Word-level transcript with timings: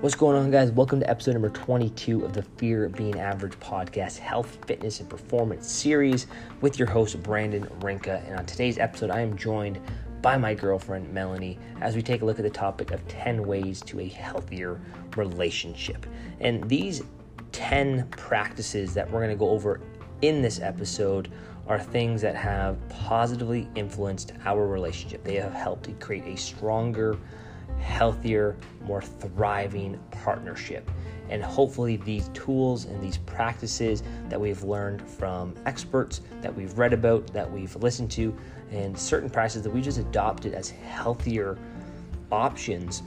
What's 0.00 0.14
going 0.14 0.38
on, 0.38 0.50
guys? 0.50 0.70
Welcome 0.70 1.00
to 1.00 1.10
episode 1.10 1.32
number 1.32 1.50
22 1.50 2.24
of 2.24 2.32
the 2.32 2.42
Fear 2.42 2.86
of 2.86 2.94
Being 2.94 3.20
Average 3.20 3.52
podcast, 3.60 4.16
health, 4.16 4.56
fitness, 4.66 5.00
and 5.00 5.10
performance 5.10 5.70
series 5.70 6.26
with 6.62 6.78
your 6.78 6.88
host, 6.88 7.22
Brandon 7.22 7.68
Rinka. 7.80 8.26
And 8.26 8.38
on 8.38 8.46
today's 8.46 8.78
episode, 8.78 9.10
I 9.10 9.20
am 9.20 9.36
joined 9.36 9.78
by 10.22 10.38
my 10.38 10.54
girlfriend, 10.54 11.12
Melanie, 11.12 11.58
as 11.82 11.96
we 11.96 12.00
take 12.00 12.22
a 12.22 12.24
look 12.24 12.38
at 12.38 12.44
the 12.44 12.50
topic 12.50 12.90
of 12.90 13.06
10 13.06 13.46
ways 13.46 13.82
to 13.82 14.00
a 14.00 14.08
healthier 14.08 14.80
relationship. 15.16 16.06
And 16.40 16.66
these 16.66 17.02
10 17.52 18.06
practices 18.08 18.94
that 18.94 19.10
we're 19.10 19.20
going 19.20 19.28
to 19.28 19.36
go 19.36 19.50
over 19.50 19.82
in 20.22 20.40
this 20.40 20.60
episode 20.60 21.30
are 21.66 21.78
things 21.78 22.20
that 22.22 22.36
have 22.36 22.76
positively 22.88 23.68
influenced 23.74 24.32
our 24.44 24.66
relationship. 24.66 25.24
They 25.24 25.36
have 25.36 25.52
helped 25.52 25.84
to 25.84 25.92
create 25.92 26.24
a 26.26 26.36
stronger, 26.36 27.18
healthier, 27.80 28.56
more 28.82 29.00
thriving 29.02 29.98
partnership. 30.10 30.90
And 31.30 31.42
hopefully, 31.42 31.96
these 31.96 32.28
tools 32.34 32.84
and 32.84 33.02
these 33.02 33.16
practices 33.18 34.02
that 34.28 34.38
we've 34.38 34.62
learned 34.62 35.00
from 35.08 35.54
experts, 35.64 36.20
that 36.42 36.54
we've 36.54 36.76
read 36.76 36.92
about, 36.92 37.26
that 37.32 37.50
we've 37.50 37.74
listened 37.76 38.10
to, 38.12 38.36
and 38.70 38.98
certain 38.98 39.30
practices 39.30 39.62
that 39.62 39.70
we 39.70 39.80
just 39.80 39.98
adopted 39.98 40.52
as 40.52 40.68
healthier 40.68 41.58
options 42.30 43.02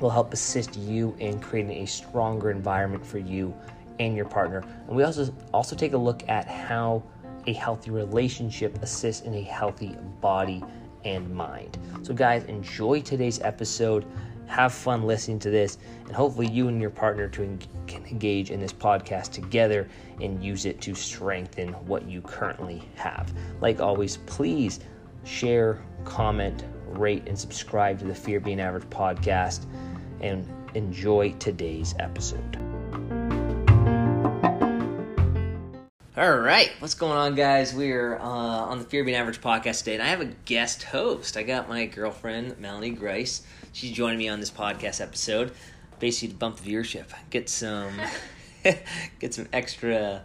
will 0.00 0.10
help 0.10 0.32
assist 0.32 0.76
you 0.76 1.14
in 1.20 1.38
creating 1.38 1.82
a 1.82 1.86
stronger 1.86 2.50
environment 2.50 3.06
for 3.06 3.18
you 3.18 3.54
and 4.00 4.16
your 4.16 4.24
partner. 4.24 4.64
And 4.88 4.96
we 4.96 5.04
also 5.04 5.32
also 5.52 5.76
take 5.76 5.92
a 5.92 5.98
look 5.98 6.28
at 6.28 6.48
how 6.48 7.02
a 7.46 7.52
healthy 7.52 7.90
relationship 7.90 8.82
assists 8.82 9.26
in 9.26 9.34
a 9.34 9.42
healthy 9.42 9.96
body 10.20 10.62
and 11.04 11.32
mind. 11.34 11.78
So, 12.02 12.14
guys, 12.14 12.44
enjoy 12.44 13.02
today's 13.02 13.40
episode. 13.40 14.04
Have 14.46 14.72
fun 14.74 15.04
listening 15.04 15.38
to 15.40 15.50
this, 15.50 15.78
and 16.06 16.12
hopefully, 16.14 16.46
you 16.46 16.68
and 16.68 16.80
your 16.80 16.90
partner 16.90 17.28
to 17.28 17.58
can 17.86 18.04
engage 18.06 18.50
in 18.50 18.60
this 18.60 18.72
podcast 18.72 19.30
together 19.30 19.88
and 20.20 20.44
use 20.44 20.66
it 20.66 20.80
to 20.82 20.94
strengthen 20.94 21.68
what 21.86 22.06
you 22.06 22.20
currently 22.20 22.82
have. 22.94 23.32
Like 23.60 23.80
always, 23.80 24.18
please 24.18 24.80
share, 25.24 25.82
comment, 26.04 26.64
rate, 26.88 27.22
and 27.26 27.38
subscribe 27.38 27.98
to 28.00 28.04
the 28.04 28.14
Fear 28.14 28.40
Being 28.40 28.60
Average 28.60 28.88
podcast, 28.90 29.64
and 30.20 30.46
enjoy 30.74 31.32
today's 31.38 31.94
episode. 31.98 32.73
All 36.16 36.38
right, 36.38 36.70
what's 36.78 36.94
going 36.94 37.16
on, 37.18 37.34
guys? 37.34 37.74
We're 37.74 38.14
uh, 38.14 38.22
on 38.22 38.78
the 38.78 38.84
Fear 38.84 39.02
Being 39.02 39.16
Average 39.16 39.40
podcast 39.40 39.78
today, 39.78 39.94
and 39.94 40.02
I 40.02 40.06
have 40.06 40.20
a 40.20 40.26
guest 40.26 40.84
host. 40.84 41.36
I 41.36 41.42
got 41.42 41.68
my 41.68 41.86
girlfriend, 41.86 42.56
Melanie 42.60 42.90
Grice. 42.90 43.42
She's 43.72 43.90
joining 43.90 44.18
me 44.18 44.28
on 44.28 44.38
this 44.38 44.48
podcast 44.48 45.00
episode, 45.00 45.50
basically 45.98 46.28
to 46.28 46.34
bump 46.36 46.58
the 46.58 46.72
viewership, 46.72 47.06
get 47.30 47.48
some, 47.48 47.90
get 49.18 49.34
some 49.34 49.48
extra 49.52 50.22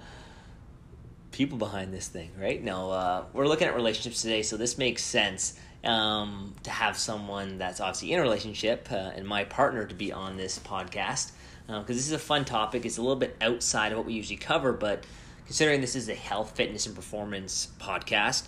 people 1.32 1.58
behind 1.58 1.92
this 1.92 2.08
thing, 2.08 2.30
right? 2.40 2.64
No, 2.64 2.92
uh, 2.92 3.24
we're 3.34 3.48
looking 3.48 3.68
at 3.68 3.74
relationships 3.74 4.22
today, 4.22 4.44
so 4.44 4.58
this 4.58 4.78
makes 4.78 5.04
sense 5.04 5.60
um, 5.84 6.54
to 6.62 6.70
have 6.70 7.00
someone 7.00 7.58
that's 7.58 7.82
obviously 7.82 8.14
in 8.14 8.20
a 8.20 8.22
relationship 8.22 8.90
uh, 8.92 9.14
and 9.16 9.26
my 9.26 9.44
partner 9.44 9.88
to 9.88 9.96
be 9.96 10.12
on 10.12 10.38
this 10.38 10.60
podcast 10.60 11.32
because 11.66 11.82
uh, 11.82 11.84
this 11.88 12.06
is 12.06 12.12
a 12.12 12.20
fun 12.20 12.46
topic. 12.46 12.86
It's 12.86 13.00
a 13.00 13.02
little 13.02 13.16
bit 13.16 13.36
outside 13.42 13.92
of 13.92 13.98
what 13.98 14.06
we 14.06 14.14
usually 14.14 14.38
cover, 14.38 14.72
but 14.72 15.04
considering 15.50 15.82
this 15.82 15.96
is 15.96 16.08
a 16.10 16.14
health, 16.14 16.56
fitness, 16.56 16.86
and 16.86 16.96
performance 16.96 17.70
podcast, 17.82 18.46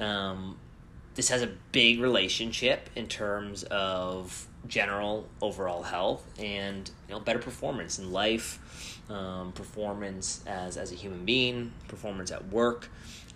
um, 0.00 0.58
this 1.14 1.28
has 1.28 1.40
a 1.40 1.46
big 1.70 2.00
relationship 2.00 2.90
in 2.96 3.06
terms 3.06 3.62
of 3.62 4.48
general 4.66 5.28
overall 5.40 5.84
health 5.84 6.24
and 6.40 6.90
you 7.08 7.14
know 7.14 7.20
better 7.20 7.38
performance 7.38 8.00
in 8.00 8.10
life, 8.10 8.98
um, 9.08 9.52
performance 9.52 10.42
as 10.44 10.76
as 10.76 10.90
a 10.90 10.96
human 10.96 11.24
being, 11.24 11.70
performance 11.86 12.32
at 12.32 12.44
work. 12.48 12.88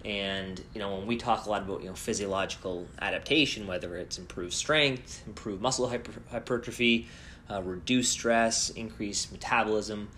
And 0.05 0.61
you 0.75 0.81
know 0.81 0.97
when 0.97 1.07
we 1.07 1.17
talk 1.17 1.47
a 1.47 1.49
lot 1.51 1.63
about 1.63 1.83
you 1.83 1.89
know 1.89 1.95
physiological 1.95 2.89
adaptation, 3.01 3.69
whether 3.69 3.95
it's 3.97 4.19
improved 4.19 4.53
strength, 4.53 5.23
improved 5.29 5.63
muscle 5.63 5.89
hyper- 5.89 6.23
hypertrophy, 6.33 7.07
uh, 7.49 7.63
reduce 7.63 8.09
stress, 8.09 8.71
increase 8.71 9.31
metabolism, 9.31 10.09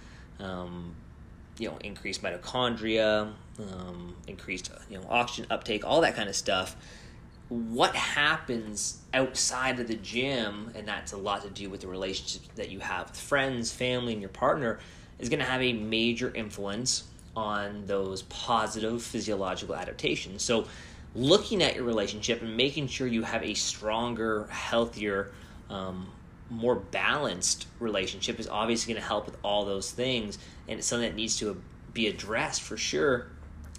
um, 0.41 0.94
you 1.59 1.69
know 1.69 1.77
increased 1.83 2.23
mitochondria, 2.23 3.33
um, 3.59 4.15
increased 4.27 4.71
you 4.89 4.99
know 4.99 5.07
oxygen 5.09 5.47
uptake, 5.51 5.85
all 5.85 6.01
that 6.01 6.15
kind 6.17 6.29
of 6.29 6.37
stuff. 6.37 6.77
What 7.49 7.95
happens 7.95 8.99
outside 9.15 9.81
of 9.81 9.89
the 9.89 9.95
gym, 9.95 10.71
and 10.75 10.87
that's 10.87 11.13
a 11.13 11.17
lot 11.17 11.43
to 11.43 11.51
do 11.51 11.71
with 11.71 11.81
the 11.81 11.87
relationships 11.87 12.47
that 12.57 12.71
you 12.71 12.81
have 12.81 13.09
with 13.09 13.19
friends, 13.19 13.73
family, 13.73 14.13
and 14.13 14.21
your 14.21 14.29
partner, 14.29 14.81
is 15.19 15.29
going 15.29 15.39
to 15.39 15.47
have 15.47 15.63
a 15.63 15.73
major 15.73 16.33
influence 16.35 17.05
on 17.35 17.87
those 17.87 18.23
positive 18.23 19.03
physiological 19.03 19.75
adaptations. 19.75 20.43
So, 20.43 20.67
looking 21.15 21.63
at 21.63 21.75
your 21.75 21.85
relationship 21.85 22.43
and 22.43 22.57
making 22.57 22.89
sure 22.89 23.07
you 23.07 23.23
have 23.23 23.43
a 23.43 23.55
stronger, 23.55 24.47
healthier, 24.51 25.33
um, 25.71 26.09
more 26.50 26.76
balanced 26.76 27.66
relationship 27.78 28.41
is 28.41 28.48
obviously 28.48 28.92
going 28.92 29.03
to 29.03 29.09
help 29.09 29.26
with 29.26 29.36
all 29.42 29.64
those 29.64 29.91
things 29.91 30.38
and 30.66 30.78
it's 30.78 30.86
something 30.86 31.09
that 31.09 31.16
needs 31.16 31.38
to 31.38 31.60
be 31.92 32.06
addressed 32.06 32.62
for 32.62 32.76
sure. 32.76 33.28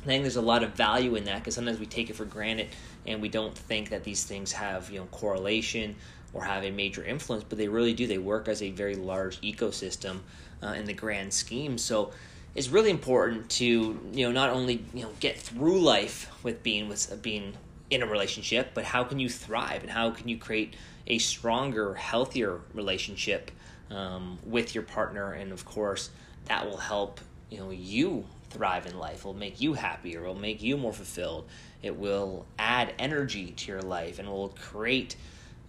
I 0.02 0.06
think 0.06 0.24
there's 0.24 0.36
a 0.36 0.42
lot 0.42 0.64
of 0.64 0.74
value 0.74 1.16
in 1.16 1.26
that 1.26 1.40
because 1.40 1.56
sometimes 1.56 1.80
we 1.80 1.86
take 1.86 2.10
it 2.10 2.16
for 2.16 2.26
granted 2.26 2.70
and 3.06 3.22
we 3.22 3.30
don't 3.30 3.58
think 3.58 3.90
that 3.90 4.04
these 4.04 4.24
things 4.24 4.52
have 4.52 4.90
you 4.90 5.00
know 5.00 5.06
correlation 5.08 5.96
or 6.34 6.44
have 6.44 6.64
a 6.64 6.72
major 6.72 7.04
influence 7.04 7.44
but 7.48 7.58
they 7.58 7.68
really 7.68 7.94
do. 7.94 8.08
They 8.08 8.18
work 8.18 8.48
as 8.48 8.62
a 8.62 8.72
very 8.72 8.96
large 8.96 9.42
ecosystem 9.42 10.20
uh, 10.64 10.68
in 10.68 10.86
the 10.86 10.94
grand 10.94 11.34
scheme. 11.34 11.78
So 11.78 12.12
it's 12.56 12.70
really 12.70 12.90
important 12.90 13.50
to 13.50 13.66
you 13.66 14.26
know 14.26 14.32
not 14.32 14.50
only 14.50 14.84
you 14.94 15.04
know 15.04 15.12
get 15.20 15.38
through 15.38 15.82
life 15.82 16.32
with 16.44 16.64
being 16.64 16.88
with 16.88 17.22
being 17.22 17.54
in 17.90 18.04
a 18.04 18.06
relationship 18.06 18.72
but 18.74 18.84
how 18.84 19.04
can 19.04 19.20
you 19.20 19.30
thrive 19.30 19.82
and 19.82 19.92
how 19.92 20.12
can 20.12 20.28
you 20.28 20.38
create 20.38 20.76
a 21.10 21.18
stronger, 21.18 21.96
healthier 21.96 22.62
relationship 22.74 23.52
um, 23.90 24.38
with 24.46 24.76
your 24.76 24.84
partner, 24.84 25.34
and 25.34 25.52
of 25.52 25.66
course, 25.66 26.12
that 26.46 26.66
will 26.66 26.78
help 26.78 27.20
you 27.50 27.58
know 27.58 27.72
you 27.72 28.26
thrive 28.50 28.86
in 28.86 28.98
life. 28.98 29.20
It 29.20 29.26
will 29.26 29.34
make 29.34 29.60
you 29.62 29.74
happier. 29.74 30.24
It 30.24 30.28
will 30.28 30.36
make 30.36 30.62
you 30.62 30.78
more 30.78 30.94
fulfilled. 30.94 31.48
It 31.82 31.96
will 31.96 32.46
add 32.58 32.94
energy 33.00 33.52
to 33.52 33.72
your 33.72 33.82
life, 33.82 34.20
and 34.20 34.28
will 34.28 34.50
create 34.50 35.16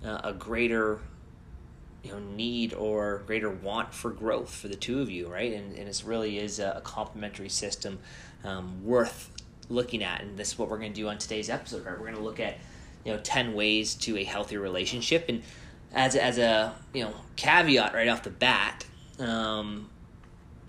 uh, 0.04 0.20
a 0.24 0.32
greater 0.32 1.00
you 2.02 2.12
know 2.12 2.18
need 2.18 2.74
or 2.74 3.22
greater 3.26 3.50
want 3.50 3.92
for 3.92 4.10
growth 4.10 4.54
for 4.54 4.68
the 4.68 4.76
two 4.76 5.00
of 5.00 5.10
you, 5.10 5.28
right? 5.28 5.52
And 5.52 5.76
and 5.76 5.88
it 5.88 6.02
really 6.04 6.38
is 6.38 6.58
a, 6.58 6.74
a 6.76 6.80
complementary 6.80 7.48
system 7.48 7.98
um, 8.44 8.84
worth 8.84 9.30
looking 9.68 10.02
at, 10.02 10.20
and 10.20 10.36
this 10.36 10.52
is 10.52 10.58
what 10.58 10.68
we're 10.68 10.78
going 10.78 10.92
to 10.92 11.00
do 11.00 11.08
on 11.08 11.18
today's 11.18 11.48
episode. 11.48 11.86
Right, 11.86 11.98
we're 11.98 12.06
going 12.06 12.16
to 12.16 12.22
look 12.22 12.40
at 12.40 12.58
you 13.04 13.12
know 13.12 13.18
10 13.18 13.54
ways 13.54 13.94
to 13.94 14.16
a 14.16 14.24
healthy 14.24 14.56
relationship 14.56 15.26
and 15.28 15.42
as 15.92 16.14
as 16.16 16.38
a 16.38 16.74
you 16.92 17.02
know 17.02 17.14
caveat 17.36 17.94
right 17.94 18.08
off 18.08 18.22
the 18.22 18.30
bat 18.30 18.84
um, 19.18 19.90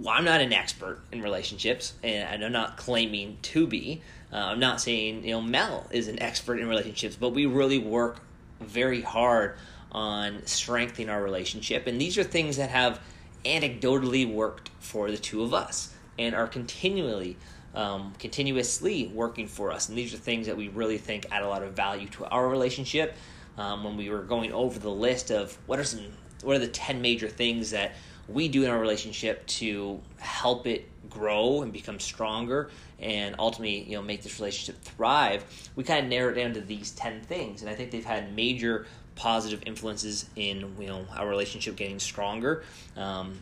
well, 0.01 0.15
I'm 0.15 0.25
not 0.25 0.41
an 0.41 0.51
expert 0.51 0.99
in 1.11 1.21
relationships, 1.21 1.93
and 2.03 2.43
I'm 2.43 2.51
not 2.51 2.77
claiming 2.77 3.37
to 3.43 3.67
be. 3.67 4.01
Uh, 4.33 4.37
I'm 4.37 4.59
not 4.59 4.81
saying 4.81 5.25
you 5.25 5.31
know 5.31 5.41
Mel 5.41 5.87
is 5.91 6.07
an 6.07 6.21
expert 6.21 6.59
in 6.59 6.67
relationships, 6.67 7.15
but 7.15 7.29
we 7.29 7.45
really 7.45 7.77
work 7.77 8.19
very 8.59 9.01
hard 9.01 9.57
on 9.91 10.45
strengthening 10.45 11.09
our 11.09 11.21
relationship, 11.21 11.87
and 11.87 11.99
these 11.99 12.17
are 12.17 12.23
things 12.23 12.57
that 12.57 12.69
have 12.69 12.99
anecdotally 13.45 14.31
worked 14.31 14.69
for 14.79 15.11
the 15.11 15.17
two 15.17 15.43
of 15.43 15.53
us 15.53 15.93
and 16.17 16.35
are 16.35 16.47
continually 16.47 17.37
um, 17.75 18.13
continuously 18.19 19.07
working 19.13 19.47
for 19.47 19.71
us. 19.71 19.89
And 19.89 19.97
these 19.97 20.13
are 20.13 20.17
things 20.17 20.47
that 20.47 20.57
we 20.57 20.69
really 20.69 20.97
think 20.97 21.25
add 21.31 21.43
a 21.43 21.47
lot 21.47 21.63
of 21.63 21.73
value 21.73 22.07
to 22.09 22.25
our 22.25 22.47
relationship. 22.47 23.15
Um, 23.57 23.83
when 23.83 23.97
we 23.97 24.09
were 24.09 24.23
going 24.23 24.53
over 24.53 24.79
the 24.79 24.89
list 24.89 25.29
of 25.29 25.57
what 25.67 25.77
are 25.77 25.83
some, 25.83 26.01
what 26.41 26.55
are 26.55 26.59
the 26.59 26.67
ten 26.67 27.01
major 27.01 27.27
things 27.27 27.71
that 27.71 27.93
we 28.27 28.47
do 28.47 28.63
in 28.63 28.69
our 28.69 28.79
relationship 28.79 29.45
to 29.45 29.99
help 30.17 30.67
it 30.67 30.87
grow 31.09 31.61
and 31.61 31.73
become 31.73 31.99
stronger 31.99 32.69
and 32.99 33.35
ultimately 33.37 33.83
you 33.83 33.95
know 33.95 34.01
make 34.01 34.21
this 34.21 34.39
relationship 34.39 34.81
thrive 34.81 35.43
we 35.75 35.83
kind 35.83 36.05
of 36.05 36.09
narrow 36.09 36.31
it 36.31 36.35
down 36.35 36.53
to 36.53 36.61
these 36.61 36.91
10 36.91 37.21
things 37.21 37.61
and 37.61 37.69
i 37.69 37.75
think 37.75 37.91
they've 37.91 38.05
had 38.05 38.33
major 38.33 38.85
positive 39.15 39.61
influences 39.65 40.29
in 40.35 40.73
you 40.79 40.87
know 40.87 41.05
our 41.15 41.27
relationship 41.27 41.75
getting 41.75 41.99
stronger 41.99 42.63
um, 42.95 43.37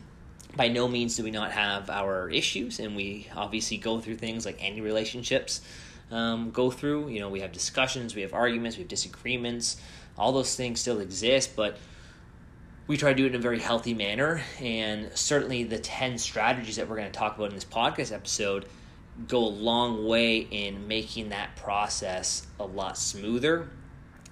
by 0.56 0.68
no 0.68 0.88
means 0.88 1.16
do 1.16 1.24
we 1.24 1.30
not 1.30 1.52
have 1.52 1.90
our 1.90 2.28
issues, 2.28 2.80
and 2.80 2.96
we 2.96 3.28
obviously 3.34 3.76
go 3.76 4.00
through 4.00 4.16
things 4.16 4.44
like 4.44 4.58
any 4.60 4.80
relationships 4.80 5.60
um, 6.10 6.50
go 6.50 6.70
through. 6.70 7.08
You 7.08 7.20
know, 7.20 7.28
we 7.28 7.40
have 7.40 7.52
discussions, 7.52 8.14
we 8.14 8.22
have 8.22 8.34
arguments, 8.34 8.76
we 8.76 8.82
have 8.82 8.88
disagreements. 8.88 9.80
All 10.18 10.32
those 10.32 10.54
things 10.54 10.80
still 10.80 11.00
exist, 11.00 11.54
but 11.56 11.78
we 12.86 12.96
try 12.96 13.10
to 13.10 13.16
do 13.16 13.26
it 13.26 13.28
in 13.28 13.36
a 13.36 13.38
very 13.38 13.60
healthy 13.60 13.94
manner. 13.94 14.42
And 14.60 15.10
certainly, 15.14 15.64
the 15.64 15.78
10 15.78 16.18
strategies 16.18 16.76
that 16.76 16.88
we're 16.88 16.96
going 16.96 17.10
to 17.10 17.18
talk 17.18 17.36
about 17.36 17.50
in 17.50 17.54
this 17.54 17.64
podcast 17.64 18.12
episode 18.12 18.66
go 19.28 19.38
a 19.38 19.48
long 19.48 20.06
way 20.06 20.38
in 20.38 20.88
making 20.88 21.28
that 21.28 21.54
process 21.56 22.46
a 22.58 22.64
lot 22.64 22.96
smoother 22.96 23.68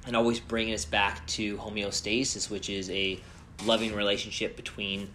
and 0.06 0.16
always 0.16 0.40
bringing 0.40 0.72
us 0.72 0.84
back 0.84 1.26
to 1.26 1.56
homeostasis, 1.58 2.50
which 2.50 2.70
is 2.70 2.88
a 2.90 3.20
loving 3.64 3.94
relationship 3.94 4.56
between 4.56 5.10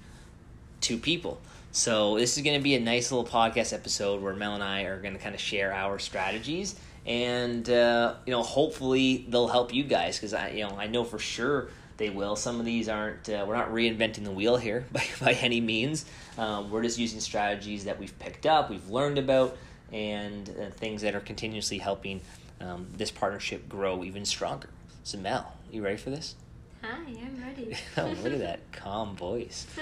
two 0.83 0.97
people. 0.97 1.41
So 1.71 2.19
this 2.19 2.37
is 2.37 2.43
going 2.43 2.57
to 2.57 2.63
be 2.63 2.75
a 2.75 2.79
nice 2.79 3.11
little 3.11 3.25
podcast 3.25 3.73
episode 3.73 4.21
where 4.21 4.35
Mel 4.35 4.53
and 4.53 4.61
I 4.61 4.83
are 4.83 5.01
going 5.01 5.15
to 5.15 5.19
kind 5.19 5.33
of 5.33 5.41
share 5.41 5.73
our 5.73 5.97
strategies, 5.97 6.75
and 7.07 7.67
uh, 7.67 8.15
you 8.27 8.31
know, 8.31 8.43
hopefully 8.43 9.25
they'll 9.27 9.47
help 9.47 9.73
you 9.73 9.83
guys 9.83 10.17
because 10.17 10.35
I, 10.35 10.49
you 10.49 10.67
know, 10.67 10.77
I 10.77 10.85
know 10.85 11.03
for 11.03 11.17
sure 11.17 11.69
they 11.97 12.11
will. 12.11 12.35
Some 12.35 12.59
of 12.59 12.65
these 12.65 12.89
aren't. 12.89 13.27
Uh, 13.27 13.45
we're 13.47 13.55
not 13.55 13.71
reinventing 13.71 14.23
the 14.23 14.31
wheel 14.31 14.57
here 14.57 14.85
by 14.91 15.03
by 15.19 15.33
any 15.33 15.61
means. 15.61 16.05
Um, 16.37 16.69
we're 16.69 16.83
just 16.83 16.99
using 16.99 17.19
strategies 17.19 17.85
that 17.85 17.99
we've 17.99 18.17
picked 18.19 18.45
up, 18.45 18.69
we've 18.69 18.89
learned 18.89 19.17
about, 19.17 19.57
and 19.91 20.49
uh, 20.49 20.69
things 20.71 21.01
that 21.01 21.15
are 21.15 21.21
continuously 21.21 21.79
helping 21.79 22.21
um, 22.61 22.87
this 22.95 23.09
partnership 23.09 23.67
grow 23.67 24.03
even 24.03 24.25
stronger. 24.25 24.69
So 25.03 25.17
Mel, 25.17 25.53
you 25.71 25.83
ready 25.83 25.97
for 25.97 26.11
this? 26.11 26.35
Hi, 26.83 26.97
I'm 26.97 27.41
ready. 27.41 27.77
oh, 27.97 28.13
look 28.23 28.33
at 28.33 28.39
that 28.39 28.71
calm 28.71 29.15
voice. 29.15 29.67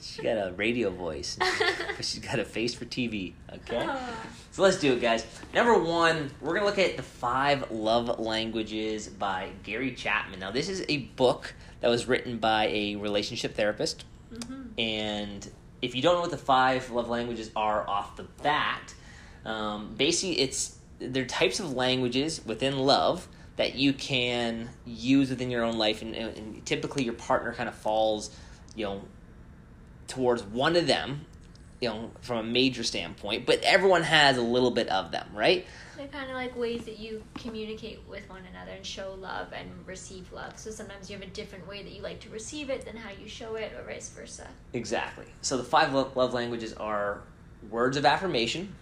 She 0.00 0.22
got 0.22 0.34
a 0.34 0.52
radio 0.52 0.90
voice, 0.90 1.36
but 1.36 1.96
she's 2.04 2.20
got 2.20 2.38
a 2.38 2.44
face 2.44 2.72
for 2.72 2.84
TV. 2.84 3.32
Okay, 3.52 3.84
so 4.52 4.62
let's 4.62 4.78
do 4.78 4.92
it, 4.92 5.00
guys. 5.00 5.26
Number 5.52 5.76
one, 5.76 6.30
we're 6.40 6.54
gonna 6.54 6.66
look 6.66 6.78
at 6.78 6.96
the 6.96 7.02
five 7.02 7.72
love 7.72 8.20
languages 8.20 9.08
by 9.08 9.48
Gary 9.64 9.92
Chapman. 9.92 10.38
Now, 10.38 10.52
this 10.52 10.68
is 10.68 10.84
a 10.88 10.98
book 10.98 11.52
that 11.80 11.88
was 11.88 12.06
written 12.06 12.38
by 12.38 12.68
a 12.68 12.94
relationship 12.94 13.56
therapist, 13.56 14.04
mm-hmm. 14.32 14.78
and 14.78 15.50
if 15.82 15.96
you 15.96 16.02
don't 16.02 16.14
know 16.14 16.20
what 16.20 16.30
the 16.30 16.36
five 16.36 16.92
love 16.92 17.08
languages 17.08 17.50
are 17.56 17.84
off 17.88 18.14
the 18.14 18.28
bat, 18.44 18.94
um, 19.44 19.96
basically 19.96 20.38
it's 20.38 20.78
they're 21.00 21.24
types 21.24 21.58
of 21.58 21.72
languages 21.72 22.40
within 22.46 22.78
love 22.78 23.26
that 23.58 23.74
you 23.74 23.92
can 23.92 24.70
use 24.84 25.30
within 25.30 25.50
your 25.50 25.62
own 25.62 25.78
life, 25.78 26.02
and, 26.02 26.16
and 26.16 26.66
typically 26.66 27.04
your 27.04 27.12
partner 27.12 27.52
kind 27.52 27.68
of 27.68 27.74
falls, 27.76 28.34
you 28.74 28.86
know 28.86 29.02
towards 30.08 30.42
one 30.42 30.74
of 30.74 30.86
them, 30.86 31.24
you 31.80 31.88
know, 31.88 32.10
from 32.22 32.38
a 32.38 32.42
major 32.42 32.82
standpoint, 32.82 33.46
but 33.46 33.62
everyone 33.62 34.02
has 34.02 34.36
a 34.36 34.42
little 34.42 34.72
bit 34.72 34.88
of 34.88 35.12
them, 35.12 35.28
right? 35.32 35.64
They're 35.96 36.08
kind 36.08 36.28
of 36.28 36.34
like 36.34 36.56
ways 36.56 36.84
that 36.86 36.98
you 36.98 37.22
communicate 37.34 38.00
with 38.08 38.28
one 38.28 38.42
another 38.50 38.72
and 38.72 38.84
show 38.84 39.14
love 39.20 39.52
and 39.52 39.70
receive 39.86 40.32
love. 40.32 40.58
So 40.58 40.70
sometimes 40.70 41.08
you 41.08 41.16
have 41.16 41.26
a 41.26 41.30
different 41.30 41.68
way 41.68 41.82
that 41.84 41.92
you 41.92 42.02
like 42.02 42.20
to 42.20 42.30
receive 42.30 42.70
it 42.70 42.84
than 42.84 42.96
how 42.96 43.10
you 43.10 43.28
show 43.28 43.54
it, 43.54 43.72
or 43.78 43.84
vice 43.84 44.08
versa. 44.08 44.48
Exactly. 44.72 45.26
So 45.42 45.56
the 45.56 45.64
five 45.64 45.92
love 45.94 46.34
languages 46.34 46.72
are 46.74 47.20
words 47.70 47.96
of 47.96 48.04
affirmation, 48.04 48.74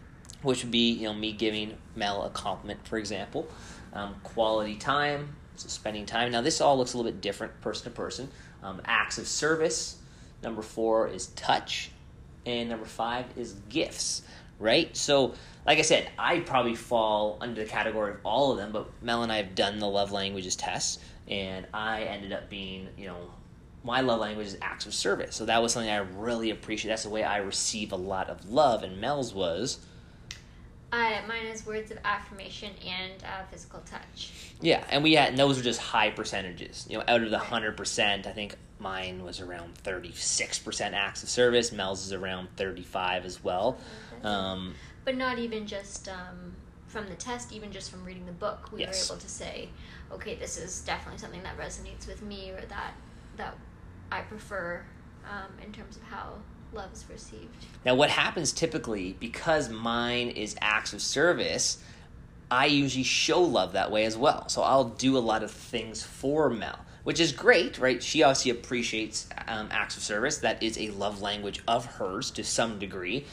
which 0.42 0.62
would 0.62 0.72
be 0.72 0.92
you 0.92 1.08
know 1.08 1.14
me 1.14 1.32
giving 1.32 1.76
Mel 1.96 2.22
a 2.22 2.30
compliment, 2.30 2.86
for 2.86 2.96
example, 2.98 3.48
um, 3.96 4.14
quality 4.22 4.76
time, 4.76 5.34
so 5.56 5.68
spending 5.68 6.06
time. 6.06 6.30
Now 6.30 6.42
this 6.42 6.60
all 6.60 6.76
looks 6.78 6.94
a 6.94 6.96
little 6.96 7.10
bit 7.10 7.20
different 7.20 7.60
person 7.60 7.84
to 7.84 7.90
person. 7.90 8.28
Um, 8.62 8.80
acts 8.84 9.18
of 9.18 9.28
service, 9.28 9.98
Number 10.42 10.62
four 10.62 11.08
is 11.08 11.28
touch. 11.28 11.90
And 12.44 12.68
number 12.68 12.86
five 12.86 13.26
is 13.36 13.54
gifts, 13.68 14.22
right? 14.60 14.96
So, 14.96 15.34
like 15.66 15.78
I 15.78 15.82
said, 15.82 16.08
I 16.16 16.40
probably 16.40 16.76
fall 16.76 17.38
under 17.40 17.64
the 17.64 17.68
category 17.68 18.12
of 18.12 18.18
all 18.22 18.52
of 18.52 18.58
them, 18.58 18.70
but 18.70 18.88
Mel 19.02 19.24
and 19.24 19.32
I 19.32 19.38
have 19.38 19.56
done 19.56 19.80
the 19.80 19.88
love 19.88 20.12
languages 20.12 20.54
test, 20.54 21.00
and 21.26 21.66
I 21.74 22.02
ended 22.04 22.32
up 22.32 22.48
being, 22.48 22.88
you 22.96 23.06
know, 23.06 23.18
my 23.82 24.00
love 24.00 24.20
language 24.20 24.46
is 24.46 24.56
acts 24.62 24.86
of 24.86 24.94
service. 24.94 25.34
So 25.34 25.46
that 25.46 25.60
was 25.60 25.72
something 25.72 25.90
I 25.90 25.98
really 25.98 26.50
appreciate. 26.50 26.90
That's 26.90 27.02
the 27.02 27.10
way 27.10 27.24
I 27.24 27.38
receive 27.38 27.90
a 27.90 27.96
lot 27.96 28.30
of 28.30 28.48
love, 28.48 28.84
and 28.84 29.00
Mel's 29.00 29.34
was. 29.34 29.84
Uh, 30.92 31.20
mine 31.26 31.46
is 31.46 31.66
words 31.66 31.90
of 31.90 31.98
affirmation 32.04 32.70
and 32.86 33.22
uh, 33.24 33.44
physical 33.50 33.80
touch. 33.80 34.32
Yeah, 34.60 34.84
and 34.88 35.02
we 35.02 35.14
had 35.14 35.30
and 35.30 35.38
those 35.38 35.56
were 35.56 35.64
just 35.64 35.80
high 35.80 36.10
percentages. 36.10 36.86
You 36.88 36.98
know, 36.98 37.04
out 37.08 37.22
of 37.22 37.30
the 37.30 37.38
hundred 37.38 37.76
percent, 37.76 38.26
I 38.26 38.32
think 38.32 38.54
Mine 38.78 39.24
was 39.24 39.40
around 39.40 39.74
36% 39.84 40.92
acts 40.92 41.22
of 41.22 41.30
service. 41.30 41.72
Mel's 41.72 42.04
is 42.04 42.12
around 42.12 42.48
35 42.56 43.24
as 43.24 43.42
well. 43.42 43.78
Um, 44.22 44.74
but 45.04 45.16
not 45.16 45.38
even 45.38 45.66
just 45.66 46.08
um, 46.08 46.54
from 46.86 47.08
the 47.08 47.14
test, 47.14 47.52
even 47.52 47.72
just 47.72 47.90
from 47.90 48.04
reading 48.04 48.26
the 48.26 48.32
book, 48.32 48.70
we 48.72 48.80
yes. 48.80 49.08
were 49.08 49.14
able 49.14 49.22
to 49.22 49.30
say, 49.30 49.70
okay, 50.12 50.34
this 50.34 50.58
is 50.58 50.82
definitely 50.82 51.18
something 51.18 51.42
that 51.42 51.56
resonates 51.58 52.06
with 52.06 52.22
me 52.22 52.50
or 52.50 52.60
that 52.66 52.92
that 53.38 53.56
I 54.10 54.20
prefer 54.22 54.84
um, 55.24 55.52
in 55.64 55.72
terms 55.72 55.96
of 55.96 56.02
how 56.02 56.34
love 56.72 56.92
is 56.92 57.04
received. 57.10 57.66
Now, 57.84 57.94
what 57.94 58.10
happens 58.10 58.52
typically, 58.52 59.16
because 59.18 59.68
mine 59.68 60.28
is 60.30 60.56
acts 60.60 60.92
of 60.92 61.00
service, 61.00 61.82
I 62.50 62.66
usually 62.66 63.04
show 63.04 63.42
love 63.42 63.72
that 63.72 63.90
way 63.90 64.04
as 64.04 64.16
well. 64.16 64.48
So 64.48 64.62
I'll 64.62 64.84
do 64.90 65.16
a 65.16 65.20
lot 65.20 65.42
of 65.42 65.50
things 65.50 66.02
for 66.02 66.50
Mel 66.50 66.78
which 67.06 67.20
is 67.20 67.30
great, 67.30 67.78
right? 67.78 68.02
She 68.02 68.24
obviously 68.24 68.50
appreciates 68.50 69.28
um, 69.46 69.68
acts 69.70 69.96
of 69.96 70.02
service. 70.02 70.38
That 70.38 70.60
is 70.60 70.76
a 70.76 70.90
love 70.90 71.22
language 71.22 71.62
of 71.68 71.86
hers 71.86 72.32
to 72.32 72.42
some 72.42 72.80
degree. 72.80 73.26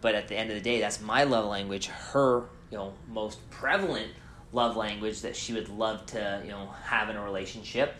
But 0.00 0.16
at 0.16 0.26
the 0.26 0.36
end 0.36 0.50
of 0.50 0.56
the 0.56 0.60
day, 0.60 0.80
that's 0.80 1.00
my 1.00 1.22
love 1.22 1.44
language. 1.44 1.86
Her, 1.86 2.46
you 2.72 2.78
know, 2.78 2.92
most 3.08 3.38
prevalent 3.48 4.08
love 4.52 4.76
language 4.76 5.20
that 5.20 5.36
she 5.36 5.52
would 5.52 5.68
love 5.68 6.06
to, 6.06 6.40
you 6.42 6.50
know, 6.50 6.70
have 6.86 7.08
in 7.08 7.14
a 7.14 7.22
relationship 7.22 7.94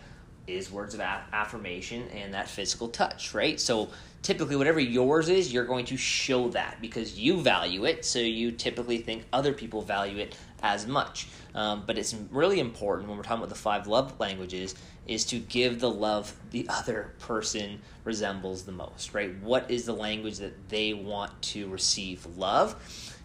is 0.47 0.69
words 0.69 0.93
of 0.93 0.99
affirmation 0.99 2.09
and 2.09 2.33
that 2.33 2.49
physical 2.49 2.89
touch, 2.89 3.33
right? 3.33 3.57
So 3.57 3.87
typically, 4.23 4.55
whatever 4.55 4.79
yours 4.79 5.29
is, 5.29 5.51
you're 5.51 5.65
going 5.65 5.85
to 5.85 5.97
show 5.97 6.49
that 6.49 6.77
because 6.81 7.17
you 7.17 7.41
value 7.41 7.85
it. 7.85 8.05
So 8.05 8.19
you 8.19 8.51
typically 8.51 8.99
think 8.99 9.25
other 9.33 9.53
people 9.53 9.81
value 9.81 10.17
it 10.17 10.37
as 10.61 10.85
much. 10.87 11.27
Um, 11.55 11.83
but 11.85 11.97
it's 11.97 12.15
really 12.31 12.59
important 12.59 13.09
when 13.09 13.17
we're 13.17 13.23
talking 13.23 13.39
about 13.39 13.49
the 13.49 13.55
five 13.55 13.87
love 13.87 14.19
languages 14.19 14.75
is 15.07 15.25
to 15.25 15.39
give 15.39 15.79
the 15.79 15.89
love 15.89 16.33
the 16.51 16.67
other 16.69 17.13
person 17.19 17.81
resembles 18.03 18.63
the 18.63 18.71
most, 18.71 19.13
right? 19.13 19.35
What 19.41 19.69
is 19.69 19.85
the 19.85 19.93
language 19.93 20.37
that 20.37 20.69
they 20.69 20.93
want 20.93 21.41
to 21.43 21.67
receive 21.69 22.25
love? 22.37 22.75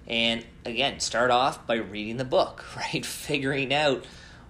And 0.08 0.44
again, 0.64 1.00
start 1.00 1.30
off 1.30 1.66
by 1.66 1.76
reading 1.76 2.16
the 2.16 2.24
book, 2.24 2.64
right? 2.76 3.04
Figuring 3.04 3.72
out 3.72 4.04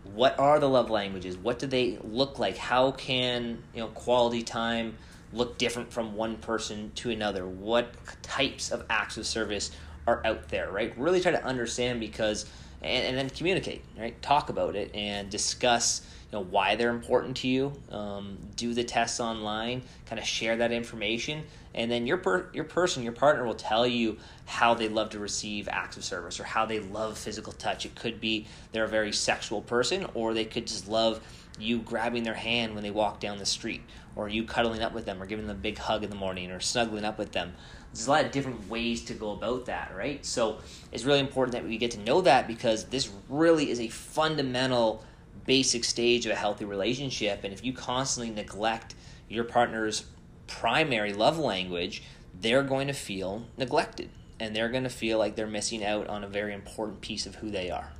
what 0.04 0.38
are 0.38 0.60
the 0.60 0.68
love 0.68 0.88
languages? 0.88 1.36
What 1.36 1.58
do 1.58 1.66
they 1.66 1.98
look 2.02 2.38
like? 2.38 2.56
How 2.56 2.92
can, 2.92 3.62
you 3.74 3.80
know, 3.80 3.88
quality 3.88 4.42
time 4.42 4.96
look 5.36 5.58
different 5.58 5.92
from 5.92 6.14
one 6.14 6.36
person 6.36 6.92
to 6.96 7.10
another? 7.10 7.46
What 7.46 7.92
types 8.22 8.70
of 8.70 8.84
acts 8.90 9.16
of 9.16 9.26
service 9.26 9.70
are 10.06 10.20
out 10.24 10.48
there, 10.48 10.70
right? 10.70 10.96
Really 10.96 11.20
try 11.20 11.32
to 11.32 11.44
understand 11.44 12.00
because 12.00 12.46
and, 12.82 13.06
and 13.06 13.16
then 13.16 13.30
communicate, 13.30 13.84
right? 13.98 14.20
Talk 14.22 14.48
about 14.48 14.76
it 14.76 14.94
and 14.94 15.30
discuss 15.30 16.02
you 16.30 16.38
know 16.38 16.44
why 16.44 16.74
they're 16.76 16.90
important 16.90 17.36
to 17.38 17.48
you. 17.48 17.72
Um, 17.90 18.38
do 18.56 18.74
the 18.74 18.84
tests 18.84 19.20
online, 19.20 19.82
kind 20.06 20.18
of 20.18 20.26
share 20.26 20.56
that 20.56 20.72
information, 20.72 21.44
and 21.74 21.90
then 21.90 22.06
your 22.06 22.16
per- 22.16 22.48
your 22.52 22.64
person, 22.64 23.02
your 23.02 23.12
partner 23.12 23.44
will 23.44 23.54
tell 23.54 23.86
you 23.86 24.18
how 24.44 24.74
they 24.74 24.88
love 24.88 25.10
to 25.10 25.18
receive 25.18 25.68
acts 25.68 25.96
of 25.96 26.04
service 26.04 26.40
or 26.40 26.44
how 26.44 26.66
they 26.66 26.80
love 26.80 27.16
physical 27.16 27.52
touch. 27.52 27.86
It 27.86 27.94
could 27.94 28.20
be 28.20 28.46
they're 28.72 28.84
a 28.84 28.88
very 28.88 29.12
sexual 29.12 29.62
person, 29.62 30.06
or 30.14 30.34
they 30.34 30.44
could 30.44 30.66
just 30.66 30.88
love 30.88 31.20
you 31.58 31.78
grabbing 31.78 32.22
their 32.22 32.34
hand 32.34 32.74
when 32.74 32.82
they 32.82 32.90
walk 32.90 33.20
down 33.20 33.38
the 33.38 33.46
street, 33.46 33.82
or 34.16 34.28
you 34.28 34.44
cuddling 34.44 34.82
up 34.82 34.92
with 34.92 35.04
them, 35.04 35.22
or 35.22 35.26
giving 35.26 35.46
them 35.46 35.56
a 35.56 35.60
big 35.60 35.78
hug 35.78 36.02
in 36.02 36.10
the 36.10 36.16
morning, 36.16 36.50
or 36.50 36.58
snuggling 36.58 37.04
up 37.04 37.18
with 37.18 37.32
them. 37.32 37.54
There's 37.92 38.06
a 38.06 38.10
lot 38.10 38.24
of 38.24 38.32
different 38.32 38.68
ways 38.68 39.04
to 39.04 39.14
go 39.14 39.30
about 39.30 39.66
that, 39.66 39.94
right? 39.96 40.24
So 40.24 40.58
it's 40.90 41.04
really 41.04 41.20
important 41.20 41.52
that 41.52 41.64
we 41.64 41.78
get 41.78 41.92
to 41.92 42.00
know 42.00 42.20
that 42.22 42.48
because 42.48 42.86
this 42.86 43.10
really 43.28 43.70
is 43.70 43.78
a 43.80 43.88
fundamental 43.88 45.04
basic 45.46 45.84
stage 45.84 46.26
of 46.26 46.32
a 46.32 46.34
healthy 46.34 46.64
relationship. 46.64 47.44
And 47.44 47.52
if 47.52 47.64
you 47.64 47.72
constantly 47.72 48.34
neglect 48.34 48.94
your 49.28 49.44
partner's 49.44 50.04
primary 50.46 51.12
love 51.12 51.38
language, 51.38 52.02
they're 52.40 52.62
going 52.62 52.88
to 52.88 52.92
feel 52.92 53.46
neglected 53.56 54.10
and 54.38 54.54
they're 54.54 54.68
going 54.68 54.84
to 54.84 54.90
feel 54.90 55.18
like 55.18 55.36
they're 55.36 55.46
missing 55.46 55.84
out 55.84 56.06
on 56.08 56.22
a 56.22 56.28
very 56.28 56.52
important 56.52 57.00
piece 57.00 57.26
of 57.26 57.36
who 57.36 57.50
they 57.50 57.70
are. 57.70 57.92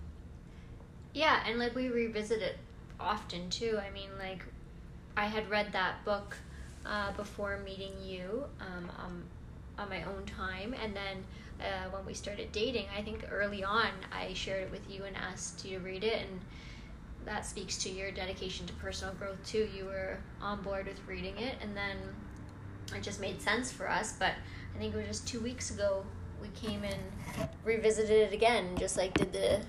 Yeah, 1.14 1.42
and 1.46 1.58
like 1.58 1.74
we 1.74 1.88
revisit 1.88 2.42
it 2.42 2.58
often 3.00 3.48
too. 3.48 3.78
I 3.78 3.90
mean, 3.92 4.10
like 4.18 4.44
I 5.16 5.26
had 5.26 5.48
read 5.48 5.72
that 5.72 6.04
book 6.04 6.36
uh, 6.84 7.12
before 7.12 7.58
meeting 7.64 7.92
you 8.02 8.44
um, 8.60 8.90
um, 8.98 9.24
on 9.78 9.88
my 9.88 10.02
own 10.04 10.24
time, 10.26 10.74
and 10.82 10.94
then 10.94 11.24
uh, 11.60 11.90
when 11.90 12.04
we 12.04 12.14
started 12.14 12.52
dating, 12.52 12.86
I 12.96 13.02
think 13.02 13.26
early 13.30 13.64
on 13.64 13.88
I 14.12 14.34
shared 14.34 14.64
it 14.64 14.70
with 14.70 14.88
you 14.90 15.04
and 15.04 15.16
asked 15.16 15.64
you 15.64 15.78
to 15.78 15.84
read 15.84 16.04
it, 16.04 16.20
and 16.20 16.40
that 17.24 17.46
speaks 17.46 17.78
to 17.78 17.90
your 17.90 18.10
dedication 18.10 18.66
to 18.66 18.72
personal 18.74 19.14
growth 19.14 19.44
too. 19.44 19.68
You 19.74 19.86
were 19.86 20.18
on 20.40 20.62
board 20.62 20.86
with 20.86 21.00
reading 21.06 21.38
it, 21.38 21.56
and 21.62 21.76
then 21.76 21.96
it 22.94 23.02
just 23.02 23.20
made 23.20 23.40
sense 23.40 23.72
for 23.72 23.90
us. 23.90 24.12
But 24.18 24.32
I 24.74 24.78
think 24.78 24.94
it 24.94 24.98
was 24.98 25.06
just 25.06 25.26
two 25.26 25.40
weeks 25.40 25.70
ago 25.70 26.04
we 26.40 26.48
came 26.48 26.84
and 26.84 27.48
revisited 27.64 28.30
it 28.30 28.32
again, 28.34 28.76
just 28.78 28.96
like 28.96 29.14
did 29.14 29.32
the 29.32 29.60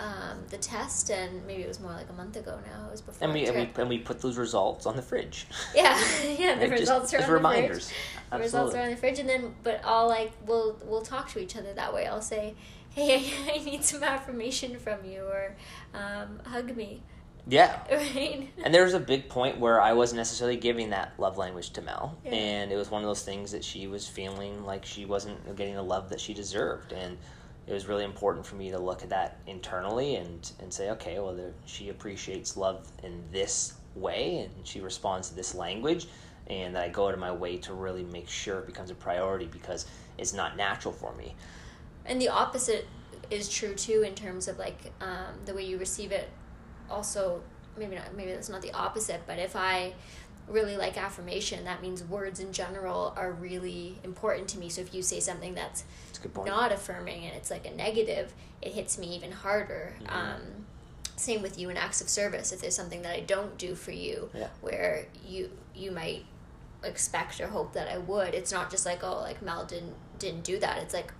um, 0.00 0.38
the 0.48 0.56
test, 0.56 1.10
and 1.10 1.46
maybe 1.46 1.62
it 1.62 1.68
was 1.68 1.80
more 1.80 1.92
like 1.92 2.08
a 2.08 2.12
month 2.14 2.36
ago 2.36 2.58
now. 2.66 2.86
It 2.86 2.90
was 2.90 3.00
before. 3.02 3.24
And 3.24 3.34
we 3.34 3.46
and 3.46 3.56
we, 3.56 3.70
and 3.80 3.88
we 3.88 3.98
put 3.98 4.20
those 4.20 4.38
results 4.38 4.86
on 4.86 4.96
the 4.96 5.02
fridge. 5.02 5.46
Yeah, 5.74 5.98
yeah. 6.38 6.58
The 6.58 6.68
right? 6.68 6.80
results 6.80 7.12
just, 7.12 7.24
are 7.24 7.26
on 7.28 7.32
reminders. 7.32 7.88
the 7.88 7.94
fridge. 7.94 8.06
Absolutely. 8.32 8.38
The 8.38 8.42
results 8.42 8.74
are 8.74 8.82
on 8.82 8.90
the 8.90 8.96
fridge, 8.96 9.18
and 9.18 9.28
then 9.28 9.54
but 9.62 9.84
all 9.84 10.08
like 10.08 10.32
we'll 10.46 10.78
we'll 10.84 11.02
talk 11.02 11.30
to 11.32 11.38
each 11.38 11.56
other 11.56 11.72
that 11.74 11.92
way. 11.92 12.06
I'll 12.06 12.22
say, 12.22 12.54
hey, 12.90 13.30
I, 13.52 13.58
need 13.58 13.84
some 13.84 14.02
affirmation 14.02 14.78
from 14.78 15.04
you, 15.04 15.22
or 15.22 15.56
um, 15.94 16.40
hug 16.46 16.74
me. 16.76 17.02
Yeah. 17.46 17.80
Right? 17.90 18.48
And 18.62 18.72
there 18.72 18.84
was 18.84 18.94
a 18.94 19.00
big 19.00 19.28
point 19.28 19.58
where 19.58 19.80
I 19.80 19.92
wasn't 19.92 20.18
necessarily 20.18 20.56
giving 20.56 20.90
that 20.90 21.14
love 21.18 21.36
language 21.36 21.70
to 21.70 21.82
Mel. 21.82 22.16
Yeah. 22.24 22.32
And 22.32 22.72
it 22.72 22.76
was 22.76 22.90
one 22.90 23.02
of 23.02 23.08
those 23.08 23.22
things 23.22 23.52
that 23.52 23.64
she 23.64 23.86
was 23.86 24.06
feeling 24.06 24.64
like 24.64 24.84
she 24.84 25.04
wasn't 25.04 25.56
getting 25.56 25.74
the 25.74 25.82
love 25.82 26.10
that 26.10 26.20
she 26.20 26.34
deserved. 26.34 26.92
And 26.92 27.18
it 27.70 27.74
was 27.74 27.86
really 27.86 28.04
important 28.04 28.44
for 28.44 28.56
me 28.56 28.70
to 28.70 28.78
look 28.78 29.04
at 29.04 29.10
that 29.10 29.38
internally 29.46 30.16
and, 30.16 30.50
and 30.58 30.74
say, 30.74 30.90
okay, 30.90 31.20
well, 31.20 31.32
there, 31.32 31.52
she 31.66 31.88
appreciates 31.88 32.56
love 32.56 32.90
in 33.04 33.22
this 33.30 33.74
way 33.94 34.38
and 34.38 34.66
she 34.66 34.80
responds 34.80 35.28
to 35.28 35.36
this 35.36 35.54
language. 35.54 36.08
And 36.48 36.74
that 36.74 36.82
I 36.82 36.88
go 36.88 37.06
out 37.06 37.14
of 37.14 37.20
my 37.20 37.30
way 37.30 37.58
to 37.58 37.72
really 37.72 38.02
make 38.02 38.28
sure 38.28 38.58
it 38.58 38.66
becomes 38.66 38.90
a 38.90 38.94
priority 38.96 39.46
because 39.46 39.86
it's 40.18 40.32
not 40.32 40.56
natural 40.56 40.92
for 40.92 41.14
me. 41.14 41.36
And 42.04 42.20
the 42.20 42.28
opposite 42.28 42.88
is 43.30 43.48
true 43.48 43.74
too 43.74 44.02
in 44.02 44.16
terms 44.16 44.48
of 44.48 44.58
like 44.58 44.92
um, 45.00 45.34
the 45.44 45.54
way 45.54 45.64
you 45.64 45.78
receive 45.78 46.10
it. 46.10 46.28
Also, 46.90 47.40
maybe 47.78 47.94
not. 47.94 48.16
Maybe 48.16 48.32
that's 48.32 48.48
not 48.48 48.62
the 48.62 48.72
opposite. 48.72 49.20
But 49.28 49.38
if 49.38 49.54
I 49.54 49.94
really 50.48 50.76
like 50.76 50.98
affirmation, 50.98 51.62
that 51.64 51.82
means 51.82 52.02
words 52.02 52.40
in 52.40 52.52
general 52.52 53.14
are 53.16 53.30
really 53.30 54.00
important 54.02 54.48
to 54.48 54.58
me. 54.58 54.68
So 54.68 54.80
if 54.80 54.92
you 54.92 55.02
say 55.02 55.20
something 55.20 55.54
that's 55.54 55.84
good 56.22 56.34
point. 56.34 56.48
not 56.48 56.72
affirming 56.72 57.24
and 57.24 57.34
it's 57.36 57.50
like 57.50 57.66
a 57.66 57.70
negative, 57.74 58.32
it 58.62 58.72
hits 58.72 58.98
me 58.98 59.14
even 59.16 59.32
harder. 59.32 59.94
Mhm. 60.02 60.12
Um, 60.12 60.40
same 61.16 61.42
with 61.42 61.58
you 61.58 61.68
in 61.70 61.76
acts 61.76 62.00
of 62.00 62.08
service. 62.08 62.50
If 62.52 62.60
there's 62.60 62.76
something 62.76 63.02
that 63.02 63.14
I 63.14 63.20
don't 63.20 63.56
do 63.58 63.74
for 63.74 63.92
you, 63.92 64.30
Yeah. 64.34 64.48
where 64.60 65.06
you 65.26 65.50
you 65.74 65.90
might 65.90 66.24
expect 66.82 67.40
or 67.40 67.46
hope 67.48 67.72
that 67.74 67.88
I 67.88 67.98
would, 67.98 68.34
it's 68.34 68.52
not 68.52 68.70
just 68.70 68.86
like 68.86 69.02
oh 69.04 69.18
like 69.20 69.42
Mel 69.42 69.64
didn't 69.66 69.94
didn't 70.18 70.44
do 70.44 70.58
that. 70.60 70.78
It's 70.82 70.94
like 70.94 71.12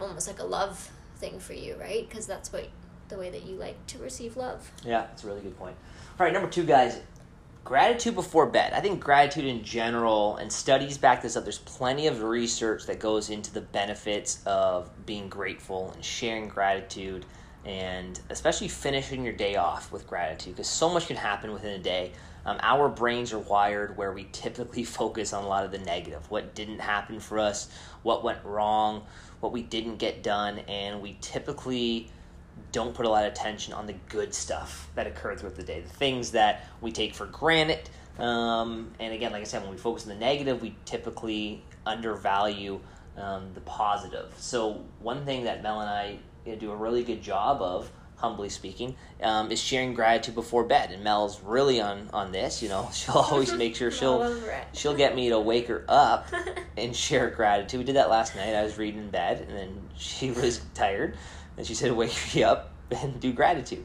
almost 0.00 0.26
like 0.26 0.38
a 0.38 0.44
love 0.44 0.90
thing 1.18 1.38
for 1.40 1.52
you, 1.54 1.76
right? 1.76 2.08
Because 2.08 2.26
that's 2.26 2.52
what 2.52 2.68
the 3.08 3.16
way 3.18 3.30
that 3.30 3.42
you 3.44 3.56
like 3.56 3.86
to 3.88 3.98
receive 3.98 4.36
love. 4.36 4.70
Yeah, 4.84 5.02
that's 5.02 5.24
a 5.24 5.26
really 5.26 5.40
good 5.40 5.56
point. 5.58 5.76
All 6.18 6.24
right, 6.24 6.32
number 6.32 6.48
two, 6.50 6.64
guys, 6.64 6.98
gratitude 7.66 8.14
before 8.14 8.46
bed. 8.46 8.72
I 8.72 8.80
think 8.80 9.00
gratitude 9.00 9.44
in 9.44 9.64
general, 9.64 10.36
and 10.36 10.50
studies 10.50 10.96
back 10.96 11.20
this 11.20 11.36
up, 11.36 11.42
there's 11.42 11.58
plenty 11.58 12.06
of 12.06 12.22
research 12.22 12.86
that 12.86 13.00
goes 13.00 13.28
into 13.28 13.52
the 13.52 13.60
benefits 13.60 14.40
of 14.46 14.88
being 15.04 15.28
grateful 15.28 15.90
and 15.90 16.02
sharing 16.02 16.46
gratitude, 16.46 17.26
and 17.64 18.20
especially 18.30 18.68
finishing 18.68 19.24
your 19.24 19.32
day 19.32 19.56
off 19.56 19.90
with 19.90 20.06
gratitude, 20.06 20.54
because 20.54 20.68
so 20.68 20.88
much 20.88 21.08
can 21.08 21.16
happen 21.16 21.52
within 21.52 21.72
a 21.72 21.82
day. 21.82 22.12
Um, 22.44 22.58
our 22.62 22.88
brains 22.88 23.32
are 23.32 23.40
wired 23.40 23.96
where 23.96 24.12
we 24.12 24.28
typically 24.30 24.84
focus 25.00 25.32
on 25.32 25.42
a 25.42 25.48
lot 25.48 25.64
of 25.64 25.72
the 25.72 25.78
negative, 25.78 26.30
what 26.30 26.54
didn't 26.54 26.78
happen 26.78 27.18
for 27.18 27.40
us, 27.40 27.68
what 28.04 28.22
went 28.22 28.38
wrong, 28.44 29.04
what 29.40 29.52
we 29.52 29.62
didn't 29.62 29.96
get 29.96 30.22
done, 30.22 30.60
and 30.68 31.02
we 31.02 31.18
typically 31.20 32.12
don't 32.72 32.94
put 32.94 33.06
a 33.06 33.08
lot 33.08 33.24
of 33.24 33.32
attention 33.32 33.72
on 33.72 33.86
the 33.86 33.94
good 34.08 34.34
stuff 34.34 34.90
that 34.94 35.06
occurred 35.06 35.40
throughout 35.40 35.56
the 35.56 35.62
day, 35.62 35.80
the 35.80 35.88
things 35.88 36.32
that 36.32 36.66
we 36.80 36.92
take 36.92 37.14
for 37.14 37.26
granted. 37.26 37.88
Um, 38.18 38.92
and 38.98 39.12
again, 39.12 39.32
like 39.32 39.42
I 39.42 39.44
said, 39.44 39.62
when 39.62 39.70
we 39.70 39.76
focus 39.76 40.04
on 40.04 40.10
the 40.10 40.14
negative, 40.18 40.62
we 40.62 40.74
typically 40.84 41.62
undervalue 41.84 42.80
um, 43.16 43.50
the 43.54 43.60
positive. 43.60 44.32
So, 44.38 44.84
one 45.00 45.24
thing 45.24 45.44
that 45.44 45.62
Mel 45.62 45.80
and 45.80 45.90
I 45.90 46.18
you 46.44 46.52
know, 46.52 46.58
do 46.58 46.70
a 46.70 46.76
really 46.76 47.02
good 47.02 47.22
job 47.22 47.60
of, 47.62 47.90
humbly 48.16 48.48
speaking, 48.48 48.96
um, 49.22 49.50
is 49.50 49.60
sharing 49.60 49.92
gratitude 49.94 50.34
before 50.34 50.64
bed. 50.64 50.90
And 50.90 51.04
Mel's 51.04 51.42
really 51.42 51.80
on 51.80 52.08
on 52.12 52.32
this. 52.32 52.62
You 52.62 52.68
know, 52.68 52.88
she'll 52.94 53.16
always 53.16 53.52
make 53.52 53.76
sure 53.76 53.90
she'll 53.90 54.38
she'll 54.72 54.96
get 54.96 55.14
me 55.14 55.28
to 55.30 55.38
wake 55.38 55.68
her 55.68 55.84
up 55.88 56.28
and 56.76 56.94
share 56.94 57.30
gratitude. 57.30 57.78
We 57.78 57.84
did 57.84 57.96
that 57.96 58.10
last 58.10 58.36
night. 58.36 58.54
I 58.54 58.62
was 58.62 58.78
reading 58.78 59.00
in 59.00 59.10
bed, 59.10 59.46
and 59.48 59.56
then 59.56 59.80
she 59.96 60.30
was 60.30 60.60
tired, 60.74 61.16
and 61.56 61.66
she 61.66 61.74
said, 61.74 61.92
"Wake 61.96 62.14
me 62.34 62.42
up 62.42 62.70
and 62.90 63.18
do 63.20 63.32
gratitude." 63.32 63.84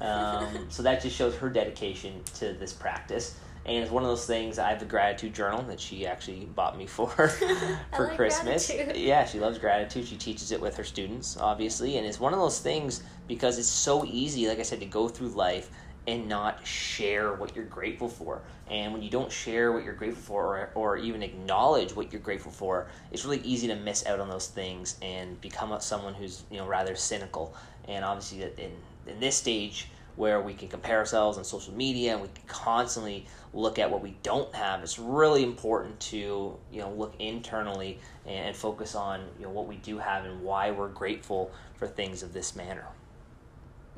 Um, 0.00 0.66
so 0.68 0.82
that 0.82 1.00
just 1.00 1.16
shows 1.16 1.36
her 1.36 1.48
dedication 1.48 2.22
to 2.36 2.52
this 2.54 2.72
practice. 2.72 3.38
And 3.64 3.76
it's 3.76 3.92
one 3.92 4.02
of 4.02 4.08
those 4.08 4.26
things. 4.26 4.58
I 4.58 4.70
have 4.70 4.82
a 4.82 4.86
gratitude 4.86 5.32
journal 5.32 5.62
that 5.62 5.78
she 5.78 6.04
actually 6.04 6.46
bought 6.46 6.76
me 6.76 6.86
for 6.86 7.08
for 7.96 8.08
like 8.08 8.16
Christmas. 8.16 8.66
gratitude. 8.66 8.96
Yeah, 8.96 9.24
she 9.24 9.38
loves 9.38 9.58
gratitude. 9.58 10.08
She 10.08 10.16
teaches 10.16 10.50
it 10.50 10.60
with 10.60 10.76
her 10.76 10.82
students, 10.84 11.36
obviously, 11.36 11.96
and 11.98 12.06
it's 12.06 12.18
one 12.18 12.32
of 12.32 12.40
those 12.40 12.58
things 12.58 13.04
because 13.28 13.58
it's 13.60 13.68
so 13.68 14.04
easy, 14.04 14.48
like 14.48 14.58
I 14.58 14.62
said, 14.62 14.80
to 14.80 14.86
go 14.86 15.08
through 15.08 15.28
life 15.28 15.70
and 16.06 16.28
not 16.28 16.66
share 16.66 17.34
what 17.34 17.54
you're 17.54 17.64
grateful 17.64 18.08
for. 18.08 18.42
And 18.68 18.92
when 18.92 19.02
you 19.02 19.10
don't 19.10 19.30
share 19.30 19.72
what 19.72 19.84
you're 19.84 19.94
grateful 19.94 20.22
for 20.22 20.58
or, 20.58 20.70
or 20.74 20.96
even 20.96 21.22
acknowledge 21.22 21.94
what 21.94 22.12
you're 22.12 22.20
grateful 22.20 22.52
for, 22.52 22.88
it's 23.12 23.24
really 23.24 23.40
easy 23.42 23.68
to 23.68 23.76
miss 23.76 24.06
out 24.06 24.18
on 24.18 24.28
those 24.28 24.48
things 24.48 24.96
and 25.02 25.40
become 25.40 25.74
someone 25.80 26.14
who's, 26.14 26.42
you 26.50 26.58
know, 26.58 26.66
rather 26.66 26.96
cynical. 26.96 27.54
And 27.86 28.04
obviously 28.04 28.42
in 28.42 28.72
in 29.06 29.20
this 29.20 29.36
stage 29.36 29.88
where 30.16 30.40
we 30.40 30.52
can 30.52 30.68
compare 30.68 30.98
ourselves 30.98 31.38
on 31.38 31.44
social 31.44 31.72
media 31.72 32.12
and 32.12 32.20
we 32.20 32.28
can 32.28 32.46
constantly 32.46 33.26
look 33.54 33.78
at 33.78 33.90
what 33.90 34.02
we 34.02 34.14
don't 34.22 34.54
have, 34.54 34.82
it's 34.82 34.98
really 34.98 35.42
important 35.42 35.98
to, 36.00 36.54
you 36.70 36.80
know, 36.80 36.90
look 36.92 37.14
internally 37.18 37.98
and 38.26 38.54
focus 38.54 38.94
on, 38.94 39.20
you 39.38 39.46
know, 39.46 39.50
what 39.50 39.66
we 39.66 39.76
do 39.76 39.98
have 39.98 40.24
and 40.26 40.42
why 40.42 40.70
we're 40.70 40.88
grateful 40.88 41.50
for 41.76 41.86
things 41.86 42.22
of 42.22 42.32
this 42.32 42.54
manner. 42.54 42.86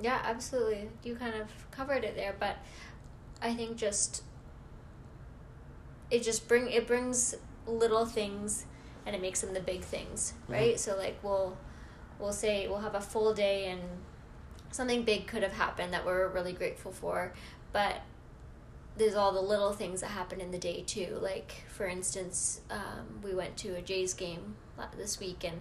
Yeah, 0.01 0.21
absolutely. 0.25 0.89
You 1.03 1.15
kind 1.17 1.35
of 1.35 1.49
covered 1.71 2.05
it 2.05 2.17
there, 2.17 2.35
but 2.39 2.57
I 3.41 3.55
think 3.55 3.77
just 3.77 4.23
it 6.11 6.23
just 6.23 6.49
bring 6.49 6.71
it 6.71 6.87
brings 6.87 7.35
little 7.67 8.07
things 8.07 8.67
and 9.07 9.15
it 9.15 9.23
makes 9.23 9.41
them 9.41 9.55
the 9.55 9.61
big 9.61 9.83
things, 9.83 10.35
right? 10.49 10.79
So 10.79 10.97
like 10.97 11.19
we'll 11.23 11.57
we'll 12.19 12.33
say 12.33 12.67
we'll 12.69 12.79
have 12.79 12.95
a 12.95 13.01
full 13.01 13.35
day 13.35 13.67
and 13.67 13.81
something 14.71 15.03
big 15.05 15.27
could 15.27 15.43
have 15.43 15.53
happened 15.53 15.93
that 15.93 16.05
we're 16.05 16.29
really 16.29 16.53
grateful 16.53 16.93
for, 16.93 17.33
but 17.73 18.03
there's 18.97 19.15
all 19.15 19.33
the 19.33 19.41
little 19.41 19.73
things 19.73 20.01
that 20.01 20.09
happen 20.09 20.41
in 20.41 20.51
the 20.51 20.59
day 20.59 20.83
too. 20.87 21.19
Like 21.21 21.65
for 21.69 21.87
instance, 21.87 22.61
um, 22.71 23.21
we 23.23 23.35
went 23.35 23.57
to 23.59 23.77
a 23.77 23.83
Jays 23.83 24.15
game 24.15 24.57
this 24.97 25.21
week 25.21 25.45
and 25.45 25.61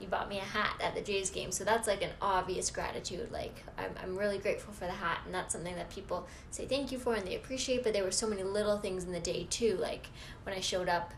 you 0.00 0.06
bought 0.06 0.28
me 0.28 0.38
a 0.38 0.42
hat 0.42 0.80
at 0.82 0.94
the 0.94 1.00
Jays 1.00 1.30
game. 1.30 1.50
So 1.50 1.64
that's 1.64 1.88
like 1.88 2.02
an 2.02 2.10
obvious 2.22 2.70
gratitude. 2.70 3.30
Like 3.32 3.64
I'm, 3.76 3.90
I'm 4.02 4.16
really 4.16 4.38
grateful 4.38 4.72
for 4.72 4.84
the 4.84 4.92
hat, 4.92 5.20
and 5.24 5.34
that's 5.34 5.52
something 5.52 5.74
that 5.76 5.90
people 5.90 6.26
say 6.50 6.66
thank 6.66 6.92
you 6.92 6.98
for 6.98 7.14
and 7.14 7.26
they 7.26 7.36
appreciate. 7.36 7.82
But 7.82 7.92
there 7.92 8.04
were 8.04 8.10
so 8.10 8.28
many 8.28 8.42
little 8.42 8.78
things 8.78 9.04
in 9.04 9.12
the 9.12 9.20
day 9.20 9.46
too. 9.50 9.76
Like 9.76 10.08
when 10.44 10.54
I 10.54 10.60
showed 10.60 10.88
up, 10.88 11.12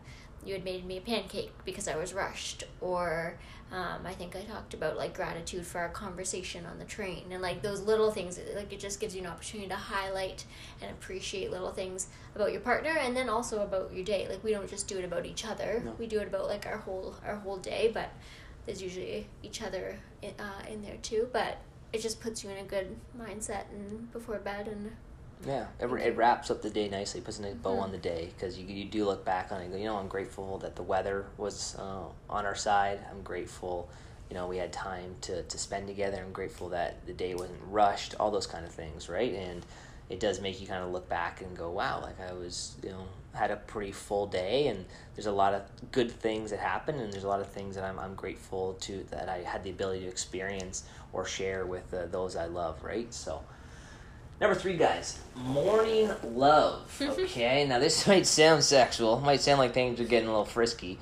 you 0.45 0.55
had 0.55 0.65
made 0.65 0.87
me 0.87 0.97
a 0.97 1.01
pancake 1.03 1.53
because 1.65 1.87
I 1.87 1.97
was 1.97 2.15
rushed, 2.15 2.65
or 2.81 3.39
um, 3.73 4.07
I 4.07 4.15
think 4.15 4.35
I 4.35 4.41
talked 4.41 4.73
about 4.73 4.97
like 4.97 5.15
gratitude 5.15 5.67
for 5.67 5.79
our 5.79 5.91
conversation 5.91 6.65
on 6.65 6.79
the 6.79 6.87
train, 6.87 7.25
and 7.31 7.43
like 7.43 7.61
those 7.61 7.83
little 7.83 8.11
things. 8.11 8.41
Like 8.57 8.73
it 8.73 8.81
just 8.81 8.99
gives 8.99 9.15
you 9.15 9.21
an 9.21 9.27
opportunity 9.27 9.69
to 9.69 9.77
highlight 9.77 10.47
and 10.81 10.91
appreciate 10.91 11.51
little 11.51 11.71
things 11.71 12.09
about 12.35 12.53
your 12.53 12.63
partner, 12.63 12.97
and 12.99 13.15
then 13.15 13.29
also 13.29 13.63
about 13.63 13.93
your 13.93 14.05
day. 14.05 14.27
Like 14.29 14.43
we 14.43 14.53
don't 14.53 14.69
just 14.69 14.89
do 14.89 14.99
it 14.99 15.05
about 15.05 15.27
each 15.27 15.45
other. 15.45 15.83
No. 15.85 15.95
We 15.99 16.07
do 16.07 16.21
it 16.21 16.29
about 16.29 16.47
like 16.47 16.65
our 16.67 16.79
whole 16.79 17.17
our 17.27 17.37
whole 17.37 17.59
day, 17.59 17.91
but 17.93 18.11
there's 18.67 18.83
usually 18.83 19.27
each 19.43 19.63
other 19.63 19.99
in, 20.23 20.33
uh, 20.39 20.63
in 20.69 20.83
there 20.83 20.97
too. 21.03 21.29
But 21.33 21.59
it 21.93 22.01
just 22.03 22.21
puts 22.21 22.45
you 22.45 22.51
in 22.51 22.59
a 22.59 22.65
good 22.69 22.97
mindset 23.19 23.65
and 23.73 24.11
before 24.13 24.39
bed 24.39 24.69
and 24.69 24.93
Yeah, 25.47 25.67
it, 25.81 25.87
it 25.87 26.17
wraps 26.17 26.51
up 26.51 26.63
the 26.63 26.71
day 26.71 26.89
nicely, 26.89 27.21
puts 27.21 27.39
a 27.39 27.43
nice 27.43 27.55
bow 27.55 27.77
Mhm. 27.77 27.83
on 27.83 27.93
the 27.93 27.99
day 27.99 28.31
because 28.37 28.59
you, 28.59 28.67
you 28.67 28.85
do 28.85 29.05
look 29.07 29.25
back 29.25 29.51
on 29.51 29.61
it. 29.61 29.65
and 29.65 29.73
go, 29.73 29.79
You 29.79 29.85
know, 29.87 29.97
I'm 29.97 30.09
grateful 30.09 30.59
that 30.59 30.77
the 30.77 30.83
weather 30.83 31.27
was 31.39 31.75
uh, 31.79 32.05
on 32.29 32.45
our 32.47 32.55
side. 32.55 33.01
I'm 33.11 33.23
grateful, 33.23 33.89
you 34.29 34.35
know, 34.35 34.47
we 34.47 34.59
had 34.59 34.73
time 34.73 35.17
to, 35.23 35.43
to 35.43 35.59
spend 35.59 35.87
together. 35.89 36.19
I'm 36.25 36.33
grateful 36.33 36.69
that 36.69 37.05
the 37.07 37.13
day 37.15 37.35
wasn't 37.35 37.59
rushed. 37.69 38.15
All 38.21 38.31
those 38.31 38.47
kind 38.47 38.65
of 38.67 38.71
things, 38.73 39.09
right? 39.09 39.33
And 39.35 39.65
it 40.11 40.21
does 40.21 40.41
make 40.41 40.61
you 40.61 40.67
kind 40.67 40.85
of 40.85 40.91
look 40.91 41.09
back 41.09 41.41
and 41.41 41.57
go, 41.57 41.71
wow, 41.71 42.01
like 42.03 42.21
I 42.21 42.33
was, 42.35 42.75
you 42.83 42.91
know, 42.91 43.07
had 43.35 43.51
a 43.51 43.57
pretty 43.57 43.93
full 43.93 44.27
day, 44.27 44.69
and 44.69 44.85
there's 45.15 45.27
a 45.27 45.33
lot 45.33 45.55
of 45.55 45.63
good 45.93 46.11
things 46.11 46.51
that 46.51 46.61
happen, 46.61 46.97
and 46.99 47.13
there's 47.13 47.25
a 47.25 47.29
lot 47.29 47.41
of 47.41 47.49
things 47.49 47.75
that 47.77 47.85
I'm 47.85 47.99
I'm 47.99 48.15
grateful 48.15 48.75
to 48.81 49.05
that 49.11 49.29
I 49.29 49.39
had 49.39 49.65
the 49.65 49.71
ability 49.71 50.01
to 50.01 50.09
experience 50.09 50.85
or 51.13 51.25
share 51.25 51.67
with 51.67 51.93
uh, 51.95 52.07
those 52.07 52.37
I 52.37 52.47
love, 52.47 52.83
right? 52.83 53.13
So. 53.13 53.43
Number 54.41 54.55
three, 54.55 54.79
guys, 54.79 55.19
morning 55.37 56.11
love. 56.25 56.87
Okay, 57.11 57.67
now 57.67 57.79
this 57.79 58.07
might 58.07 58.27
sound 58.27 58.65
sexual, 58.65 59.21
might 59.21 59.43
sound 59.43 59.59
like 59.59 59.75
things 59.75 60.01
are 60.01 60.05
getting 60.05 60.29
a 60.29 60.33
little 60.33 60.47
frisky, 60.47 60.99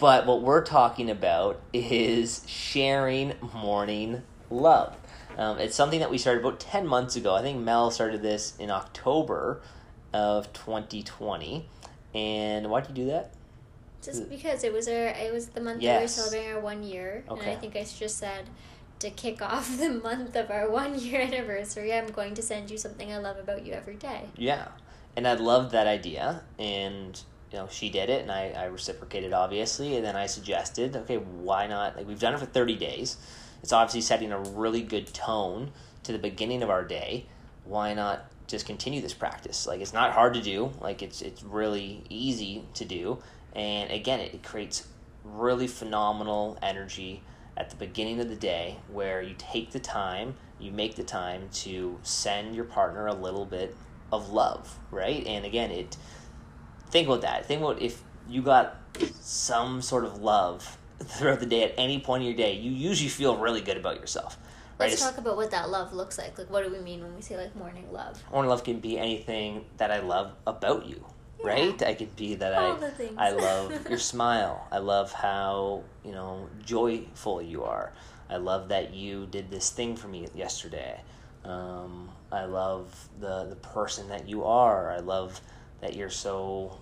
but 0.00 0.26
what 0.26 0.42
we're 0.42 0.64
talking 0.64 1.08
about 1.08 1.60
is 1.72 2.42
sharing 2.48 3.34
morning 3.54 4.22
love. 4.50 4.96
Um, 5.38 5.58
it's 5.58 5.76
something 5.76 6.00
that 6.00 6.10
we 6.10 6.18
started 6.18 6.44
about 6.44 6.60
10 6.60 6.86
months 6.86 7.16
ago. 7.16 7.34
I 7.34 7.42
think 7.42 7.60
Mel 7.60 7.90
started 7.90 8.22
this 8.22 8.54
in 8.58 8.70
October 8.70 9.62
of 10.12 10.52
2020. 10.52 11.66
And 12.14 12.70
why 12.70 12.80
did 12.80 12.96
you 12.96 13.04
do 13.04 13.10
that? 13.10 13.32
just 14.02 14.30
because 14.30 14.64
it 14.64 14.72
was 14.72 14.88
our 14.88 15.08
it 15.08 15.30
was 15.30 15.48
the 15.48 15.60
month 15.60 15.82
that 15.82 15.98
we 15.98 16.04
were 16.04 16.08
celebrating 16.08 16.52
our 16.52 16.60
one 16.60 16.82
year, 16.82 17.22
and 17.28 17.42
I 17.42 17.54
think 17.54 17.76
I 17.76 17.84
just 17.84 18.16
said 18.16 18.48
to 19.00 19.10
kick 19.10 19.42
off 19.42 19.76
the 19.78 19.90
month 19.90 20.36
of 20.36 20.50
our 20.50 20.70
one 20.70 20.98
year 20.98 21.20
anniversary, 21.20 21.92
I'm 21.92 22.08
going 22.08 22.34
to 22.34 22.42
send 22.42 22.70
you 22.70 22.78
something 22.78 23.12
I 23.12 23.18
love 23.18 23.38
about 23.38 23.66
you 23.66 23.72
every 23.72 23.96
day. 23.96 24.26
Yeah. 24.36 24.68
And 25.16 25.26
I 25.26 25.34
loved 25.34 25.72
that 25.72 25.86
idea. 25.88 26.42
And, 26.58 27.20
you 27.50 27.58
know, 27.58 27.68
she 27.68 27.90
did 27.90 28.08
it 28.08 28.22
and 28.22 28.30
I, 28.30 28.50
I 28.50 28.64
reciprocated, 28.66 29.32
obviously. 29.32 29.96
And 29.96 30.04
then 30.04 30.16
I 30.16 30.26
suggested, 30.26 30.94
okay, 30.94 31.16
why 31.16 31.66
not? 31.66 31.96
Like, 31.96 32.06
we've 32.06 32.20
done 32.20 32.34
it 32.34 32.40
for 32.40 32.46
30 32.46 32.76
days. 32.76 33.16
It's 33.62 33.72
obviously 33.72 34.02
setting 34.02 34.30
a 34.32 34.38
really 34.38 34.82
good 34.82 35.12
tone 35.12 35.72
to 36.04 36.12
the 36.12 36.18
beginning 36.18 36.62
of 36.62 36.70
our 36.70 36.84
day. 36.84 37.26
why 37.64 37.92
not 37.92 38.29
just 38.50 38.66
continue 38.66 39.00
this 39.00 39.14
practice? 39.14 39.66
Like 39.66 39.80
it's 39.80 39.92
not 39.92 40.12
hard 40.12 40.34
to 40.34 40.42
do. 40.42 40.72
Like 40.80 41.02
it's 41.02 41.22
it's 41.22 41.42
really 41.42 42.04
easy 42.08 42.64
to 42.74 42.84
do, 42.84 43.18
and 43.54 43.90
again, 43.90 44.20
it, 44.20 44.34
it 44.34 44.42
creates 44.42 44.86
really 45.24 45.66
phenomenal 45.66 46.58
energy 46.62 47.22
at 47.56 47.70
the 47.70 47.76
beginning 47.76 48.20
of 48.20 48.28
the 48.28 48.36
day 48.36 48.76
where 48.90 49.20
you 49.20 49.34
take 49.36 49.70
the 49.70 49.80
time, 49.80 50.34
you 50.58 50.72
make 50.72 50.96
the 50.96 51.02
time 51.02 51.48
to 51.52 51.98
send 52.02 52.54
your 52.54 52.64
partner 52.64 53.06
a 53.06 53.14
little 53.14 53.44
bit 53.44 53.76
of 54.12 54.30
love, 54.30 54.78
right? 54.90 55.26
And 55.26 55.44
again, 55.44 55.70
it 55.70 55.96
think 56.90 57.06
about 57.06 57.22
that. 57.22 57.46
Think 57.46 57.62
about 57.62 57.80
if 57.80 58.02
you 58.28 58.42
got 58.42 58.76
some 59.20 59.82
sort 59.82 60.04
of 60.04 60.18
love 60.18 60.78
throughout 61.02 61.40
the 61.40 61.46
day 61.46 61.64
at 61.64 61.74
any 61.76 62.00
point 62.00 62.22
in 62.22 62.28
your 62.28 62.36
day, 62.36 62.54
you 62.54 62.70
usually 62.70 63.08
feel 63.08 63.36
really 63.36 63.60
good 63.60 63.76
about 63.76 64.00
yourself. 64.00 64.38
Let's 64.80 65.00
talk 65.00 65.18
about 65.18 65.36
what 65.36 65.50
that 65.50 65.70
love 65.70 65.92
looks 65.92 66.18
like. 66.18 66.38
Like, 66.38 66.50
what 66.50 66.64
do 66.64 66.70
we 66.72 66.78
mean 66.80 67.02
when 67.02 67.14
we 67.14 67.22
say 67.22 67.36
like 67.36 67.54
morning 67.56 67.86
love? 67.92 68.22
Morning 68.30 68.48
love 68.48 68.64
can 68.64 68.80
be 68.80 68.98
anything 68.98 69.64
that 69.76 69.90
I 69.90 70.00
love 70.00 70.32
about 70.46 70.86
you, 70.86 71.04
yeah. 71.40 71.46
right? 71.46 71.82
I 71.82 71.94
could 71.94 72.14
be 72.16 72.34
that 72.36 72.54
All 72.54 72.78
I 73.18 73.28
I 73.28 73.30
love 73.30 73.86
your 73.88 73.98
smile. 73.98 74.66
I 74.70 74.78
love 74.78 75.12
how 75.12 75.82
you 76.04 76.12
know 76.12 76.48
joyful 76.64 77.42
you 77.42 77.64
are. 77.64 77.92
I 78.28 78.36
love 78.36 78.68
that 78.68 78.94
you 78.94 79.26
did 79.26 79.50
this 79.50 79.70
thing 79.70 79.96
for 79.96 80.08
me 80.08 80.28
yesterday. 80.34 81.00
Um, 81.44 82.10
I 82.30 82.44
love 82.44 83.08
the 83.18 83.44
the 83.44 83.56
person 83.56 84.08
that 84.08 84.28
you 84.28 84.44
are. 84.44 84.92
I 84.92 84.98
love 84.98 85.40
that 85.80 85.96
you're 85.96 86.10
so 86.10 86.78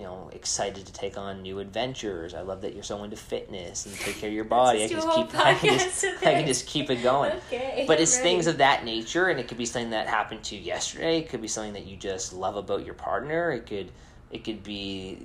you 0.00 0.06
know 0.06 0.30
excited 0.32 0.86
to 0.86 0.92
take 0.94 1.18
on 1.18 1.42
new 1.42 1.58
adventures. 1.58 2.32
I 2.32 2.40
love 2.40 2.62
that 2.62 2.72
you're 2.72 2.82
so 2.82 3.04
into 3.04 3.16
fitness 3.16 3.84
and 3.84 3.94
take 3.96 4.16
care 4.16 4.30
of 4.30 4.34
your 4.34 4.44
body. 4.60 4.84
I 4.84 4.88
can 4.88 4.96
just 4.96 5.10
keep 5.14 5.34
I 5.34 5.54
can 5.54 5.78
just, 5.78 6.04
I 6.04 6.32
can 6.32 6.46
just 6.46 6.66
keep 6.66 6.88
it 6.88 7.02
going. 7.02 7.32
okay, 7.32 7.84
but 7.86 8.00
it's 8.00 8.16
things 8.18 8.46
of 8.46 8.56
that 8.58 8.86
nature, 8.86 9.28
and 9.28 9.38
it 9.38 9.46
could 9.46 9.58
be 9.58 9.66
something 9.66 9.90
that 9.90 10.08
happened 10.08 10.42
to 10.44 10.56
you 10.56 10.62
yesterday. 10.62 11.18
It 11.18 11.28
could 11.28 11.42
be 11.42 11.48
something 11.48 11.74
that 11.74 11.84
you 11.84 11.98
just 11.98 12.32
love 12.32 12.56
about 12.56 12.86
your 12.86 12.94
partner. 12.94 13.50
It 13.50 13.66
could 13.66 13.92
it 14.30 14.42
could 14.42 14.62
be 14.62 15.18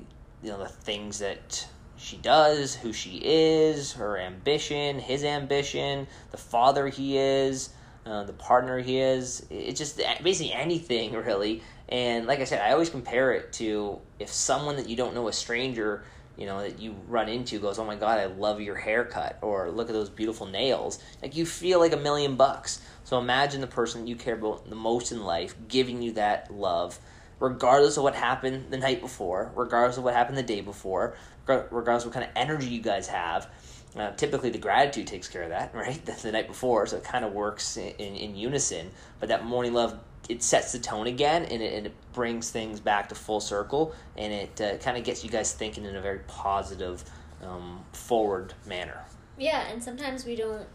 you 0.44 0.50
know 0.50 0.58
the 0.60 0.68
things 0.68 1.20
that 1.20 1.66
she 1.98 2.18
does, 2.18 2.76
who 2.76 2.92
she 2.92 3.22
is, 3.24 3.94
her 3.94 4.18
ambition, 4.18 5.00
his 5.00 5.24
ambition, 5.24 6.06
the 6.32 6.38
father 6.38 6.90
he 6.90 7.18
is, 7.18 7.70
uh, 8.06 8.24
the 8.24 8.34
partner 8.34 8.80
he 8.80 9.00
is. 9.00 9.46
It's 9.50 9.80
just 9.80 10.02
basically 10.22 10.52
anything 10.52 11.14
really 11.26 11.64
and 11.90 12.26
like 12.26 12.40
I 12.40 12.46
said, 12.46 12.62
I 12.62 12.72
always 12.72 12.90
compare 12.90 13.34
it 13.34 13.54
to 13.54 14.00
if 14.20 14.30
someone 14.30 14.76
that 14.78 14.90
you 14.90 14.96
don't 14.96 15.14
know, 15.14 15.28
a 15.28 15.34
stranger, 15.34 16.04
you 16.36 16.46
know, 16.46 16.62
that 16.62 16.80
you 16.80 16.96
run 17.08 17.30
into 17.30 17.60
goes, 17.60 17.78
"Oh 17.78 17.86
my 17.86 17.96
god, 17.96 18.20
I 18.20 18.26
love 18.26 18.60
your 18.60 18.76
haircut," 18.76 19.38
or 19.42 19.70
"Look 19.70 19.90
at 19.90 19.94
those 19.94 20.10
beautiful 20.10 20.48
nails." 20.48 21.00
Like 21.22 21.36
you 21.36 21.46
feel 21.46 21.80
like 21.80 21.94
a 21.94 21.98
million 21.98 22.36
bucks. 22.36 22.82
So 23.04 23.20
imagine 23.20 23.62
the 23.62 23.68
person 23.68 24.08
you 24.08 24.16
care 24.16 24.34
about 24.34 24.68
the 24.68 24.76
most 24.76 25.12
in 25.12 25.24
life 25.24 25.56
giving 25.68 26.02
you 26.02 26.14
that 26.14 26.52
love, 26.52 27.00
regardless 27.40 27.98
of 27.98 28.04
what 28.04 28.16
happened 28.16 28.72
the 28.72 28.78
night 28.78 29.00
before, 29.00 29.52
regardless 29.56 29.98
of 29.98 30.04
what 30.04 30.16
happened 30.16 30.38
the 30.40 30.44
day 30.44 30.62
before, 30.62 31.16
regardless 31.48 32.04
of 32.04 32.08
what 32.08 32.14
kind 32.14 32.26
of 32.26 32.32
energy 32.36 32.68
you 32.68 32.82
guys 32.82 33.08
have. 33.08 33.48
Uh, 33.96 34.12
typically, 34.12 34.50
the 34.50 34.58
gratitude 34.58 35.08
takes 35.08 35.28
care 35.28 35.44
of 35.44 35.50
that, 35.50 35.74
right? 35.76 36.04
The, 36.06 36.14
the 36.14 36.32
night 36.32 36.48
before, 36.48 36.88
so 36.88 36.98
it 36.98 37.04
kind 37.04 37.24
of 37.24 37.32
works 37.32 37.78
in, 37.78 37.94
in, 38.00 38.16
in 38.16 38.36
unison. 38.36 38.90
But 39.20 39.30
that 39.30 39.46
morning 39.46 39.74
love 39.74 40.00
it 40.30 40.42
sets 40.42 40.72
the 40.72 40.80
tone 40.80 41.08
again 41.08 41.44
and 41.46 41.62
it, 41.62 41.74
and 41.74 41.86
it 41.88 41.94
brings 42.14 42.50
things 42.50 42.80
back 42.80 43.10
to 43.10 43.16
full 43.16 43.40
circle 43.40 43.94
and 44.18 44.34
it 44.34 44.62
uh, 44.62 44.78
kind 44.78 44.98
of 44.98 45.04
gets 45.04 45.24
you 45.24 45.30
guys 45.30 45.54
thinking 45.54 45.86
in 45.86 45.96
a 45.96 46.02
very 46.02 46.20
positive 46.28 47.04
um, 47.44 47.84
forward 47.92 48.54
manner 48.66 49.04
yeah 49.38 49.68
and 49.68 49.84
sometimes 49.84 50.26
we 50.26 50.36
don't 50.36 50.66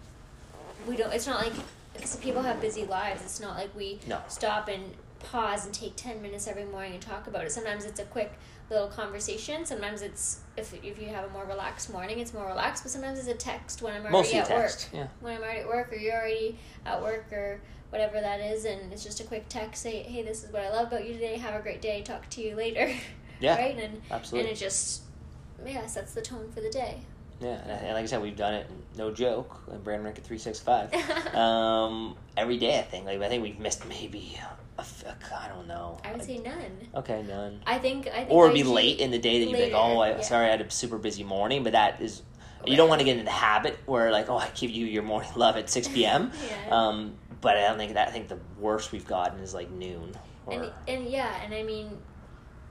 we 0.87 0.97
don't 0.97 1.13
it's 1.13 1.27
not 1.27 1.43
like 1.43 1.53
because 1.95 2.17
people 2.17 2.43
have 2.43 2.61
busy 2.61 2.85
lives 2.85 3.23
it's 3.23 3.41
not 3.41 3.57
like 3.57 3.75
we 3.77 3.99
no. 4.07 4.21
stop 4.29 4.69
and 4.69 4.95
pause 5.21 5.67
and 5.67 5.75
take 5.75 5.97
10 5.97 6.23
minutes 6.23 6.47
every 6.49 6.65
morning 6.65 6.95
and 6.95 7.03
talk 7.03 7.27
about 7.27 7.45
it 7.45 7.53
sometimes 7.53 7.85
it's 7.85 8.01
a 8.01 8.05
quick 8.05 8.33
little 8.71 8.89
conversation 8.89 9.67
sometimes 9.67 10.01
it's 10.01 10.41
if, 10.57 10.73
if 10.85 11.01
you 11.01 11.09
have 11.09 11.25
a 11.25 11.29
more 11.31 11.45
relaxed 11.45 11.91
morning 11.93 12.21
it's 12.21 12.33
more 12.33 12.47
relaxed 12.47 12.85
but 12.85 12.91
sometimes 12.91 13.19
it's 13.19 13.29
a 13.29 13.35
text 13.35 13.83
when 13.83 13.93
i'm 13.93 14.03
already 14.03 14.17
Mostly 14.17 14.39
at 14.39 14.47
text, 14.47 14.93
work 14.93 15.03
yeah. 15.03 15.09
when 15.21 15.37
i'm 15.37 15.43
already 15.43 15.61
at 15.61 15.69
work 15.69 15.93
or 15.93 15.97
you're 15.97 16.15
already 16.15 16.59
at 16.87 17.03
work 17.03 17.27
or 17.33 17.61
whatever 17.91 18.21
that 18.21 18.41
is, 18.41 18.65
and 18.65 18.93
it's 18.93 19.05
just 19.05 19.21
a 19.21 19.25
quick 19.25 19.49
text. 19.49 19.83
Say, 19.83 20.03
hey, 20.03 20.23
this 20.23 20.45
is 20.45 20.53
what 20.53 20.63
I 20.63 20.71
love 20.71 20.89
about 20.89 21.07
you 21.07 21.13
today. 21.13 21.37
Have 21.37 21.55
a 21.55 21.63
great 21.63 21.83
day. 21.83 22.03
Talk 22.03 22.29
to 22.31 22.43
you 22.43 22.55
later. 22.57 22.93
Yeah, 23.41 23.57
right. 23.57 23.75
And 23.79 24.03
absolutely. 24.11 24.51
And 24.51 24.59
it 24.59 24.61
just 24.61 25.01
yeah 25.65 25.87
sets 25.87 26.13
the 26.13 26.21
tone 26.21 26.53
for 26.53 26.61
the 26.61 26.69
day. 26.69 27.01
Yeah, 27.41 27.55
and 27.55 27.95
like 27.95 28.03
I 28.03 28.07
said, 28.07 28.21
we've 28.21 28.37
done 28.37 28.53
it. 28.53 28.71
No 28.99 29.11
joke. 29.11 29.63
And 29.73 29.83
Brand 29.83 30.05
Rank 30.05 30.19
at 30.19 30.25
three 30.25 30.37
six 30.37 30.61
five. 30.61 30.93
Um, 31.35 32.17
every 32.37 32.59
day, 32.59 32.79
I 32.79 32.83
think. 32.83 33.07
Like 33.07 33.21
I 33.21 33.29
think 33.31 33.43
we've 33.43 33.59
missed 33.59 33.89
maybe. 33.89 34.39
I 34.79 35.49
don't 35.49 35.67
know. 35.67 35.99
I 36.05 36.13
would 36.13 36.23
say 36.23 36.39
none. 36.39 36.89
Okay, 36.95 37.23
none. 37.23 37.61
I 37.67 37.79
think. 37.79 38.09
I 38.09 38.25
think. 38.25 38.31
Or 38.31 38.53
be 38.53 38.63
late 38.63 38.99
in 38.99 39.11
the 39.11 39.19
day 39.19 39.43
that 39.45 39.51
you're 39.51 39.61
like, 39.61 39.73
oh, 39.75 39.99
I, 39.99 40.11
yeah. 40.11 40.21
sorry, 40.21 40.47
I 40.47 40.51
had 40.51 40.61
a 40.61 40.71
super 40.71 40.99
busy 40.99 41.25
morning, 41.25 41.63
but 41.63 41.73
that 41.73 42.01
is. 42.01 42.23
You 42.67 42.77
don't 42.77 42.91
want 42.91 43.01
to 43.01 43.07
get 43.07 43.13
into 43.13 43.25
the 43.25 43.31
habit 43.31 43.79
where 43.87 44.11
like, 44.11 44.29
oh, 44.29 44.37
I 44.37 44.49
give 44.55 44.71
you 44.71 44.85
your 44.85 45.03
morning 45.03 45.31
love 45.35 45.57
at 45.57 45.71
six 45.71 45.89
p.m. 45.89 46.31
yeah. 46.67 46.77
Um, 46.77 47.15
but 47.41 47.57
I 47.57 47.63
don't 47.63 47.79
think 47.79 47.95
that. 47.95 48.09
I 48.09 48.11
think 48.11 48.29
the 48.29 48.39
worst 48.59 48.93
we've 48.93 49.07
gotten 49.07 49.41
is 49.41 49.55
like 49.55 49.71
noon. 49.71 50.13
and 50.51 50.71
and 50.87 51.07
yeah, 51.07 51.43
and 51.43 51.55
I 51.55 51.63
mean, 51.63 51.99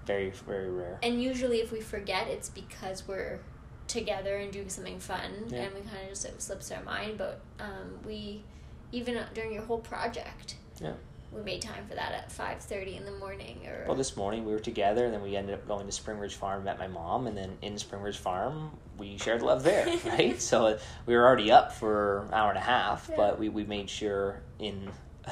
very 0.05 0.31
very 0.31 0.69
rare. 0.69 0.99
And 1.03 1.21
usually, 1.21 1.59
if 1.59 1.71
we 1.71 1.81
forget, 1.81 2.27
it's 2.27 2.49
because 2.49 3.07
we're 3.07 3.39
together 3.87 4.37
and 4.37 4.51
doing 4.51 4.69
something 4.69 4.99
fun, 4.99 5.31
yeah. 5.47 5.63
and 5.63 5.73
we 5.73 5.81
kind 5.81 6.03
of 6.03 6.09
just 6.09 6.25
it 6.25 6.41
slips 6.41 6.71
our 6.71 6.83
mind. 6.83 7.17
But 7.17 7.41
um, 7.59 7.99
we, 8.05 8.43
even 8.91 9.19
during 9.33 9.53
your 9.53 9.63
whole 9.63 9.79
project, 9.79 10.55
yeah, 10.81 10.93
we 11.31 11.41
made 11.41 11.61
time 11.61 11.85
for 11.87 11.95
that 11.95 12.11
at 12.11 12.31
five 12.31 12.59
thirty 12.59 12.95
in 12.95 13.05
the 13.05 13.11
morning. 13.11 13.59
Or 13.67 13.85
well, 13.87 13.95
this 13.95 14.17
morning 14.17 14.45
we 14.45 14.51
were 14.51 14.59
together, 14.59 15.05
and 15.05 15.13
then 15.13 15.21
we 15.21 15.35
ended 15.35 15.53
up 15.53 15.67
going 15.67 15.85
to 15.85 15.91
Spring 15.91 16.17
Ridge 16.17 16.35
Farm, 16.35 16.63
met 16.63 16.79
my 16.79 16.87
mom, 16.87 17.27
and 17.27 17.37
then 17.37 17.57
in 17.61 17.77
Spring 17.77 18.01
Ridge 18.01 18.17
Farm 18.17 18.71
we 18.97 19.17
shared 19.17 19.41
love 19.41 19.63
there, 19.63 19.85
right? 20.05 20.41
so 20.41 20.67
uh, 20.67 20.79
we 21.05 21.15
were 21.15 21.25
already 21.25 21.51
up 21.51 21.71
for 21.71 22.25
an 22.27 22.33
hour 22.33 22.49
and 22.49 22.57
a 22.57 22.61
half, 22.61 23.07
yeah. 23.09 23.15
but 23.15 23.39
we 23.39 23.49
we 23.49 23.63
made 23.63 23.89
sure 23.89 24.41
in 24.59 24.89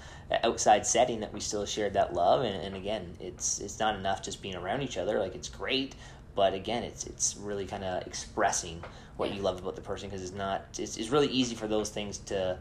outside 0.45 0.87
setting 0.87 1.21
that 1.21 1.33
we 1.33 1.41
still 1.41 1.65
shared 1.65 1.95
that 1.95 2.13
love, 2.13 2.45
and, 2.45 2.63
and 2.63 2.77
again, 2.77 3.17
it's 3.21 3.61
it's 3.61 3.79
not 3.79 3.95
enough 3.95 4.23
just 4.23 4.43
being 4.43 4.57
around 4.57 4.83
each 4.83 4.99
other. 4.99 5.19
Like 5.19 5.35
it's 5.35 5.49
great, 5.49 5.95
but 6.35 6.55
again, 6.55 6.83
it's 6.83 7.05
it's 7.07 7.37
really 7.37 7.67
kind 7.67 7.85
of 7.85 8.07
expressing 8.07 8.83
what 9.17 9.31
yeah. 9.31 9.37
you 9.37 9.43
love 9.43 9.61
about 9.61 9.77
the 9.77 9.83
person 9.83 10.09
because 10.09 10.23
it's 10.23 10.37
not 10.37 10.65
it's, 10.79 10.97
it's 10.97 11.11
really 11.11 11.29
easy 11.29 11.55
for 11.55 11.69
those 11.69 11.91
things 11.91 12.19
to 12.19 12.59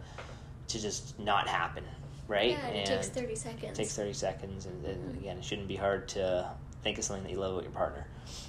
to 0.68 0.82
just 0.82 1.20
not 1.20 1.48
happen 1.48 1.84
right? 2.32 2.52
Yeah, 2.52 2.68
it 2.68 2.86
takes 2.86 3.10
30 3.10 3.36
seconds. 3.36 3.64
It 3.64 3.76
takes 3.76 3.96
30 3.96 4.14
seconds, 4.14 4.66
and, 4.66 4.86
and 4.86 5.10
mm-hmm. 5.10 5.18
again, 5.20 5.38
it 5.38 5.44
shouldn't 5.44 5.68
be 5.68 5.76
hard 5.76 6.08
to 6.10 6.50
think 6.82 6.98
of 6.98 7.04
something 7.04 7.24
that 7.24 7.32
you 7.32 7.38
love 7.38 7.52
about 7.52 7.64
your 7.64 7.74
partner, 7.74 8.08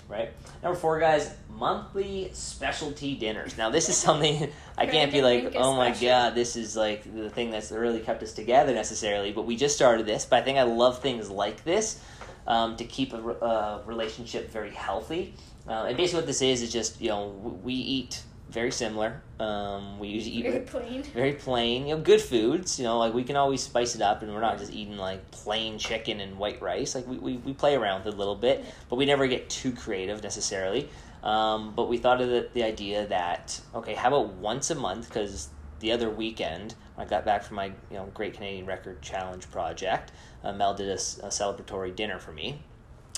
right? 0.09 0.31
Number 0.62 0.79
four, 0.79 0.99
guys, 0.99 1.35
monthly 1.51 2.31
specialty 2.33 3.14
dinners. 3.14 3.59
Now, 3.59 3.68
this 3.68 3.88
is 3.88 3.97
something 4.07 4.49
I 4.79 4.87
can't 4.87 5.12
be 5.12 5.21
like, 5.21 5.55
oh 5.57 5.77
my 5.77 5.90
god, 5.90 6.35
this 6.35 6.57
is 6.57 6.77
like 6.77 7.03
the 7.14 7.29
thing 7.29 7.51
that's 7.51 7.71
really 7.73 8.01
kept 8.01 8.23
us 8.23 8.33
together 8.33 8.73
necessarily, 8.73 9.33
but 9.33 9.42
we 9.42 9.57
just 9.57 9.75
started 9.75 10.07
this, 10.07 10.25
but 10.25 10.40
I 10.40 10.42
think 10.42 10.59
I 10.59 10.62
love 10.62 11.01
things 11.01 11.29
like 11.29 11.64
this 11.64 12.01
um, 12.47 12.77
to 12.77 12.85
keep 12.85 13.12
a, 13.12 13.18
a, 13.18 13.83
relationship 13.85 14.51
very 14.51 14.71
healthy. 14.71 15.35
Uh, 15.68 15.87
and 15.88 15.97
basically, 15.97 16.21
what 16.21 16.27
this 16.27 16.42
is 16.42 16.62
is 16.62 16.73
just, 16.73 17.01
you 17.01 17.09
know, 17.09 17.61
we 17.62 17.75
eat 17.75 18.23
very 18.53 18.71
similar. 18.71 19.23
Um, 19.41 19.99
we 19.99 20.09
usually 20.09 20.37
eat 20.37 20.43
very 20.45 20.61
plain. 20.61 21.03
Very 21.03 21.33
plain. 21.33 21.87
You 21.87 21.97
know, 21.97 22.03
good 22.03 22.21
foods. 22.21 22.79
You 22.79 22.85
know, 22.85 22.99
like 22.99 23.15
we 23.15 23.25
can 23.25 23.35
always 23.35 23.62
spice 23.62 23.95
it 23.95 24.03
up, 24.03 24.23
and 24.23 24.33
we're 24.33 24.41
not 24.41 24.59
just 24.59 24.73
eating 24.73 24.99
like 24.99 25.31
plain 25.31 25.79
chicken 25.79 26.21
and 26.21 26.38
white 26.38 26.61
rice. 26.61 26.95
Like 26.95 27.07
we, 27.07 27.17
we, 27.17 27.37
we 27.38 27.55
play 27.55 27.75
around 27.75 28.05
with 28.05 28.12
it 28.12 28.15
a 28.15 28.19
little 28.19 28.37
bit, 28.37 28.65
but 28.88 28.97
we 28.97 29.07
never 29.07 29.27
get 29.27 29.49
too 29.49 29.73
creative 29.73 30.23
necessarily. 30.23 30.88
Um, 31.23 31.73
but 31.75 31.88
we 31.88 31.99
thought 31.99 32.21
of 32.21 32.29
the, 32.29 32.49
the 32.53 32.62
idea 32.62 33.07
that 33.07 33.59
okay, 33.75 33.95
how 33.95 34.09
about 34.09 34.35
once 34.35 34.71
a 34.71 34.75
month? 34.75 35.09
Because 35.09 35.49
the 35.81 35.93
other 35.93 36.11
weekend, 36.11 36.75
I 36.99 37.07
got 37.07 37.25
back 37.25 37.43
from 37.43 37.57
my 37.57 37.67
you 37.67 37.97
know 37.97 38.11
Great 38.12 38.35
Canadian 38.35 38.67
Record 38.67 39.01
Challenge 39.01 39.51
project, 39.51 40.12
uh, 40.45 40.53
Mel 40.53 40.75
did 40.75 40.88
a, 40.88 40.95
a 40.95 41.31
celebratory 41.31 41.97
dinner 41.97 42.19
for 42.19 42.33
me, 42.33 42.62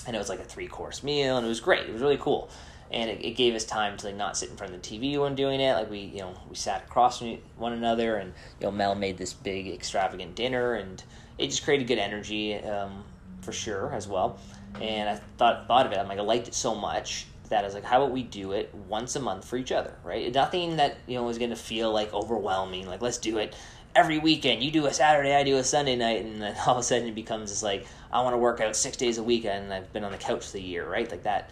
and 0.07 0.15
it 0.15 0.19
was 0.19 0.29
like 0.29 0.39
a 0.39 0.45
three 0.45 0.67
course 0.67 1.03
meal, 1.03 1.37
and 1.37 1.45
it 1.45 1.49
was 1.49 1.59
great. 1.59 1.87
It 1.87 1.93
was 1.93 2.01
really 2.01 2.17
cool 2.17 2.49
and 2.95 3.09
it, 3.09 3.23
it, 3.23 3.31
gave 3.31 3.53
us 3.53 3.65
time 3.65 3.97
to 3.97 4.07
like 4.07 4.15
not 4.15 4.37
sit 4.37 4.49
in 4.49 4.55
front 4.55 4.73
of 4.73 4.81
the 4.81 4.87
TV 4.87 5.19
when 5.19 5.35
doing 5.35 5.59
it. 5.59 5.73
Like 5.73 5.91
we, 5.91 5.99
you 5.99 6.19
know, 6.19 6.33
we 6.49 6.55
sat 6.55 6.85
across 6.85 7.19
from 7.19 7.37
one 7.57 7.73
another, 7.73 8.15
and 8.15 8.33
you 8.59 8.67
know, 8.67 8.71
Mel 8.71 8.95
made 8.95 9.17
this 9.17 9.33
big 9.33 9.67
extravagant 9.67 10.33
dinner, 10.35 10.75
and 10.75 11.03
it 11.37 11.47
just 11.47 11.65
created 11.65 11.87
good 11.87 11.99
energy 11.99 12.55
um, 12.55 13.03
for 13.41 13.51
sure 13.51 13.93
as 13.93 14.07
well. 14.07 14.39
And 14.81 15.09
I 15.09 15.15
thought 15.37 15.67
thought 15.67 15.85
of 15.85 15.91
it. 15.91 15.97
I'm 15.97 16.07
like, 16.07 16.19
I 16.19 16.21
liked 16.21 16.47
it 16.47 16.55
so 16.55 16.73
much 16.73 17.27
that 17.49 17.63
I 17.63 17.67
was 17.67 17.73
like, 17.73 17.83
how 17.83 18.01
about 18.01 18.11
we 18.11 18.23
do 18.23 18.53
it 18.53 18.73
once 18.87 19.15
a 19.15 19.19
month 19.19 19.45
for 19.45 19.57
each 19.57 19.73
other, 19.73 19.93
right? 20.03 20.33
Nothing 20.33 20.77
that 20.77 20.97
you 21.05 21.15
know 21.15 21.27
is 21.27 21.37
going 21.37 21.49
to 21.49 21.57
feel 21.57 21.91
like 21.91 22.13
overwhelming. 22.13 22.87
Like 22.87 23.01
let's 23.01 23.17
do 23.17 23.39
it 23.39 23.55
every 23.93 24.19
weekend. 24.19 24.63
You 24.63 24.71
do 24.71 24.85
a 24.85 24.93
Saturday, 24.93 25.35
I 25.35 25.43
do 25.43 25.57
a 25.57 25.63
Sunday 25.65 25.97
night, 25.97 26.23
and 26.23 26.41
then 26.41 26.55
all 26.65 26.75
of 26.75 26.79
a 26.79 26.83
sudden 26.83 27.09
it 27.09 27.15
becomes 27.15 27.49
just 27.49 27.61
like 27.61 27.85
I 28.09 28.21
want 28.21 28.35
to 28.35 28.37
work 28.37 28.61
out 28.61 28.73
six 28.77 28.95
days 28.95 29.17
a 29.17 29.23
week, 29.23 29.43
and 29.43 29.73
I've 29.73 29.91
been 29.91 30.05
on 30.05 30.13
the 30.13 30.17
couch 30.17 30.45
for 30.45 30.53
the 30.53 30.61
year, 30.61 30.89
right? 30.89 31.11
Like 31.11 31.23
that 31.23 31.49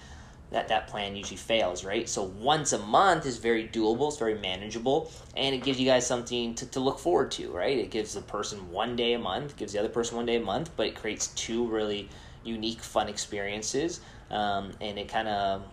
that 0.54 0.70
that 0.70 0.88
plan 0.88 1.16
usually 1.16 1.38
fails, 1.38 1.84
right? 1.84 2.08
So 2.08 2.24
once 2.24 2.74
a 2.74 2.80
month 2.80 3.26
is 3.26 3.38
very 3.38 3.68
doable, 3.68 4.08
it's 4.08 4.18
very 4.18 4.36
manageable, 4.36 5.12
and 5.36 5.54
it 5.54 5.64
gives 5.64 5.80
you 5.80 5.86
guys 5.86 6.08
something 6.08 6.56
to, 6.56 6.66
to 6.68 6.80
look 6.80 7.00
forward 7.00 7.32
to, 7.32 7.52
right? 7.52 7.78
It 7.78 7.90
gives 7.90 8.14
the 8.14 8.22
person 8.22 8.72
one 8.72 8.96
day 8.96 9.14
a 9.14 9.20
month, 9.20 9.58
gives 9.58 9.74
the 9.74 9.80
other 9.80 9.90
person 9.90 10.16
one 10.16 10.26
day 10.26 10.38
a 10.38 10.42
month, 10.42 10.70
but 10.78 10.88
it 10.88 10.96
creates 10.96 11.28
two 11.28 11.68
really 11.68 12.08
unique, 12.44 12.82
fun 12.82 13.10
experiences, 13.10 14.00
um, 14.30 14.72
and 14.80 14.98
it 14.98 15.08
kind 15.08 15.28
of 15.28 15.64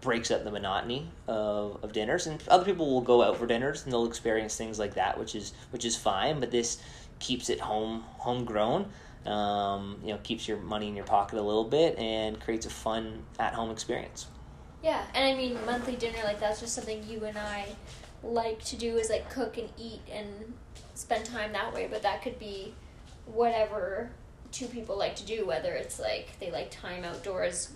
breaks 0.00 0.30
up 0.30 0.44
the 0.44 0.50
monotony 0.50 1.08
of, 1.26 1.82
of 1.82 1.92
dinners. 1.92 2.26
And 2.26 2.42
other 2.48 2.64
people 2.64 2.90
will 2.90 3.00
go 3.00 3.22
out 3.22 3.38
for 3.38 3.46
dinners 3.46 3.84
and 3.84 3.92
they'll 3.92 4.06
experience 4.06 4.54
things 4.56 4.78
like 4.78 4.94
that, 4.94 5.18
which 5.18 5.34
is 5.34 5.54
which 5.70 5.84
is 5.84 5.96
fine. 5.96 6.40
But 6.40 6.50
this 6.50 6.78
keeps 7.18 7.48
it 7.48 7.60
home 7.60 8.04
homegrown 8.18 8.90
um, 9.26 9.98
you 10.02 10.12
know, 10.12 10.18
keeps 10.22 10.46
your 10.46 10.58
money 10.58 10.88
in 10.88 10.96
your 10.96 11.04
pocket 11.06 11.38
a 11.38 11.42
little 11.42 11.64
bit 11.64 11.98
and 11.98 12.40
creates 12.40 12.66
a 12.66 12.70
fun 12.70 13.24
at 13.38 13.54
home 13.54 13.70
experience. 13.70 14.26
Yeah, 14.82 15.02
and 15.14 15.24
I 15.24 15.34
mean 15.34 15.58
monthly 15.64 15.96
dinner 15.96 16.18
like 16.24 16.40
that's 16.40 16.60
just 16.60 16.74
something 16.74 17.02
you 17.08 17.24
and 17.24 17.38
I 17.38 17.66
like 18.22 18.62
to 18.66 18.76
do 18.76 18.96
is 18.96 19.08
like 19.08 19.30
cook 19.30 19.56
and 19.56 19.68
eat 19.78 20.00
and 20.12 20.28
spend 20.94 21.24
time 21.24 21.52
that 21.52 21.72
way. 21.72 21.88
But 21.90 22.02
that 22.02 22.22
could 22.22 22.38
be 22.38 22.74
whatever 23.26 24.10
two 24.52 24.66
people 24.66 24.98
like 24.98 25.16
to 25.16 25.24
do, 25.26 25.46
whether 25.46 25.72
it's 25.72 25.98
like 25.98 26.38
they 26.38 26.50
like 26.50 26.70
time 26.70 27.02
outdoors, 27.02 27.70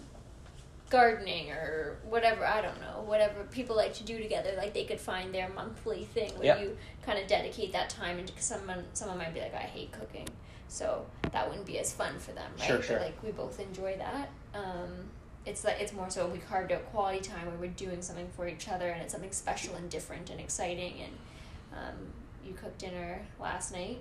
gardening 0.91 1.51
or 1.51 1.97
whatever. 2.09 2.45
I 2.47 2.61
don't 2.61 2.81
know, 2.81 3.03
whatever 3.07 3.45
people 3.45 3.75
like 3.77 3.95
to 3.95 4.05
do 4.05 4.19
together. 4.19 4.53
Like 4.57 4.75
they 4.75 4.85
could 4.85 5.01
find 5.01 5.35
their 5.35 5.49
monthly 5.49 6.05
thing 6.05 6.33
where 6.37 6.45
Yep. 6.45 6.61
you 6.61 6.77
kind 7.05 7.19
of 7.19 7.27
dedicate 7.27 7.73
that 7.73 7.89
time. 7.91 8.19
And 8.19 8.31
someone 8.39 8.85
someone 8.93 9.19
might 9.19 9.33
be 9.35 9.41
like, 9.41 9.55
I 9.55 9.59
hate 9.61 9.93
cooking. 9.93 10.29
So 10.69 11.07
that 11.33 11.49
wouldn't 11.49 11.67
be 11.67 11.79
as 11.79 11.93
fun 11.93 12.19
for 12.19 12.33
them, 12.33 12.51
right? 12.59 12.67
Sure, 12.67 12.79
But, 12.89 13.01
like 13.03 13.23
we 13.23 13.31
both 13.33 13.59
enjoy 13.59 13.97
that. 13.97 14.31
Um, 14.55 15.11
it's 15.47 15.65
like 15.65 15.81
it's 15.81 15.93
more 15.93 16.11
so 16.11 16.27
we 16.27 16.39
carved 16.39 16.73
out 16.73 16.85
quality 16.91 17.21
time 17.21 17.47
where 17.47 17.57
we're 17.57 17.69
doing 17.69 18.03
something 18.03 18.29
for 18.37 18.47
each 18.47 18.69
other 18.69 18.89
and 18.91 19.03
it's 19.03 19.13
something 19.13 19.33
special 19.33 19.75
and 19.77 19.89
different 19.89 20.31
and 20.31 20.41
exciting. 20.41 20.95
And 21.03 21.13
um, 21.73 21.95
you 22.47 22.55
cooked 22.55 22.79
dinner 22.79 23.23
last 23.41 23.73
night. 23.73 23.99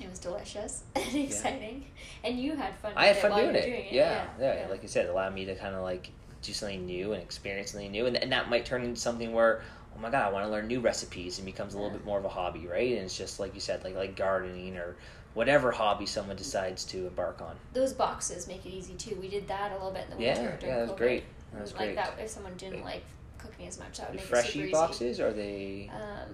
It 0.00 0.08
was 0.08 0.18
delicious 0.18 0.84
and 0.94 1.14
exciting. 1.14 1.86
And 2.24 2.38
you 2.38 2.56
had 2.56 2.74
fun 2.76 2.92
I 2.96 3.06
had 3.06 3.18
fun 3.18 3.32
while 3.32 3.40
you 3.40 3.52
doing 3.52 3.56
it. 3.56 3.66
doing 3.66 3.86
Yeah, 3.90 4.26
yeah, 4.40 4.66
Like 4.70 4.82
you 4.82 4.88
said, 4.88 5.06
it 5.06 5.10
allowed 5.10 5.34
me 5.34 5.44
to 5.44 5.54
kind 5.54 5.74
of 5.74 5.82
like 5.82 6.10
do 6.42 6.52
something 6.52 6.86
new 6.86 7.12
and 7.12 7.22
experience 7.22 7.70
something 7.70 7.90
new, 7.90 8.06
and, 8.06 8.16
and 8.16 8.32
that 8.32 8.50
might 8.50 8.66
turn 8.66 8.82
into 8.82 9.00
something 9.00 9.32
where, 9.32 9.62
oh 9.96 10.00
my 10.00 10.10
god, 10.10 10.26
I 10.26 10.32
want 10.32 10.44
to 10.44 10.50
learn 10.50 10.66
new 10.66 10.80
recipes, 10.80 11.38
and 11.38 11.46
becomes 11.46 11.74
a 11.74 11.76
little 11.76 11.92
bit 11.92 12.04
more 12.04 12.18
of 12.18 12.24
a 12.24 12.28
hobby, 12.28 12.66
right? 12.66 12.92
And 12.92 13.02
it's 13.02 13.16
just 13.16 13.38
like 13.38 13.54
you 13.54 13.60
said, 13.60 13.84
like 13.84 13.94
like 13.94 14.16
gardening 14.16 14.76
or 14.76 14.96
whatever 15.34 15.70
hobby 15.72 16.06
someone 16.06 16.36
decides 16.36 16.84
to 16.84 17.06
embark 17.06 17.40
on. 17.40 17.56
those 17.72 17.92
boxes 17.92 18.46
make 18.46 18.64
it 18.66 18.70
easy 18.70 18.94
too 18.94 19.16
we 19.20 19.28
did 19.28 19.46
that 19.48 19.70
a 19.72 19.74
little 19.74 19.90
bit 19.90 20.04
in 20.10 20.16
the 20.18 20.22
Yeah, 20.22 20.34
winter 20.40 20.56
during 20.60 20.72
yeah, 20.74 20.78
that 20.78 20.82
was 20.82 20.90
COVID. 20.92 20.96
great. 20.98 21.24
That 21.52 21.60
was 21.62 21.72
like 21.72 21.80
great. 21.80 21.96
that 21.96 22.14
if 22.18 22.28
someone 22.30 22.54
didn't 22.56 22.82
Great. 22.82 22.84
like 22.84 23.04
cooking 23.38 23.66
as 23.66 23.78
much 23.78 23.98
that 23.98 24.10
would 24.10 24.20
The 24.20 24.22
make 24.22 24.24
it 24.24 24.28
super 24.28 24.42
freshy 24.42 24.60
easy 24.60 24.70
boxes 24.72 25.20
are 25.20 25.32
they? 25.32 25.90
um, 25.94 26.28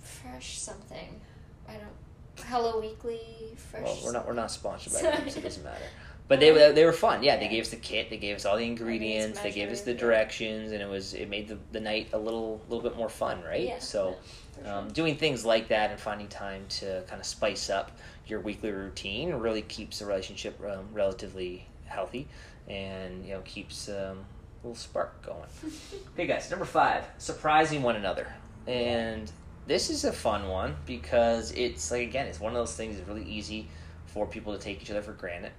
fresh 0.00 0.58
something 0.58 1.20
I 1.68 1.72
don't 1.74 2.44
Hello 2.46 2.80
Weekly 2.80 3.54
fresh 3.56 3.82
Well, 3.84 3.98
we're 4.04 4.12
not 4.12 4.26
we're 4.26 4.32
not 4.32 4.50
sponsored 4.50 4.92
by 4.94 5.02
them, 5.02 5.28
so 5.28 5.38
it 5.38 5.42
doesn't 5.42 5.62
matter. 5.72 5.84
But 6.28 6.40
they 6.40 6.52
were 6.52 6.72
they 6.72 6.84
were 6.84 6.92
fun. 6.92 7.22
Yeah, 7.22 7.36
they 7.36 7.48
gave 7.48 7.62
us 7.62 7.70
the 7.70 7.76
kit, 7.76 8.08
they 8.08 8.16
gave 8.16 8.36
us 8.36 8.46
all 8.46 8.56
the 8.56 8.64
ingredients, 8.64 9.40
they 9.40 9.52
gave 9.52 9.70
us 9.70 9.82
the 9.82 9.92
directions, 9.92 10.72
and 10.72 10.80
it 10.80 10.88
was 10.88 11.14
it 11.14 11.28
made 11.28 11.48
the, 11.48 11.58
the 11.72 11.80
night 11.80 12.08
a 12.12 12.18
little 12.18 12.60
little 12.68 12.82
bit 12.82 12.96
more 12.96 13.08
fun, 13.08 13.42
right? 13.42 13.66
Yeah, 13.66 13.78
so. 13.78 14.10
yeah, 14.10 14.14
for 14.14 14.64
sure. 14.64 14.72
Um, 14.72 14.88
doing 14.92 15.16
things 15.16 15.46
like 15.46 15.68
that 15.68 15.90
and 15.90 15.98
finding 15.98 16.28
time 16.28 16.66
to 16.68 17.02
kind 17.08 17.18
of 17.18 17.26
spice 17.26 17.70
up 17.70 17.90
your 18.26 18.40
weekly 18.40 18.70
routine 18.70 19.32
really 19.32 19.62
keeps 19.62 19.98
the 19.98 20.06
relationship 20.06 20.60
um, 20.60 20.86
relatively 20.92 21.66
healthy 21.86 22.28
and 22.68 23.24
you 23.24 23.32
know 23.32 23.40
keeps 23.40 23.88
um, 23.88 23.94
a 23.94 24.66
little 24.66 24.74
spark 24.74 25.24
going. 25.24 25.48
okay, 26.14 26.26
guys, 26.26 26.50
number 26.50 26.64
five, 26.64 27.04
surprising 27.18 27.82
one 27.82 27.96
another, 27.96 28.32
and 28.66 29.30
this 29.66 29.90
is 29.90 30.04
a 30.04 30.12
fun 30.12 30.48
one 30.48 30.76
because 30.86 31.52
it's 31.52 31.90
like 31.90 32.02
again, 32.02 32.26
it's 32.26 32.40
one 32.40 32.52
of 32.52 32.58
those 32.58 32.74
things 32.74 32.96
that's 32.96 33.08
really 33.08 33.24
easy 33.24 33.68
for 34.06 34.26
people 34.26 34.56
to 34.56 34.58
take 34.58 34.82
each 34.82 34.90
other 34.90 35.02
for 35.02 35.12
granted, 35.12 35.52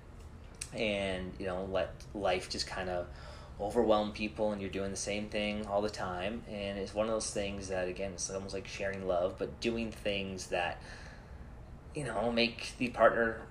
and 0.75 1.31
you 1.39 1.45
know 1.45 1.67
let 1.71 1.93
life 2.13 2.49
just 2.49 2.67
kind 2.67 2.89
of 2.89 3.07
overwhelm 3.61 4.11
people 4.11 4.51
and 4.51 4.61
you're 4.61 4.69
doing 4.69 4.91
the 4.91 4.97
same 4.97 5.27
thing 5.29 5.65
all 5.67 5.81
the 5.81 5.89
time. 5.89 6.43
And 6.49 6.77
it's 6.79 6.93
one 6.93 7.05
of 7.05 7.11
those 7.11 7.31
things 7.31 7.67
that 7.69 7.87
again 7.87 8.13
it's 8.13 8.29
almost 8.29 8.53
like 8.53 8.67
sharing 8.67 9.07
love 9.07 9.35
but 9.37 9.59
doing 9.59 9.91
things 9.91 10.47
that 10.47 10.81
you 11.95 12.03
know 12.03 12.31
make 12.31 12.73
the 12.77 12.89
partner 12.89 13.41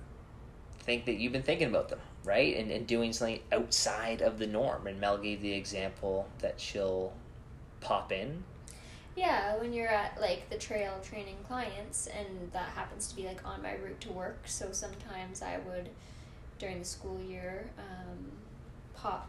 think 0.80 1.06
that 1.06 1.14
you've 1.14 1.32
been 1.32 1.42
thinking 1.42 1.68
about 1.68 1.88
them 1.88 2.00
right? 2.24 2.56
And, 2.56 2.70
and 2.70 2.86
doing 2.86 3.12
something 3.12 3.40
outside 3.50 4.22
of 4.22 4.38
the 4.38 4.46
norm. 4.46 4.86
And 4.86 5.00
mel 5.00 5.18
gave 5.18 5.40
the 5.42 5.52
example 5.52 6.28
that 6.40 6.60
she'll 6.60 7.12
pop 7.80 8.12
in. 8.12 8.44
Yeah, 9.16 9.58
when 9.58 9.72
you're 9.72 9.88
at 9.88 10.18
like 10.20 10.48
the 10.48 10.56
trail 10.56 10.98
training 11.02 11.36
clients, 11.46 12.06
and 12.06 12.50
that 12.52 12.70
happens 12.70 13.08
to 13.08 13.16
be 13.16 13.26
like 13.26 13.46
on 13.46 13.62
my 13.62 13.74
route 13.74 14.00
to 14.02 14.12
work. 14.12 14.42
So 14.46 14.68
sometimes 14.72 15.42
I 15.42 15.58
would, 15.66 15.90
during 16.62 16.78
the 16.78 16.84
school 16.84 17.20
year, 17.20 17.68
um, 17.76 18.18
pop, 18.94 19.28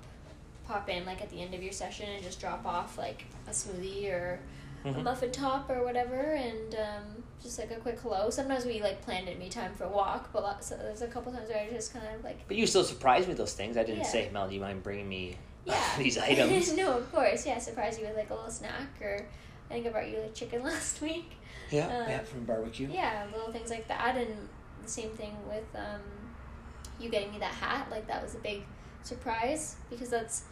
pop 0.68 0.88
in 0.88 1.04
like 1.06 1.20
at 1.22 1.30
the 1.32 1.42
end 1.42 1.54
of 1.56 1.62
your 1.64 1.74
session 1.74 2.08
and 2.08 2.24
just 2.24 2.40
drop 2.40 2.64
off 2.66 2.96
like 2.98 3.26
a 3.48 3.50
smoothie 3.50 4.10
or 4.14 4.40
a 4.86 4.88
Mhm. 4.90 5.04
muffin 5.04 5.32
top 5.32 5.70
or 5.70 5.84
whatever, 5.84 6.34
and 6.34 6.76
um, 6.76 7.24
just 7.42 7.58
like 7.58 7.72
a 7.72 7.76
quick 7.78 8.00
hello. 8.02 8.30
Sometimes 8.30 8.66
we 8.66 8.82
like 8.82 9.02
planned 9.02 9.28
in 9.28 9.40
me 9.40 9.50
time 9.50 9.74
for 9.74 9.86
a 9.86 9.90
walk, 9.90 10.30
but 10.32 10.44
lots, 10.44 10.68
so 10.68 10.78
there's 10.78 11.02
a 11.02 11.08
couple 11.08 11.32
times 11.34 11.50
where 11.50 11.64
I 11.66 11.70
just 11.70 11.92
kind 11.92 12.06
of 12.16 12.24
like 12.24 12.48
but 12.48 12.56
you 12.56 12.68
still 12.68 12.84
surprised 12.84 13.26
me 13.28 13.32
with 13.32 13.38
those 13.40 13.54
things 13.54 13.78
i 13.78 13.84
didn't 13.84 14.02
Yeah. 14.04 14.08
say 14.16 14.30
mel 14.32 14.48
do 14.48 14.54
you 14.56 14.62
mind 14.62 14.84
bringing 14.84 15.10
me 15.10 15.38
yeah 15.66 15.82
these 15.98 16.18
items 16.30 16.74
no, 16.76 16.98
of 16.98 17.12
course, 17.12 17.46
yeah. 17.48 17.58
Surprise 17.58 17.98
you 17.98 18.06
with 18.06 18.16
like 18.16 18.30
a 18.30 18.36
little 18.36 18.52
snack, 18.52 18.90
or 19.02 19.26
I 19.70 19.74
think 19.74 19.88
I 19.88 19.90
brought 19.90 20.10
you 20.10 20.20
like 20.20 20.36
chicken 20.36 20.62
last 20.72 21.02
week. 21.02 21.32
yeah 21.72 21.88
Um, 21.88 22.10
yeah 22.10 22.20
from 22.20 22.44
barbecue 22.46 22.90
Yeah, 22.92 23.26
little 23.34 23.52
things 23.52 23.72
like 23.72 23.88
that, 23.88 24.16
and 24.18 24.48
the 24.84 24.90
same 24.90 25.10
thing 25.12 25.34
with 25.48 25.66
um, 25.76 26.02
you 27.04 27.10
getting 27.10 27.32
me 27.32 27.40
that 27.40 27.54
hat. 27.54 27.88
Like 27.92 28.08
that 28.08 28.24
was 28.24 28.36
a 28.36 28.40
big 28.40 28.64
surprise 29.04 29.76
because 29.90 30.10
that's 30.10 30.44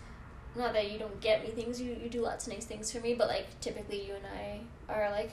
not 0.55 0.73
that 0.73 0.91
you 0.91 0.99
don't 0.99 1.19
get 1.21 1.43
me 1.43 1.49
things. 1.51 1.81
You 1.81 1.95
you 2.01 2.09
do 2.09 2.21
lots 2.21 2.47
of 2.47 2.53
nice 2.53 2.65
things 2.65 2.91
for 2.91 2.99
me, 2.99 3.13
but 3.13 3.27
like 3.27 3.47
typically 3.61 4.05
you 4.05 4.13
and 4.15 4.25
I 4.25 4.59
are 4.93 5.09
like 5.11 5.31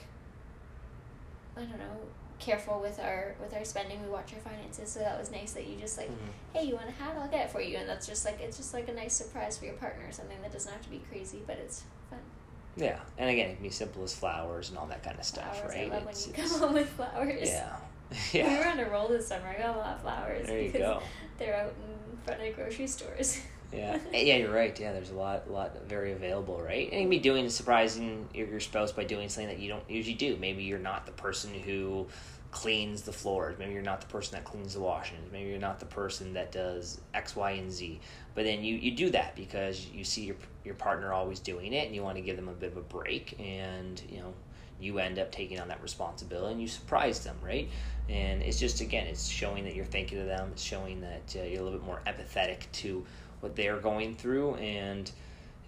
I 1.57 1.61
don't 1.61 1.77
know 1.79 1.97
careful 2.39 2.79
with 2.79 2.99
our 2.99 3.35
with 3.41 3.53
our 3.53 3.65
spending. 3.65 4.01
We 4.01 4.09
watch 4.09 4.33
our 4.33 4.39
finances, 4.39 4.89
so 4.89 4.99
that 4.99 5.19
was 5.19 5.29
nice 5.29 5.51
that 5.53 5.67
you 5.67 5.75
just 5.77 5.97
like, 5.97 6.09
Mhm. 6.09 6.13
hey, 6.53 6.63
you 6.63 6.75
want 6.75 6.87
a 6.87 6.91
hat? 6.91 7.15
I'll 7.19 7.27
get 7.27 7.47
it 7.47 7.51
for 7.51 7.59
you, 7.61 7.75
and 7.77 7.89
that's 7.89 8.07
just 8.07 8.23
like 8.23 8.39
it's 8.39 8.55
just 8.55 8.73
like 8.73 8.87
a 8.87 8.93
nice 8.93 9.13
surprise 9.13 9.57
for 9.57 9.65
your 9.65 9.73
partner. 9.73 10.09
Something 10.11 10.41
that 10.41 10.53
doesn't 10.53 10.71
have 10.71 10.81
to 10.83 10.89
be 10.89 11.01
crazy, 11.11 11.41
but 11.45 11.57
it's 11.57 11.83
fun. 12.09 12.19
yeah 12.77 12.99
and 13.17 13.29
again 13.29 13.49
it 13.49 13.55
can 13.55 13.63
be 13.63 13.69
simple 13.69 14.03
as 14.03 14.15
flowers 14.15 14.69
and 14.69 14.77
all 14.77 14.85
that 14.85 15.03
kind 15.03 15.19
of 15.19 15.25
stuff 15.25 15.59
Flowers, 15.59 15.75
right 15.75 15.91
I 15.91 15.95
love 15.95 16.05
when 16.05 16.15
you 16.15 16.33
come 16.33 16.59
home 16.61 16.73
with 16.75 16.89
flowers. 16.89 17.49
yeah 17.49 17.75
We 18.33 18.41
were 18.41 18.67
on 18.67 18.79
a 18.79 18.89
roll 18.89 19.07
this 19.07 19.27
summer. 19.27 19.47
I 19.47 19.61
got 19.61 19.75
a 19.75 19.79
lot 19.79 19.95
of 19.95 20.01
flowers 20.01 20.47
there 20.47 20.59
you 20.59 20.71
because 20.71 20.81
go 20.81 21.03
they're 21.37 21.55
out 21.55 21.73
in 22.11 22.17
front 22.25 22.41
of 22.41 22.55
grocery 22.55 22.87
stores. 22.87 23.39
Yeah, 23.71 23.99
eh, 24.15 24.21
yeah, 24.21 24.37
you're 24.37 24.51
right. 24.51 24.77
Yeah, 24.79 24.93
there's 24.93 25.11
a 25.11 25.15
lot, 25.15 25.43
a 25.47 25.51
lot 25.51 25.87
very 25.87 26.13
available, 26.13 26.59
right? 26.59 26.89
And 26.91 26.93
you 26.93 27.01
can 27.01 27.09
be 27.11 27.19
doing 27.19 27.47
surprising 27.51 28.27
your, 28.33 28.47
your 28.47 28.59
spouse 28.59 28.91
by 28.91 29.03
doing 29.03 29.29
something 29.29 29.47
that 29.47 29.59
you 29.59 29.69
don't 29.69 29.87
usually 29.87 30.15
do. 30.15 30.37
Maybe 30.37 30.63
you're 30.63 30.79
not 30.79 31.05
the 31.05 31.11
person 31.11 31.53
who 31.53 32.07
cleans 32.49 33.03
the 33.03 33.13
floors. 33.13 33.57
Maybe 33.59 33.73
you're 33.73 33.83
not 33.83 34.01
the 34.01 34.07
person 34.07 34.35
that 34.35 34.43
cleans 34.43 34.73
the 34.73 34.79
washings. 34.79 35.31
Maybe 35.31 35.51
you're 35.51 35.59
not 35.59 35.79
the 35.79 35.85
person 35.85 36.33
that 36.33 36.51
does 36.51 36.99
X, 37.13 37.35
Y, 37.35 37.51
and 37.51 37.71
Z. 37.71 37.99
But 38.33 38.45
then 38.45 38.63
you, 38.63 38.75
you 38.75 38.95
do 38.95 39.11
that 39.11 39.35
because 39.35 39.85
you 39.85 40.03
see 40.03 40.23
your 40.23 40.37
your 40.65 40.75
partner 40.75 41.13
always 41.13 41.39
doing 41.39 41.73
it, 41.73 41.85
and 41.85 41.95
you 41.95 42.01
want 42.01 42.15
to 42.17 42.21
give 42.21 42.37
them 42.37 42.47
a 42.47 42.53
bit 42.53 42.71
of 42.71 42.77
a 42.77 42.81
break, 42.81 43.39
and 43.39 44.01
you 44.09 44.19
know 44.19 44.33
you 44.79 44.99
end 44.99 45.19
up 45.19 45.31
taking 45.31 45.59
on 45.59 45.67
that 45.67 45.81
responsibility, 45.81 46.53
and 46.53 46.61
you 46.61 46.67
surprise 46.67 47.21
them, 47.23 47.37
right? 47.43 47.69
And 48.07 48.41
it's 48.41 48.59
just 48.59 48.81
again, 48.81 49.07
it's 49.07 49.27
showing 49.27 49.63
that 49.65 49.75
you're 49.75 49.85
thinking 49.85 50.19
of 50.19 50.27
them. 50.27 50.49
It's 50.51 50.63
showing 50.63 51.01
that 51.01 51.35
uh, 51.35 51.43
you're 51.43 51.61
a 51.61 51.63
little 51.63 51.77
bit 51.77 51.85
more 51.85 52.01
empathetic 52.07 52.71
to 52.73 53.05
what 53.39 53.55
they're 53.55 53.77
going 53.79 54.15
through 54.15 54.55
and 54.55 55.11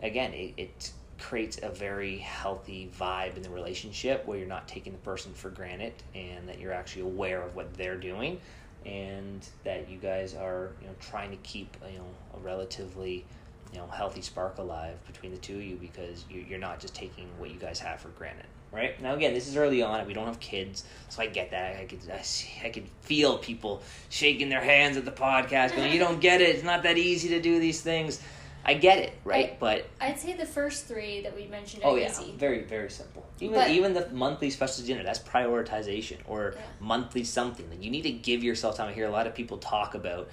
again 0.01 0.33
it, 0.33 0.53
it 0.57 0.91
creates 1.19 1.59
a 1.61 1.69
very 1.69 2.17
healthy 2.17 2.91
vibe 2.99 3.37
in 3.37 3.43
the 3.43 3.49
relationship 3.49 4.25
where 4.25 4.37
you're 4.37 4.47
not 4.47 4.67
taking 4.67 4.91
the 4.91 4.99
person 4.99 5.31
for 5.33 5.49
granted 5.49 5.93
and 6.15 6.49
that 6.49 6.59
you're 6.59 6.73
actually 6.73 7.03
aware 7.03 7.41
of 7.41 7.55
what 7.55 7.73
they're 7.75 7.97
doing 7.97 8.39
and 8.85 9.47
that 9.63 9.87
you 9.87 9.97
guys 9.99 10.33
are 10.33 10.71
you 10.81 10.87
know 10.87 10.93
trying 10.99 11.29
to 11.29 11.37
keep 11.37 11.77
you 11.91 11.99
know 11.99 12.07
a 12.35 12.39
relatively 12.39 13.23
you 13.71 13.77
know 13.77 13.87
healthy 13.87 14.21
spark 14.21 14.57
alive 14.57 14.97
between 15.05 15.31
the 15.31 15.37
two 15.37 15.55
of 15.55 15.63
you 15.63 15.75
because 15.75 16.25
you, 16.29 16.41
you're 16.41 16.59
not 16.59 16.79
just 16.79 16.95
taking 16.95 17.27
what 17.37 17.51
you 17.51 17.59
guys 17.59 17.79
have 17.79 17.99
for 17.99 18.09
granted 18.09 18.47
right 18.71 19.01
now 19.01 19.13
again 19.13 19.33
this 19.33 19.47
is 19.47 19.57
early 19.57 19.81
on 19.83 20.05
we 20.07 20.13
don't 20.13 20.27
have 20.27 20.39
kids 20.39 20.83
so 21.09 21.21
i 21.21 21.25
get 21.27 21.51
that 21.51 21.75
i 21.77 21.85
could 21.85 21.99
i, 22.13 22.21
see, 22.21 22.49
I 22.63 22.69
could 22.69 22.85
feel 23.01 23.37
people 23.37 23.81
shaking 24.09 24.49
their 24.49 24.61
hands 24.63 24.95
at 24.97 25.05
the 25.05 25.11
podcast 25.11 25.75
going 25.75 25.91
you 25.91 25.99
don't 25.99 26.21
get 26.21 26.41
it 26.41 26.49
it's 26.55 26.63
not 26.63 26.83
that 26.83 26.97
easy 26.97 27.29
to 27.29 27.41
do 27.41 27.59
these 27.59 27.81
things 27.81 28.21
i 28.63 28.73
get 28.73 28.99
it 28.99 29.13
right 29.25 29.51
I- 29.51 29.57
but 29.59 29.87
I'd 29.99 30.19
say 30.19 30.33
the 30.37 30.45
first 30.45 30.85
three 30.85 31.21
that 31.21 31.35
we 31.35 31.47
mentioned 31.47 31.83
are 31.83 31.91
Oh 31.91 31.95
yeah, 31.95 32.09
easy. 32.11 32.33
very 32.37 32.61
very 32.63 32.89
simple. 32.89 33.25
Even 33.39 33.55
But- 33.55 33.69
even 33.71 33.93
the 33.93 34.07
monthly 34.11 34.49
special 34.51 34.85
dinner 34.85 35.03
that's 35.03 35.19
prioritization 35.19 36.17
or 36.27 36.53
Yeah. 36.55 36.61
monthly 36.79 37.23
something. 37.23 37.69
Like 37.69 37.83
you 37.83 37.89
need 37.91 38.03
to 38.03 38.11
give 38.11 38.43
yourself 38.43 38.77
time. 38.77 38.89
I 38.89 38.93
hear 38.93 39.07
a 39.07 39.11
lot 39.11 39.25
of 39.27 39.33
people 39.35 39.57
talk 39.57 39.95
about, 39.95 40.29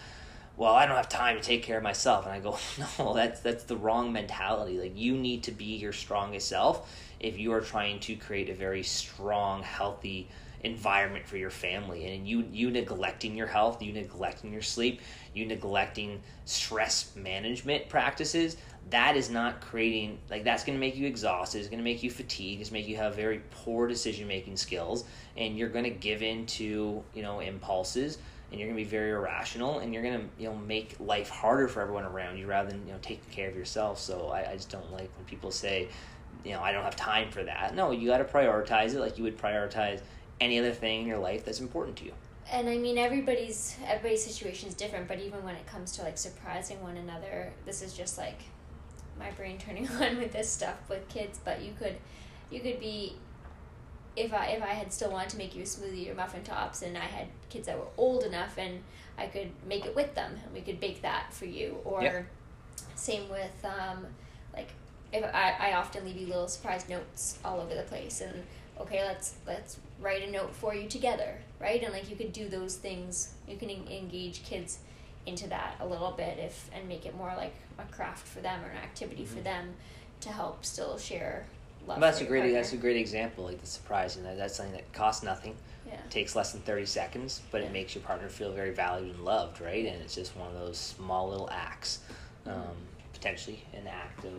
well, 0.57 0.75
I 0.75 0.87
don't 0.87 0.97
have 0.97 1.09
time 1.09 1.37
to 1.37 1.43
take 1.43 1.63
care 1.63 1.79
of 1.79 1.83
myself. 1.83 2.25
And 2.27 2.33
I 2.35 2.41
go, 2.41 2.59
no, 2.99 3.15
that's 3.15 3.41
that's 3.41 3.65
the 3.65 3.77
wrong 3.77 4.13
mentality. 4.13 4.79
Like 4.79 4.97
you 4.97 5.17
need 5.17 5.45
to 5.45 5.53
be 5.53 5.77
your 5.77 5.93
strongest 5.93 6.49
self 6.49 6.87
if 7.21 7.39
you 7.39 7.53
are 7.53 7.61
trying 7.61 8.01
to 8.01 8.17
create 8.17 8.49
a 8.49 8.55
very 8.55 8.83
strong, 8.83 9.63
healthy 9.63 10.29
environment 10.65 11.25
for 11.27 11.37
your 11.37 11.51
family. 11.51 12.13
And 12.13 12.27
you 12.27 12.45
you 12.53 12.71
neglecting 12.71 13.37
your 13.37 13.47
health, 13.47 13.81
you 13.81 13.93
neglecting 13.93 14.53
your 14.53 14.63
sleep, 14.63 15.01
you 15.33 15.47
neglecting 15.47 16.21
stress 16.45 17.15
management 17.15 17.89
practices, 17.89 18.57
that 18.91 19.17
is 19.17 19.31
not 19.31 19.61
creating 19.61 20.19
like 20.31 20.45
that's 20.45 20.65
going 20.65 20.77
to 20.77 20.81
make 20.81 20.97
you 20.97 21.07
exhausted 21.07 21.59
it's 21.59 21.69
going 21.69 21.79
to 21.79 21.85
make 21.85 22.03
you 22.03 22.11
fatigued 22.11 22.61
it's 22.61 22.71
make 22.71 22.87
you 22.89 22.97
have 22.97 23.15
very 23.15 23.43
poor 23.51 23.87
decision 23.87 24.27
making 24.27 24.57
skills 24.57 25.05
and 25.37 25.59
you're 25.59 25.69
going 25.69 25.85
to 25.85 25.91
give 25.91 26.23
in 26.23 26.47
to 26.47 27.03
you 27.15 27.23
know 27.23 27.41
impulses 27.41 28.19
and 28.51 28.59
you're 28.59 28.69
going 28.69 28.79
to 28.79 28.85
be 28.85 28.89
very 28.89 29.11
irrational 29.11 29.81
and 29.81 29.93
you're 29.93 30.03
going 30.03 30.19
to 30.19 30.27
you 30.39 30.49
know 30.49 30.57
make 30.57 30.97
life 31.01 31.29
harder 31.29 31.69
for 31.69 31.83
everyone 31.83 32.05
around 32.05 32.39
you 32.39 32.47
rather 32.47 32.71
than 32.71 32.87
you 32.87 32.93
know 32.93 32.99
taking 33.03 33.31
care 33.31 33.49
of 33.49 33.57
yourself 33.57 33.99
so 33.99 34.29
I, 34.29 34.53
I 34.53 34.55
just 34.55 34.71
don't 34.71 34.91
like 34.91 35.11
when 35.17 35.27
people 35.27 35.51
say 35.51 35.89
you 36.45 36.53
know 36.53 36.61
i 36.61 36.73
don't 36.73 36.85
have 36.85 36.97
time 36.97 37.31
for 37.31 37.43
that 37.43 37.75
no 37.75 37.91
you 37.91 38.09
got 38.09 38.19
to 38.19 38.25
prioritize 38.25 38.95
it 38.95 39.01
like 39.01 39.19
you 39.19 39.25
would 39.25 39.39
prioritize 39.39 40.01
any 40.41 40.59
other 40.59 40.73
thing 40.73 41.03
in 41.03 41.07
your 41.07 41.19
life 41.19 41.45
that's 41.45 41.61
important 41.61 41.97
to 41.97 42.05
you 42.05 42.13
and 42.51 42.69
I 42.69 42.79
mean 42.79 42.97
everybody's 42.97 43.77
everybody's 43.87 44.25
situation 44.25 44.69
is 44.69 44.75
different, 44.75 45.07
but 45.07 45.21
even 45.21 45.45
when 45.45 45.55
it 45.55 45.67
comes 45.67 45.93
to 45.93 46.03
like 46.03 46.17
surprising 46.17 46.83
one 46.83 46.97
another, 46.97 47.53
this 47.67 47.83
is 47.83 47.93
just 47.93 48.17
like 48.17 48.41
my 49.19 49.31
brain 49.33 49.59
turning 49.59 49.87
on 50.01 50.17
with 50.17 50.33
this 50.33 50.49
stuff 50.49 50.77
with 50.89 51.07
kids. 51.09 51.39
But 51.45 51.63
you 51.63 51.73
could, 51.79 51.97
you 52.51 52.61
could 52.61 52.81
be 52.81 53.17
if 54.17 54.33
I 54.33 54.47
if 54.47 54.63
I 54.63 54.69
had 54.69 54.93
still 54.93 55.11
wanted 55.11 55.31
to 55.31 55.37
make 55.37 55.55
you 55.55 55.63
a 55.63 55.67
smoothie 55.67 56.11
or 56.11 56.15
muffin 56.15 56.43
tops 56.43 56.83
and 56.83 56.97
I 56.97 57.03
had 57.03 57.27
kids 57.51 57.67
that 57.67 57.79
were 57.79 57.89
old 57.99 58.25
enough 58.25 58.57
and 58.57 58.83
I 59.19 59.27
could 59.27 59.51
make 59.67 59.85
it 59.85 59.95
with 59.95 60.15
them 60.15 60.33
and 60.43 60.55
we 60.55 60.63
could 60.63 60.81
bake 60.81 61.03
that 61.03 61.33
for 61.33 61.45
you 61.45 61.79
or 61.85 62.03
Yeah. 62.03 62.23
same 62.95 63.29
with 63.29 63.65
um, 63.65 64.07
if 65.13 65.25
I, 65.35 65.55
I 65.59 65.73
often 65.75 66.05
leave 66.05 66.17
you 66.17 66.27
little 66.27 66.49
surprise 66.49 66.89
notes 66.89 67.39
all 67.45 67.61
over 67.61 67.75
the 67.75 67.83
place 67.83 68.21
and 68.21 68.43
okay 68.81 69.05
let's 69.05 69.35
let's 69.47 69.79
write 70.01 70.23
a 70.27 70.31
note 70.31 70.55
for 70.55 70.75
you 70.75 70.89
together 70.89 71.35
right 71.61 71.83
and 71.83 71.93
like 71.93 72.09
you 72.11 72.17
could 72.17 72.33
do 72.33 72.49
those 72.49 72.77
things 72.77 73.33
you 73.49 73.57
can 73.57 73.71
en- 73.71 73.89
engage 73.91 74.45
kids 74.45 74.79
into 75.27 75.49
that 75.49 75.75
a 75.81 75.87
little 75.87 76.13
bit 76.13 76.39
if 76.39 76.71
and 76.75 76.89
make 76.89 77.05
it 77.07 77.15
more 77.17 77.33
like 77.37 77.55
a 77.79 77.85
craft 77.93 78.27
for 78.27 78.41
them 78.41 78.61
or 78.65 78.69
an 78.69 78.77
activity 78.79 79.25
for 79.25 79.41
them 79.41 79.75
to 80.21 80.29
help 80.31 80.65
still 80.65 80.97
share 80.99 81.47
love 81.87 81.95
Mm-hmm. 81.97 82.01
that's 82.03 82.21
a 82.21 82.25
great 82.25 82.41
partner. 82.41 82.55
that's 82.55 82.73
a 82.73 82.77
great 82.77 82.97
example 82.97 83.45
like 83.45 83.61
the 83.61 83.67
surprising 83.67 84.23
that 84.25 84.37
that's 84.37 84.57
something 84.57 84.75
that 84.75 84.93
costs 84.93 85.23
nothing 85.23 85.57
yeah 85.87 85.95
takes 86.11 86.35
less 86.37 86.53
than 86.53 86.61
30 86.63 86.85
seconds, 86.87 87.43
but 87.51 87.61
Yeah. 87.63 87.67
it 87.69 87.73
makes 87.73 87.95
your 87.95 88.03
partner 88.05 88.29
feel 88.29 88.53
very 88.53 88.71
valued 88.73 89.15
and 89.15 89.25
loved, 89.25 89.61
right? 89.61 89.85
And 89.87 90.01
it's 90.03 90.15
just 90.15 90.35
one 90.37 90.49
of 90.49 90.55
those 90.55 90.77
small 90.79 91.29
little 91.31 91.49
acts, 91.51 92.01
um, 92.47 92.77
potentially 93.15 93.63
an 93.75 93.87
act 93.87 94.25
of 94.25 94.33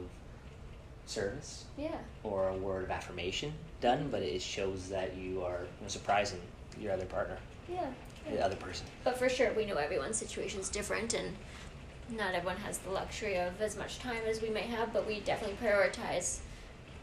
service 1.10 1.66
yeah 1.78 1.98
or 2.24 2.50
a 2.50 2.56
word 2.56 2.84
of 2.84 2.92
affirmation 2.92 3.52
done, 3.82 4.10
but 4.12 4.22
it 4.22 4.42
shows 4.42 4.90
that 4.90 5.16
you 5.16 5.44
are 5.44 5.62
you 5.62 5.82
know, 5.82 5.88
surprising 5.88 6.40
your 6.80 6.94
other 6.94 7.06
partner, 7.06 7.38
yeah 7.70 7.88
the 8.30 8.44
other 8.44 8.56
person. 8.56 8.86
But 9.04 9.18
for 9.18 9.30
sure, 9.30 9.52
we 9.54 9.66
know 9.66 9.76
everyone's 9.76 10.18
situation 10.18 10.60
is 10.60 10.70
different, 10.70 11.14
and 11.14 11.36
not 12.16 12.34
everyone 12.34 12.58
has 12.58 12.78
the 12.80 12.90
luxury 12.90 13.38
of 13.38 13.60
as 13.62 13.78
much 13.78 14.00
time 14.00 14.22
as 14.28 14.42
we 14.42 14.50
may 14.50 14.62
have. 14.62 14.94
But 14.94 15.08
we 15.08 15.20
definitely 15.22 15.58
prioritize 15.66 16.40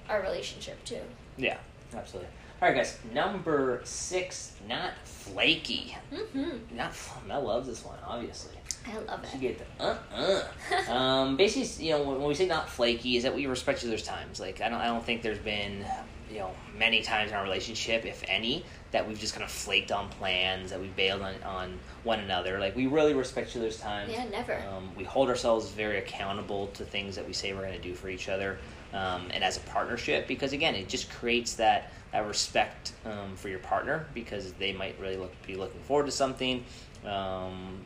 our 0.09 0.23
relationship 0.23 0.83
too. 0.85 1.01
Yeah, 1.37 1.59
absolutely. 1.95 2.31
All 2.63 2.69
right, 2.69 2.77
guys. 2.77 2.99
Number 3.13 3.81
six, 3.85 4.55
not 4.69 4.93
flaky. 5.05 5.97
Mm-hmm. 6.13 6.77
Not 6.77 6.95
Mel 7.27 7.43
loves 7.43 7.69
this 7.69 7.85
one, 7.85 7.99
obviously. 8.07 8.56
I 8.93 8.99
love 8.99 9.25
it. 9.25 9.41
get 9.41 9.59
the 9.59 9.85
uh 9.85 9.97
uh. 10.89 10.93
um, 10.93 11.37
basically, 11.37 11.87
you 11.87 11.93
know, 11.93 12.03
when, 12.03 12.19
when 12.19 12.29
we 12.29 12.35
say 12.35 12.47
not 12.47 12.69
flaky, 12.69 13.17
is 13.17 13.23
that 13.25 13.35
we 13.35 13.47
respect 13.47 13.81
each 13.81 13.87
other's 13.87 14.03
times. 14.03 14.41
Like, 14.41 14.61
I 14.61 14.69
don't, 14.69 14.81
I 14.81 14.87
don't 14.87 15.05
think 15.05 15.23
there's 15.23 15.39
been, 15.39 15.85
you 16.31 16.39
know, 16.39 16.51
many 16.79 17.03
times 17.03 17.31
in 17.31 17.37
our 17.37 17.43
relationship, 17.43 18.05
if 18.05 18.23
any, 18.29 18.65
that 18.93 19.07
we've 19.07 19.19
just 19.19 19.35
kind 19.35 19.45
of 19.45 19.51
flaked 19.51 19.93
on 19.93 20.09
plans, 20.09 20.71
that 20.71 20.81
we 20.81 20.89
bailed 20.89 21.23
on, 21.23 21.35
on 21.43 21.79
one 22.05 22.21
another. 22.21 22.59
Like, 22.59 22.77
we 22.77 22.87
really 22.87 23.15
respect 23.15 23.51
each 23.51 23.57
other's 23.57 23.79
times. 23.79 24.13
Yeah, 24.13 24.29
never. 24.29 24.63
Um, 24.71 24.91
we 24.97 25.05
hold 25.05 25.29
ourselves 25.29 25.71
very 25.71 25.99
accountable 25.99 26.69
to 26.69 26.85
things 26.85 27.17
that 27.17 27.27
we 27.27 27.33
say 27.33 27.53
we're 27.53 27.63
going 27.63 27.73
to 27.73 27.81
do 27.81 27.95
for 27.95 28.09
each 28.09 28.29
other, 28.29 28.59
um, 28.93 29.29
and 29.33 29.43
as 29.43 29.57
a 29.57 29.61
partnership, 29.61 30.27
because 30.29 30.53
again, 30.53 30.75
it 30.75 30.89
just 30.89 31.11
creates 31.11 31.55
that 31.55 31.93
that 32.13 32.27
respect 32.27 32.93
um, 33.05 33.37
for 33.37 33.49
your 33.49 33.59
partner 33.59 34.07
because 34.15 34.53
they 34.55 34.73
might 34.73 34.99
really 34.99 35.17
look 35.17 35.33
be 35.47 35.57
looking 35.57 35.81
forward 35.83 36.07
to 36.07 36.13
something, 36.13 36.65
um, 37.05 37.85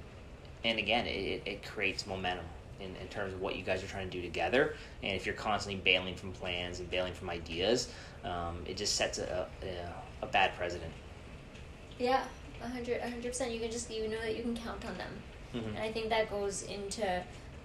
and 0.65 0.79
again, 0.79 1.07
it, 1.07 1.43
it 1.47 1.65
creates 1.67 2.07
momentum. 2.07 2.45
In, 2.81 2.97
in 2.97 3.09
terms 3.09 3.35
of 3.35 3.43
what 3.43 3.57
you 3.57 3.63
guys 3.63 3.85
are 3.85 3.87
trying 3.87 4.09
to 4.09 4.17
do 4.17 4.23
together, 4.23 4.75
and 5.03 5.15
if 5.15 5.27
you're 5.27 5.35
constantly 5.35 5.79
bailing 5.83 6.15
from 6.17 6.33
plans 6.33 6.81
and 6.81 6.91
bailing 6.91 7.13
from 7.13 7.29
ideas, 7.29 7.91
um, 8.25 8.63
it 8.65 8.79
just 8.79 8.97
sets 8.97 9.19
a, 9.19 9.47
a, 9.63 10.25
a 10.25 10.27
bad 10.27 10.57
precedent. 10.57 10.91
Yeah, 11.99 12.25
a 12.65 12.69
hundred, 12.69 13.01
a 13.03 13.11
hundred 13.11 13.25
percent. 13.33 13.51
You 13.53 13.61
can 13.61 13.71
just 13.71 13.91
you 13.91 14.09
know 14.09 14.19
that 14.23 14.35
you 14.35 14.43
can 14.43 14.57
count 14.57 14.83
on 14.87 14.97
them, 14.97 15.13
Mhm. 15.55 15.69
and 15.69 15.79
I 15.79 15.93
think 15.93 16.09
that 16.09 16.31
goes 16.31 16.63
into 16.63 17.23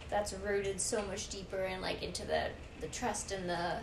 that's 0.10 0.34
rooted 0.34 0.82
so 0.82 1.02
much 1.04 1.30
deeper 1.30 1.64
and 1.64 1.82
like 1.82 2.04
into 2.04 2.26
the 2.26 2.48
the 2.82 2.88
trust 2.88 3.32
and 3.32 3.50
the 3.50 3.78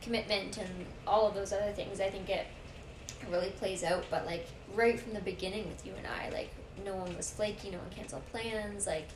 commitment 0.00 0.58
and 0.58 0.86
all 1.08 1.26
of 1.26 1.34
those 1.34 1.52
other 1.52 1.72
things. 1.72 2.00
I 2.00 2.08
think 2.08 2.30
it 2.30 2.46
really 3.28 3.50
plays 3.50 3.82
out, 3.82 4.04
but 4.12 4.26
like 4.26 4.46
right 4.74 4.98
from 4.98 5.12
the 5.12 5.20
beginning 5.20 5.68
with 5.68 5.84
you 5.84 5.92
and 5.98 6.06
I, 6.06 6.28
like 6.30 6.50
no 6.84 6.96
one 6.96 7.16
was 7.16 7.30
flaky, 7.30 7.70
no 7.70 7.78
one 7.78 7.90
canceled 7.90 8.26
plans, 8.30 8.86
like. 8.86 9.08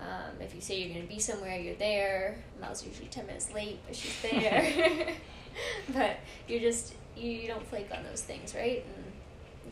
Um, 0.00 0.40
if 0.40 0.52
you 0.52 0.60
say 0.60 0.80
you're 0.80 0.92
going 0.92 1.06
to 1.06 1.14
be 1.14 1.20
somewhere, 1.20 1.56
you're 1.56 1.76
there. 1.76 2.42
Mel's 2.60 2.84
usually 2.84 3.06
10 3.06 3.24
minutes 3.24 3.54
late, 3.54 3.78
but 3.86 3.94
she's 3.94 4.20
there. 4.22 5.14
but 5.94 6.16
you're 6.48 6.58
just, 6.58 6.94
you, 7.16 7.30
you 7.30 7.46
don't 7.46 7.64
flake 7.68 7.88
on 7.96 8.02
those 8.02 8.22
things, 8.22 8.52
right? 8.52 8.84
And 8.96 9.12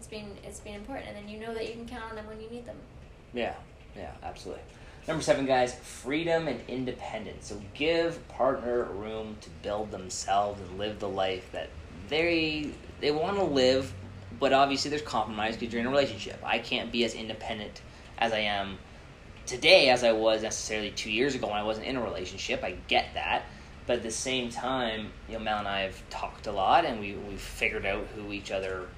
it's 0.01 0.07
been 0.07 0.31
it's 0.45 0.61
been 0.61 0.77
important, 0.77 1.09
and 1.09 1.17
then 1.17 1.29
you 1.29 1.39
know 1.39 1.53
that 1.53 1.69
you 1.69 1.75
can 1.75 1.87
count 1.87 2.05
on 2.11 2.17
them 2.17 2.27
when 2.27 2.41
you 2.41 2.49
need 2.49 2.65
them. 2.65 2.77
Yeah, 3.35 3.55
yeah, 3.95 4.13
absolutely. 4.23 4.63
Number 5.07 5.23
seven, 5.23 5.45
guys, 5.45 5.75
freedom 5.75 6.49
and 6.49 6.61
independence. 6.69 7.49
So 7.49 7.61
give 7.75 8.27
partner 8.29 8.85
room 8.85 9.37
to 9.41 9.51
build 9.63 9.91
themselves 9.91 10.61
and 10.61 10.79
live 10.79 11.01
the 11.01 11.09
life 11.09 11.51
that 11.53 11.69
they 12.09 12.71
they 13.01 13.11
want 13.11 13.37
to 13.37 13.45
live, 13.45 13.93
but 14.41 14.53
obviously 14.53 14.89
there's 14.91 15.03
compromise 15.03 15.57
because 15.57 15.73
you're 15.73 15.81
in 15.81 15.87
a 15.87 15.91
relationship. 15.91 16.41
I 16.43 16.59
can't 16.59 16.91
be 16.91 17.05
as 17.05 17.15
independent 17.15 17.83
as 18.19 18.33
I 18.33 18.41
am 18.41 18.79
today 19.47 19.91
as 19.91 20.03
I 20.03 20.13
was 20.13 20.43
necessarily 20.43 20.91
two 20.91 21.11
years 21.11 21.35
ago 21.35 21.49
when 21.49 21.57
I 21.57 21.63
wasn't 21.63 21.87
in 21.87 21.97
a 21.97 22.03
relationship. 22.03 22.65
I 22.65 22.73
get 22.89 23.15
that. 23.15 23.45
But 23.87 23.99
at 23.99 24.03
the 24.03 24.11
same 24.11 24.51
time, 24.51 25.13
you 25.29 25.35
know, 25.35 25.41
Mel 25.41 25.59
and 25.59 25.69
I 25.69 25.83
have 25.83 26.09
talked 26.11 26.47
a 26.47 26.53
lot 26.53 26.85
and 26.85 27.01
we, 27.01 27.15
we've 27.15 27.41
figured 27.41 27.87
out 27.87 28.07
who 28.15 28.33
each 28.33 28.51
other 28.51 28.89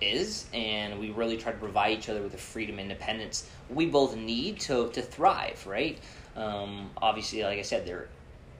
is 0.00 0.46
and 0.52 1.00
we 1.00 1.10
really 1.10 1.36
try 1.36 1.52
to 1.52 1.58
provide 1.58 1.96
each 1.96 2.08
other 2.08 2.20
with 2.20 2.32
the 2.32 2.38
freedom 2.38 2.78
and 2.78 2.90
independence 2.90 3.48
we 3.68 3.86
both 3.86 4.16
need 4.16 4.60
to, 4.60 4.88
to 4.90 5.02
thrive, 5.02 5.66
right? 5.66 5.98
Um, 6.36 6.90
obviously, 7.00 7.42
like 7.42 7.58
I 7.58 7.62
said, 7.62 7.86
there 7.86 8.08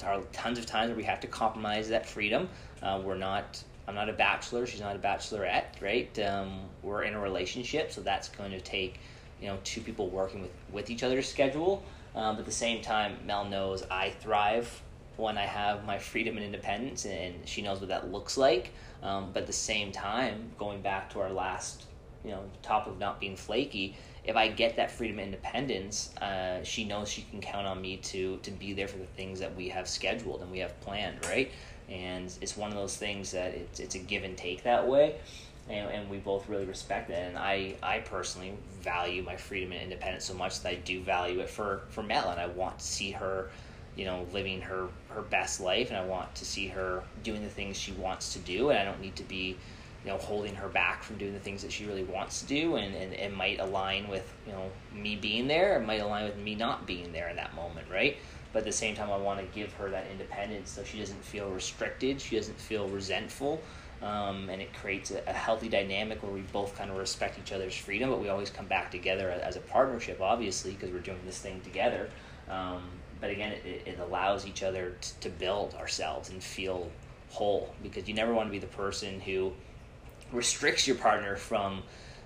are 0.05 0.23
tons 0.33 0.59
of 0.59 0.67
times 0.67 0.89
where 0.89 0.97
we 0.97 1.05
have 1.05 1.21
to 1.21 1.27
compromise 1.27 1.89
that 1.89 2.07
freedom. 2.07 2.49
Uh, 2.83 3.01
we're 3.05 3.17
not 3.17 3.63
I'm 3.89 3.95
not 3.95 4.09
a 4.09 4.13
bachelor, 4.13 4.67
she's 4.67 4.81
not 4.81 4.97
a 4.97 4.99
bachelorette, 4.99 5.81
right? 5.81 6.19
Um, 6.19 6.61
we're 6.83 7.03
in 7.03 7.15
a 7.15 7.21
relationship, 7.21 7.93
so 7.93 8.01
that's 8.01 8.29
going 8.31 8.51
to 8.51 8.61
take 8.61 8.99
you 9.41 9.49
know 9.49 9.59
two 9.65 9.81
people 9.81 10.09
working 10.09 10.43
with 10.43 10.51
with 10.73 10.91
each 10.91 11.03
other's 11.03 11.29
schedule. 11.29 11.85
Um, 12.15 12.37
but 12.37 12.41
at 12.41 12.47
the 12.47 12.53
same 12.53 12.83
time, 12.83 13.19
Mel 13.27 13.45
knows 13.45 13.85
I 13.91 14.11
thrive 14.11 14.83
when 15.17 15.39
I 15.39 15.45
have 15.45 15.85
my 15.85 15.99
freedom 15.99 16.37
and 16.37 16.45
independence, 16.45 17.05
and 17.05 17.35
she 17.47 17.63
knows 17.63 17.81
what 17.81 17.89
that 17.89 18.11
looks 18.11 18.37
like. 18.37 18.73
Um, 19.03 19.31
but 19.33 19.43
at 19.43 19.47
the 19.47 19.53
same 19.53 19.93
time, 19.93 20.51
going 20.59 20.81
back 20.81 21.11
to 21.11 21.21
our 21.21 21.31
last, 21.31 21.85
you 22.25 22.31
know, 22.31 22.43
top 22.63 22.87
of 22.87 22.99
not 22.99 23.21
being 23.21 23.37
flaky, 23.37 23.97
if 24.25 24.35
I 24.35 24.49
get 24.49 24.77
that 24.77 24.91
freedom 24.91 25.19
and 25.19 25.27
independence, 25.27 26.15
uh, 26.17 26.63
she 26.65 26.85
knows 26.85 27.09
she 27.09 27.23
can 27.23 27.41
count 27.41 27.67
on 27.67 27.81
me 27.81 27.99
to 27.99 28.39
to 28.39 28.51
be 28.51 28.73
there 28.73 28.89
for 28.89 28.99
the 28.99 29.07
things 29.07 29.39
that 29.41 29.55
we 29.55 29.69
have 29.69 29.89
scheduled 29.89 30.43
and 30.43 30.51
we 30.51 30.59
have 30.59 30.79
planned, 30.81 31.25
right? 31.27 31.51
And 31.89 32.33
it's 32.41 32.57
one 32.57 32.71
of 32.71 32.77
those 32.77 32.97
things 32.97 33.31
that 33.31 33.55
it's 33.55 33.81
it's 33.81 33.95
a 33.95 33.99
give 33.99 34.25
and 34.25 34.37
take 34.37 34.65
that 34.65 34.87
way. 34.89 35.17
And, 35.69 35.91
and 35.91 36.11
we 36.11 36.19
both 36.19 36.49
really 36.49 36.65
respect 36.65 37.11
it. 37.11 37.15
And 37.15 37.37
I, 37.37 37.75
I 37.83 37.99
personally 37.99 38.55
value 38.83 39.23
my 39.23 39.37
freedom 39.37 39.73
and 39.73 39.83
independence 39.83 40.25
so 40.25 40.35
much 40.35 40.61
that 40.63 40.69
I 40.69 40.75
do 40.77 41.01
value 41.01 41.41
it 41.41 41.51
for, 41.51 41.83
for 41.89 42.05
Mel, 42.05 42.31
and 42.31 42.41
I 42.41 42.47
want 42.47 42.79
to 42.79 42.85
see 42.85 43.11
her, 43.11 43.51
you 43.97 44.05
know, 44.05 44.27
living 44.33 44.61
her, 44.61 44.87
her 45.09 45.23
best 45.23 45.61
life, 45.61 45.89
and 45.89 45.97
I 45.99 46.05
want 46.05 46.33
to 46.37 46.45
see 46.45 46.69
her 46.69 47.03
doing 47.25 47.43
the 47.43 47.49
things 47.49 47.77
she 47.77 47.91
wants 47.93 48.33
to 48.35 48.39
do, 48.39 48.71
and 48.71 48.79
I 48.79 48.85
don't 48.85 49.01
need 49.01 49.17
to 49.17 49.25
be, 49.25 49.57
you 50.05 50.11
know, 50.13 50.19
holding 50.19 50.55
her 50.55 50.69
back 50.69 51.03
from 51.03 51.19
doing 51.19 51.33
the 51.33 51.41
things 51.41 51.63
that 51.63 51.73
she 51.73 51.85
really 51.85 52.05
wants 52.05 52.43
to 52.43 52.47
do, 52.47 52.77
and, 52.77 52.95
and 52.95 53.13
it 53.15 53.35
might 53.35 53.59
align 53.59 54.07
with, 54.07 54.33
you 54.47 54.53
know, 54.53 54.71
me 54.95 55.17
being 55.17 55.49
there, 55.49 55.81
it 55.81 55.85
might 55.85 56.01
align 56.01 56.27
with 56.27 56.37
me 56.37 56.55
not 56.55 56.87
being 56.87 57.13
there 57.13 57.29
in 57.29 57.35
that 57.37 57.55
moment, 57.57 57.89
right? 57.91 58.19
But 58.57 58.61
at 58.61 58.65
the 58.69 58.73
same 58.73 58.97
time, 58.97 59.11
I 59.11 59.19
want 59.19 59.39
to 59.39 59.45
give 59.55 59.71
her 59.75 59.91
that 59.91 60.07
independence 60.11 60.71
so 60.71 60.83
she 60.83 60.99
doesn't 60.99 61.23
feel 61.23 61.51
restricted, 61.51 62.19
she 62.19 62.37
doesn't 62.37 62.59
feel 62.59 62.89
resentful, 62.89 63.61
Um, 64.01 64.49
and 64.49 64.63
it 64.63 64.73
creates 64.73 65.11
a, 65.11 65.23
a, 65.27 65.33
healthy 65.35 65.69
dynamic 65.69 66.23
where 66.23 66.33
we 66.33 66.41
both 66.41 66.75
kind 66.75 66.91
of 66.91 66.97
respect 66.97 67.39
each 67.39 67.53
other's 67.53 67.77
freedom, 67.77 68.09
but 68.09 68.19
we 68.19 68.31
always 68.31 68.49
come 68.49 68.65
back 68.65 68.91
together 68.91 69.29
as 69.29 69.57
a 69.57 69.61
partnership, 69.61 70.23
obviously, 70.23 70.73
because 70.73 70.91
we're 70.91 71.01
doing 71.01 71.21
this 71.27 71.39
thing 71.39 71.61
together. 71.61 72.09
Um, 72.49 72.83
but 73.21 73.29
again, 73.29 73.53
it, 73.53 73.83
it 73.85 73.99
allows 73.99 74.47
each 74.47 74.63
other 74.63 74.97
t- 75.03 75.11
to 75.21 75.29
build 75.29 75.75
ourselves 75.75 76.31
and 76.31 76.43
feel 76.43 76.91
whole 77.29 77.75
because 77.83 78.09
you 78.09 78.15
never 78.15 78.33
want 78.33 78.49
to 78.49 78.53
be 78.53 78.59
the 78.59 78.69
person 78.69 79.21
who 79.21 79.53
restricts 80.33 80.87
your 80.87 80.97
partner 80.97 81.37
from 81.37 81.83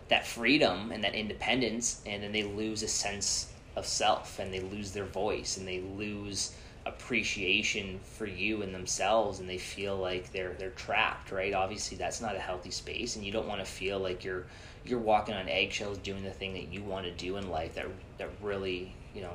that 0.06 0.24
freedom 0.24 0.92
and 0.92 1.02
that 1.02 1.16
independence, 1.16 2.00
and 2.06 2.22
then 2.22 2.30
they 2.30 2.44
lose 2.44 2.84
a 2.84 2.88
sense 2.88 3.49
of 3.80 3.86
self 3.86 4.38
and 4.38 4.54
they 4.54 4.60
lose 4.60 4.92
their 4.92 5.06
voice 5.06 5.56
and 5.56 5.66
they 5.66 5.80
lose 5.80 6.54
appreciation 6.86 8.00
for 8.02 8.26
you 8.26 8.62
and 8.62 8.74
themselves 8.74 9.40
and 9.40 9.48
they 9.48 9.58
feel 9.58 9.96
like 9.96 10.32
they're 10.32 10.54
they're 10.58 10.70
trapped 10.70 11.32
right? 11.32 11.52
Obviously 11.52 11.96
that's 11.96 12.20
not 12.20 12.36
a 12.36 12.38
healthy 12.38 12.70
space 12.70 13.16
and 13.16 13.24
you 13.24 13.32
don't 13.32 13.48
want 13.48 13.60
to 13.60 13.66
feel 13.66 13.98
like 13.98 14.24
you're 14.24 14.46
you're 14.84 14.98
walking 14.98 15.34
on 15.34 15.48
eggshells 15.48 15.98
doing 15.98 16.22
the 16.22 16.30
thing 16.30 16.54
that 16.54 16.72
you 16.72 16.82
want 16.82 17.04
to 17.04 17.12
do 17.12 17.36
in 17.36 17.50
life 17.50 17.74
that 17.74 17.86
that 18.18 18.30
really 18.40 18.94
you 19.14 19.22
know 19.22 19.34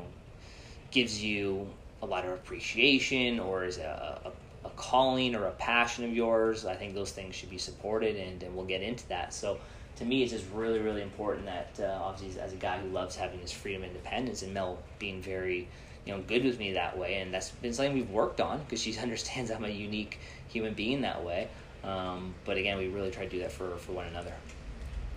gives 0.92 1.22
you 1.22 1.68
a 2.02 2.06
lot 2.06 2.26
of 2.26 2.32
appreciation 2.32 3.40
or 3.40 3.66
is 3.66 3.78
a, 3.78 4.22
a, 4.26 4.68
a 4.68 4.70
calling 4.72 5.36
or 5.36 5.46
a 5.46 5.52
passion 5.52 6.06
of 6.06 6.14
yours. 6.14 6.66
I 6.66 6.76
think 6.76 6.94
those 6.94 7.12
things 7.12 7.36
should 7.36 7.50
be 7.50 7.58
supported 7.58 8.16
and, 8.16 8.42
and 8.44 8.56
we'll 8.56 8.66
get 8.66 8.82
into 8.82 9.08
that. 9.10 9.34
So 9.34 9.60
to 9.98 10.06
me, 10.06 10.24
it's 10.24 10.32
just 10.32 10.46
really, 10.54 10.80
really 10.80 11.02
important 11.02 11.46
that 11.46 11.80
uh, 11.80 12.00
obviously 12.02 12.40
as 12.40 12.54
a 12.54 12.58
guy 12.58 12.80
who 12.80 12.90
loves 12.90 13.16
having 13.16 13.40
his 13.40 13.52
freedom 13.52 13.84
and 13.84 13.92
independence, 13.92 14.42
and 14.42 14.54
Mel 14.54 14.80
being 15.00 15.22
very 15.22 15.68
you 16.06 16.14
know 16.14 16.22
good 16.22 16.44
with 16.44 16.60
me 16.60 16.74
that 16.74 16.98
way, 16.98 17.16
and 17.16 17.34
that's 17.34 17.52
been 17.52 17.74
something 17.74 17.94
we've 17.94 18.10
worked 18.10 18.42
on 18.42 18.60
because 18.60 18.82
she 18.82 18.98
understands 19.02 19.52
I'm 19.52 19.64
a 19.64 19.70
unique 19.70 20.20
human 20.48 20.74
being 20.74 21.02
that 21.02 21.24
way. 21.24 21.48
Um, 21.84 22.34
but 22.46 22.58
again, 22.58 22.78
we 22.78 22.88
really 22.88 23.12
try 23.12 23.26
to 23.26 23.30
do 23.30 23.40
that 23.40 23.52
for 23.52 23.78
for 23.78 23.94
one 23.94 24.08
another. 24.08 24.34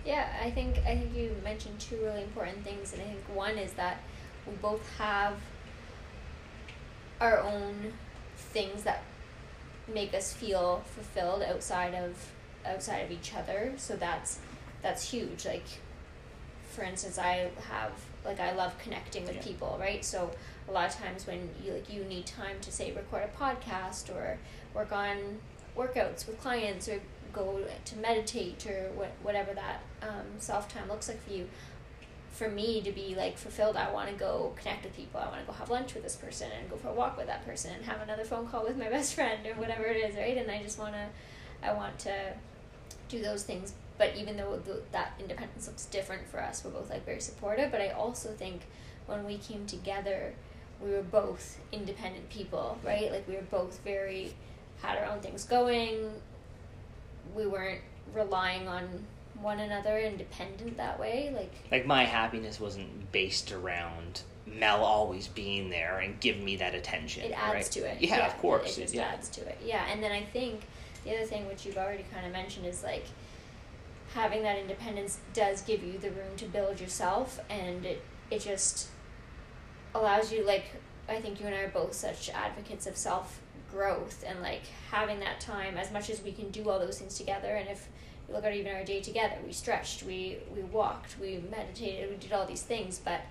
Yeah, 0.05 0.27
I 0.41 0.49
think 0.51 0.77
I 0.79 0.95
think 0.97 1.15
you 1.15 1.35
mentioned 1.43 1.79
two 1.79 1.97
really 1.97 2.23
important 2.23 2.63
things, 2.63 2.93
and 2.93 3.01
I 3.01 3.05
think 3.05 3.21
one 3.33 3.57
is 3.57 3.73
that 3.73 3.99
we 4.47 4.53
both 4.55 4.81
have 4.97 5.33
our 7.19 7.39
own 7.39 7.93
things 8.37 8.83
that 8.83 9.03
make 9.93 10.13
us 10.13 10.31
feel 10.31 10.83
fulfilled 10.85 11.43
outside 11.43 11.93
of 11.93 12.15
outside 12.65 12.99
of 12.99 13.11
each 13.11 13.33
other. 13.35 13.73
So 13.77 13.95
that's 13.95 14.39
that's 14.81 15.09
huge. 15.09 15.45
Like 15.45 15.65
for 16.71 16.83
instance, 16.83 17.17
I 17.17 17.49
have 17.69 17.91
like 18.23 18.39
I 18.39 18.53
love 18.53 18.77
connecting 18.79 19.25
with 19.25 19.35
yeah. 19.35 19.41
people, 19.41 19.77
right? 19.79 20.03
So 20.03 20.31
a 20.67 20.71
lot 20.71 20.89
of 20.89 20.95
times 20.95 21.25
when 21.25 21.49
you 21.63 21.73
like 21.73 21.91
you 21.91 22.03
need 22.03 22.25
time 22.25 22.57
to 22.61 22.71
say 22.71 22.91
record 22.91 23.23
a 23.23 23.37
podcast 23.37 24.09
or 24.13 24.37
work 24.73 24.91
on 24.91 25.39
workouts 25.75 26.27
with 26.27 26.39
clients 26.41 26.87
or 26.87 26.99
go 27.31 27.63
to 27.85 27.97
meditate 27.97 28.65
or 28.65 28.91
what, 28.95 29.11
whatever 29.21 29.53
that 29.53 29.81
um, 30.01 30.25
self 30.39 30.71
time 30.71 30.87
looks 30.87 31.07
like 31.07 31.23
for 31.23 31.33
you 31.33 31.47
for 32.31 32.49
me 32.49 32.81
to 32.81 32.91
be 32.91 33.15
like 33.15 33.37
fulfilled 33.37 33.75
i 33.75 33.91
want 33.91 34.09
to 34.09 34.15
go 34.15 34.53
connect 34.55 34.83
with 34.83 34.95
people 34.95 35.19
i 35.19 35.27
want 35.27 35.39
to 35.39 35.45
go 35.45 35.51
have 35.51 35.69
lunch 35.69 35.93
with 35.93 36.03
this 36.03 36.15
person 36.15 36.47
and 36.57 36.69
go 36.69 36.75
for 36.77 36.89
a 36.89 36.93
walk 36.93 37.17
with 37.17 37.27
that 37.27 37.45
person 37.45 37.71
and 37.75 37.85
have 37.85 38.01
another 38.01 38.23
phone 38.23 38.47
call 38.47 38.63
with 38.63 38.77
my 38.77 38.89
best 38.95 39.13
friend 39.13 39.45
or 39.45 39.53
whatever 39.55 39.83
it 39.83 39.97
is 39.97 40.15
right 40.15 40.37
and 40.37 40.49
i 40.49 40.61
just 40.61 40.79
want 40.79 40.93
to 40.93 41.05
i 41.67 41.73
want 41.73 41.97
to 41.99 42.13
do 43.09 43.21
those 43.21 43.43
things 43.43 43.73
but 43.99 44.15
even 44.15 44.35
though 44.35 44.59
that 44.91 45.13
independence 45.19 45.67
looks 45.67 45.85
different 45.85 46.27
for 46.27 46.41
us 46.41 46.63
we're 46.65 46.71
both 46.71 46.89
like 46.89 47.05
very 47.05 47.21
supportive 47.21 47.69
but 47.69 47.81
i 47.81 47.89
also 47.89 48.29
think 48.29 48.61
when 49.05 49.23
we 49.25 49.37
came 49.37 49.67
together 49.67 50.33
we 50.81 50.91
were 50.91 51.01
both 51.01 51.59
independent 51.71 52.29
people, 52.29 52.77
right? 52.83 53.11
Like 53.11 53.27
we 53.27 53.35
were 53.35 53.41
both 53.41 53.79
very 53.83 54.33
had 54.81 54.97
our 54.97 55.05
own 55.05 55.19
things 55.19 55.43
going. 55.43 56.09
We 57.35 57.45
weren't 57.45 57.81
relying 58.13 58.67
on 58.67 59.05
one 59.41 59.59
another 59.59 59.99
independent 59.99 60.77
that 60.77 60.99
way. 60.99 61.31
Like 61.35 61.53
like 61.71 61.85
my 61.85 62.05
happiness 62.05 62.59
wasn't 62.59 63.11
based 63.11 63.51
around 63.51 64.21
Mel 64.45 64.83
always 64.83 65.27
being 65.27 65.69
there 65.69 65.99
and 65.99 66.19
giving 66.19 66.45
me 66.45 66.55
that 66.57 66.75
attention. 66.75 67.23
It 67.23 67.33
adds 67.33 67.53
right? 67.53 67.71
to 67.71 67.79
it. 67.81 68.01
Yeah, 68.01 68.17
yeah, 68.17 68.27
of 68.27 68.37
course. 68.37 68.77
It, 68.77 68.81
it 68.81 68.83
just 68.83 68.95
yeah. 68.95 69.07
adds 69.07 69.29
to 69.29 69.41
it. 69.41 69.57
Yeah, 69.63 69.85
and 69.91 70.01
then 70.01 70.11
I 70.11 70.23
think 70.23 70.61
the 71.03 71.15
other 71.15 71.25
thing 71.25 71.47
which 71.47 71.65
you've 71.65 71.77
already 71.77 72.05
kind 72.13 72.25
of 72.25 72.31
mentioned 72.31 72.65
is 72.65 72.83
like 72.83 73.05
having 74.13 74.43
that 74.43 74.57
independence 74.57 75.19
does 75.33 75.61
give 75.61 75.83
you 75.83 75.97
the 75.97 76.09
room 76.09 76.35
to 76.37 76.45
build 76.45 76.79
yourself 76.79 77.39
and 77.49 77.85
it 77.85 78.03
it 78.31 78.41
just 78.41 78.87
allows 79.93 80.31
you 80.31 80.45
like 80.45 80.65
I 81.07 81.19
think 81.19 81.39
you 81.39 81.47
and 81.47 81.55
I 81.55 81.59
are 81.59 81.69
both 81.69 81.93
such 81.93 82.29
advocates 82.29 82.85
of 82.85 82.95
self 82.95 83.41
growth 83.71 84.23
and 84.25 84.41
like 84.41 84.63
having 84.91 85.19
that 85.19 85.39
time 85.39 85.77
as 85.77 85.91
much 85.91 86.09
as 86.09 86.21
we 86.21 86.31
can 86.31 86.49
do 86.49 86.69
all 86.69 86.79
those 86.79 86.99
things 86.99 87.17
together. 87.17 87.55
And 87.55 87.69
if 87.69 87.87
you 88.27 88.35
look 88.35 88.43
at 88.43 88.53
even 88.53 88.75
our 88.75 88.83
day 88.83 89.01
together 89.01 89.35
we 89.45 89.51
stretched 89.51 90.03
we 90.03 90.37
we 90.55 90.61
walked 90.61 91.19
we 91.19 91.41
meditated 91.49 92.09
we 92.09 92.15
did 92.17 92.31
all 92.31 92.45
these 92.45 92.61
things 92.61 93.01
but 93.03 93.21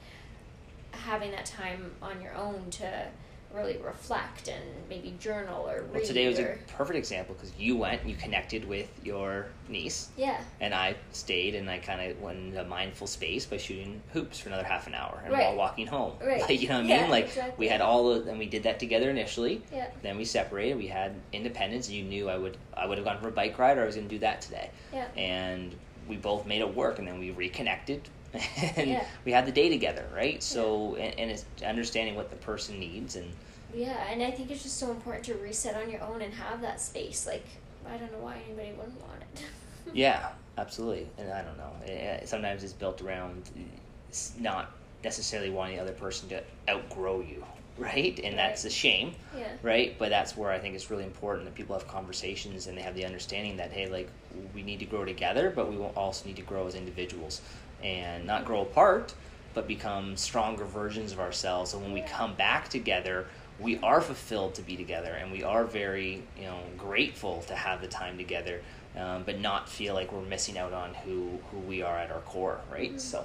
having 0.91 1.31
that 1.31 1.47
time 1.47 1.93
on 2.03 2.21
your 2.21 2.35
own 2.35 2.69
to 2.71 3.07
really 3.55 3.79
reflect 3.79 4.49
and 4.49 4.63
maybe 4.91 5.15
journal 5.19 5.69
or 5.69 5.83
read. 5.83 5.93
Well, 5.95 6.05
today 6.05 6.29
was 6.29 6.39
or... 6.39 6.53
a 6.53 6.73
perfect 6.73 6.99
example 6.99 7.35
because 7.35 7.53
you 7.59 7.77
went 7.77 8.03
and 8.03 8.11
you 8.11 8.17
connected 8.17 8.67
with 8.67 8.91
your 9.03 9.47
niece. 9.69 10.09
Yeah. 10.17 10.41
And 10.61 10.75
I 10.75 10.97
stayed 11.13 11.55
and 11.55 11.71
I 11.71 11.79
kind 11.79 12.11
of 12.11 12.21
went 12.21 12.39
into 12.39 12.61
a 12.61 12.65
mindful 12.65 13.07
space 13.07 13.47
by 13.47 13.57
shooting 13.57 14.03
hoops 14.13 14.39
for 14.39 14.49
another 14.51 14.65
half 14.65 14.87
an 14.87 14.95
hour 14.95 15.21
and 15.25 15.33
right. 15.33 15.47
while 15.47 15.57
walking 15.57 15.87
home. 15.87 16.13
Right. 16.29 16.43
Like, 16.43 16.61
you 16.61 16.69
know 16.69 16.77
what 16.77 16.85
I 16.85 16.89
yeah, 16.89 17.01
mean? 17.03 17.11
Like 17.11 17.25
exactly. 17.27 17.55
we 17.57 17.69
had 17.69 17.81
all 17.81 18.11
of, 18.13 18.27
and 18.27 18.39
we 18.39 18.45
did 18.45 18.65
that 18.65 18.79
together 18.79 19.09
initially. 19.09 19.63
Yeah. 19.73 19.89
Then 20.03 20.19
we 20.19 20.27
separated. 20.27 20.77
We 20.77 20.89
had 20.89 21.15
independence. 21.33 21.89
You 21.89 22.03
knew 22.03 22.29
I 22.29 22.37
would 22.37 22.59
I 22.75 22.87
would 22.87 22.99
have 22.99 23.07
gone 23.07 23.19
for 23.19 23.29
a 23.29 23.33
bike 23.33 23.59
ride 23.59 23.79
or 23.79 23.83
I 23.83 23.87
was 23.87 23.95
going 23.95 24.09
to 24.09 24.15
do 24.15 24.19
that 24.19 24.43
today. 24.43 24.71
Yeah. 24.93 25.07
And 25.17 25.75
we 26.07 26.17
both 26.17 26.47
made 26.47 26.61
it 26.61 26.75
work 26.75 26.99
and 26.99 27.09
then 27.09 27.19
we 27.19 27.31
reconnected 27.31 28.09
and 28.77 28.91
yeah. 28.91 29.05
we 29.25 29.33
had 29.33 29.47
the 29.47 29.53
day 29.53 29.69
together, 29.69 30.05
right? 30.15 30.43
So 30.43 30.97
and, 30.97 31.19
and 31.19 31.31
it's 31.31 31.45
understanding 31.65 32.15
what 32.15 32.31
the 32.31 32.37
person 32.37 32.79
needs 32.79 33.17
and 33.17 33.33
yeah, 33.75 34.11
and 34.11 34.23
I 34.23 34.31
think 34.31 34.51
it's 34.51 34.63
just 34.63 34.79
so 34.79 34.91
important 34.91 35.25
to 35.27 35.35
reset 35.35 35.81
on 35.81 35.91
your 35.91 36.03
own 36.03 36.23
and 36.23 36.33
have 36.35 36.63
that 36.63 36.81
space. 36.81 37.27
Like, 37.27 37.45
I 37.87 37.97
don't 37.97 38.11
know 38.13 38.19
why 38.19 38.41
anybody 38.47 38.73
wouldn't 38.73 39.01
want 39.01 39.21
it. 39.23 39.43
yeah, 39.93 40.31
absolutely. 40.57 41.07
And 41.19 41.31
I 41.31 41.43
don't 41.43 41.57
know. 41.59 42.21
sometimes 42.25 42.65
it's 42.65 42.73
built 42.73 43.03
around 43.03 43.51
not 44.39 44.73
necessarily 45.05 45.51
wanting 45.51 45.77
the 45.77 45.83
other 45.83 45.93
person 45.93 46.29
to 46.31 46.43
outgrow 46.69 47.21
you, 47.21 47.45
right? 47.77 48.19
And 48.25 48.39
that's 48.39 48.65
a 48.65 48.71
shame, 48.71 49.13
yeah. 49.37 49.49
right? 49.63 49.95
But 49.99 50.09
that's 50.09 50.35
where 50.37 50.51
I 50.51 50.59
think 50.59 50.75
it's 50.75 50.91
really 50.91 51.05
important 51.05 51.45
that 51.45 51.55
people 51.55 51.79
have 51.79 51.87
conversations 51.87 52.69
and 52.69 52.77
they 52.77 52.83
have 52.83 52.95
the 52.95 53.05
understanding 53.05 53.59
that, 53.59 53.71
hey, 53.71 53.89
like, 53.89 54.09
we 54.55 54.63
need 54.63 54.79
to 54.79 54.87
grow 54.87 55.05
together, 55.05 55.53
but 55.55 55.71
we 55.71 55.77
will 55.77 55.93
also 55.95 56.27
need 56.27 56.37
to 56.37 56.43
grow 56.43 56.67
as 56.67 56.75
individuals 56.75 57.43
and 57.83 58.27
not 58.27 58.45
grow 58.45 58.63
apart, 58.63 59.15
but 59.55 59.67
become 59.67 60.17
stronger 60.17 60.65
versions 60.65 61.13
of 61.13 61.21
ourselves. 61.21 61.71
So 61.71 61.79
when 61.79 61.93
we 61.93 62.03
come 62.03 62.35
back 62.35 62.69
together, 62.69 63.27
we 63.59 63.79
are 63.79 64.01
fulfilled 64.01 64.55
to 64.55 64.63
be 64.63 64.77
together 64.77 65.13
and 65.15 65.33
we 65.33 65.43
are 65.43 65.65
very 65.65 66.23
you 66.37 66.45
know 66.45 66.59
grateful 66.77 67.43
to 67.43 67.55
have 67.55 67.81
the 67.81 67.89
time 67.89 68.17
together 68.17 68.61
um, 68.97 69.23
but 69.25 69.39
not 69.41 69.69
feel 69.69 69.95
like 69.95 70.13
we're 70.13 70.23
missing 70.23 70.57
out 70.57 70.73
on 70.73 70.95
who 70.95 71.39
who 71.51 71.59
we 71.59 71.83
are 71.83 71.99
at 71.99 72.11
our 72.11 72.21
core 72.21 72.61
right 72.71 72.91
mm-hmm. 72.91 72.99
so 72.99 73.25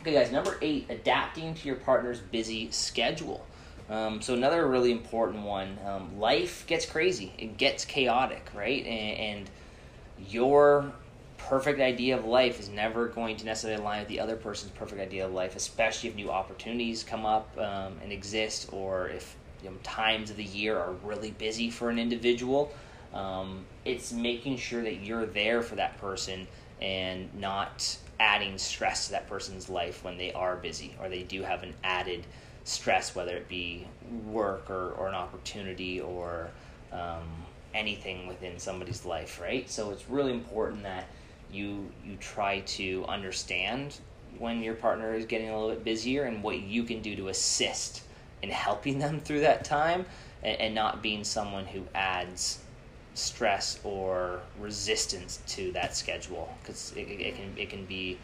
okay 0.00 0.12
guys 0.12 0.30
number 0.30 0.56
eight 0.62 0.86
adapting 0.88 1.54
to 1.54 1.66
your 1.66 1.76
partner's 1.76 2.20
busy 2.20 2.70
schedule 2.70 3.44
um, 3.90 4.22
so 4.22 4.32
another 4.34 4.66
really 4.66 4.92
important 4.92 5.44
one 5.44 5.78
um, 5.84 6.18
life 6.18 6.66
gets 6.66 6.86
crazy 6.86 7.32
it 7.38 7.56
gets 7.56 7.84
chaotic 7.84 8.48
right 8.54 8.84
and, 8.86 9.18
and 9.18 9.50
your 10.28 10.92
perfect 11.48 11.80
idea 11.80 12.16
of 12.16 12.24
life 12.24 12.58
is 12.58 12.68
never 12.68 13.08
going 13.08 13.36
to 13.36 13.44
necessarily 13.44 13.80
align 13.80 14.00
with 14.00 14.08
the 14.08 14.20
other 14.20 14.36
person's 14.36 14.72
perfect 14.72 15.00
idea 15.00 15.26
of 15.26 15.32
life, 15.32 15.56
especially 15.56 16.08
if 16.08 16.16
new 16.16 16.30
opportunities 16.30 17.04
come 17.04 17.26
up 17.26 17.56
um, 17.58 17.98
and 18.02 18.12
exist, 18.12 18.68
or 18.72 19.08
if 19.08 19.36
you 19.62 19.70
know, 19.70 19.76
times 19.82 20.30
of 20.30 20.36
the 20.36 20.44
year 20.44 20.78
are 20.78 20.92
really 21.04 21.32
busy 21.32 21.70
for 21.70 21.90
an 21.90 21.98
individual. 21.98 22.72
Um, 23.12 23.64
it's 23.84 24.12
making 24.12 24.56
sure 24.56 24.82
that 24.82 24.96
you're 24.96 25.26
there 25.26 25.62
for 25.62 25.76
that 25.76 25.98
person 25.98 26.46
and 26.80 27.32
not 27.34 27.96
adding 28.18 28.58
stress 28.58 29.06
to 29.06 29.12
that 29.12 29.28
person's 29.28 29.68
life 29.68 30.02
when 30.02 30.16
they 30.16 30.32
are 30.32 30.56
busy 30.56 30.94
or 31.00 31.08
they 31.08 31.22
do 31.22 31.42
have 31.42 31.62
an 31.62 31.74
added 31.84 32.26
stress, 32.64 33.14
whether 33.14 33.36
it 33.36 33.48
be 33.48 33.86
work 34.26 34.70
or, 34.70 34.92
or 34.92 35.08
an 35.08 35.14
opportunity 35.14 36.00
or 36.00 36.50
um, 36.92 37.28
anything 37.74 38.26
within 38.26 38.58
somebody's 38.58 39.04
life, 39.04 39.40
right? 39.40 39.68
So 39.68 39.90
it's 39.90 40.08
really 40.08 40.32
important 40.32 40.82
that 40.84 41.06
you 41.54 41.90
you 42.04 42.16
try 42.16 42.60
to 42.60 43.04
understand 43.06 43.98
when 44.38 44.62
your 44.62 44.74
partner 44.74 45.14
is 45.14 45.26
getting 45.26 45.48
a 45.48 45.52
little 45.58 45.74
bit 45.74 45.84
busier 45.84 46.24
and 46.24 46.42
what 46.42 46.60
you 46.60 46.82
can 46.82 47.00
do 47.00 47.14
to 47.16 47.28
assist 47.28 48.02
in 48.42 48.50
helping 48.50 48.98
them 48.98 49.20
through 49.20 49.40
that 49.40 49.64
time 49.64 50.04
and, 50.42 50.60
and 50.60 50.74
not 50.74 51.02
being 51.02 51.24
someone 51.24 51.64
who 51.64 51.82
adds 51.94 52.58
stress 53.14 53.78
or 53.84 54.40
resistance 54.58 55.40
to 55.46 55.70
that 55.72 55.96
schedule. 55.96 56.52
Because 56.62 56.92
it, 56.96 57.08
it 57.08 57.36
can 57.36 57.54
it 57.56 57.70
can 57.70 57.84
be 57.86 58.18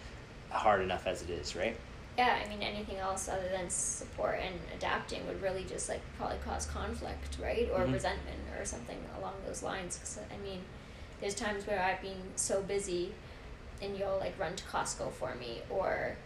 hard 0.51 0.81
enough 0.83 1.07
as 1.07 1.23
it 1.23 1.31
is 1.31 1.55
right? 1.55 1.77
Yeah 2.19 2.39
i 2.45 2.49
mean 2.49 2.61
anything 2.61 2.97
else 2.97 3.29
other 3.29 3.49
than 3.51 3.71
support 3.71 4.41
and 4.45 4.55
adapting 4.77 5.27
would 5.29 5.41
really 5.41 5.65
just 5.65 5.89
like 5.89 6.01
probably 6.19 6.39
cause 6.45 6.67
conflict 6.67 7.39
right? 7.41 7.71
Or 7.73 7.81
mm-hmm. 7.81 7.93
resentment 7.93 8.39
or 8.59 8.65
something 8.65 8.99
along 9.19 9.35
those 9.47 9.63
lines. 9.63 9.97
Because 9.97 10.19
i 10.19 10.37
mean 10.45 10.61
there's 11.21 11.35
times 11.35 11.67
where 11.67 11.81
I've 11.83 12.01
been 12.03 12.23
so 12.37 12.63
busy 12.63 13.13
and 13.83 13.97
you'll 13.97 14.19
like 14.19 14.39
run 14.39 14.55
to 14.57 14.65
Costco 14.65 15.13
for 15.13 15.35
me 15.35 15.63
or 15.71 16.17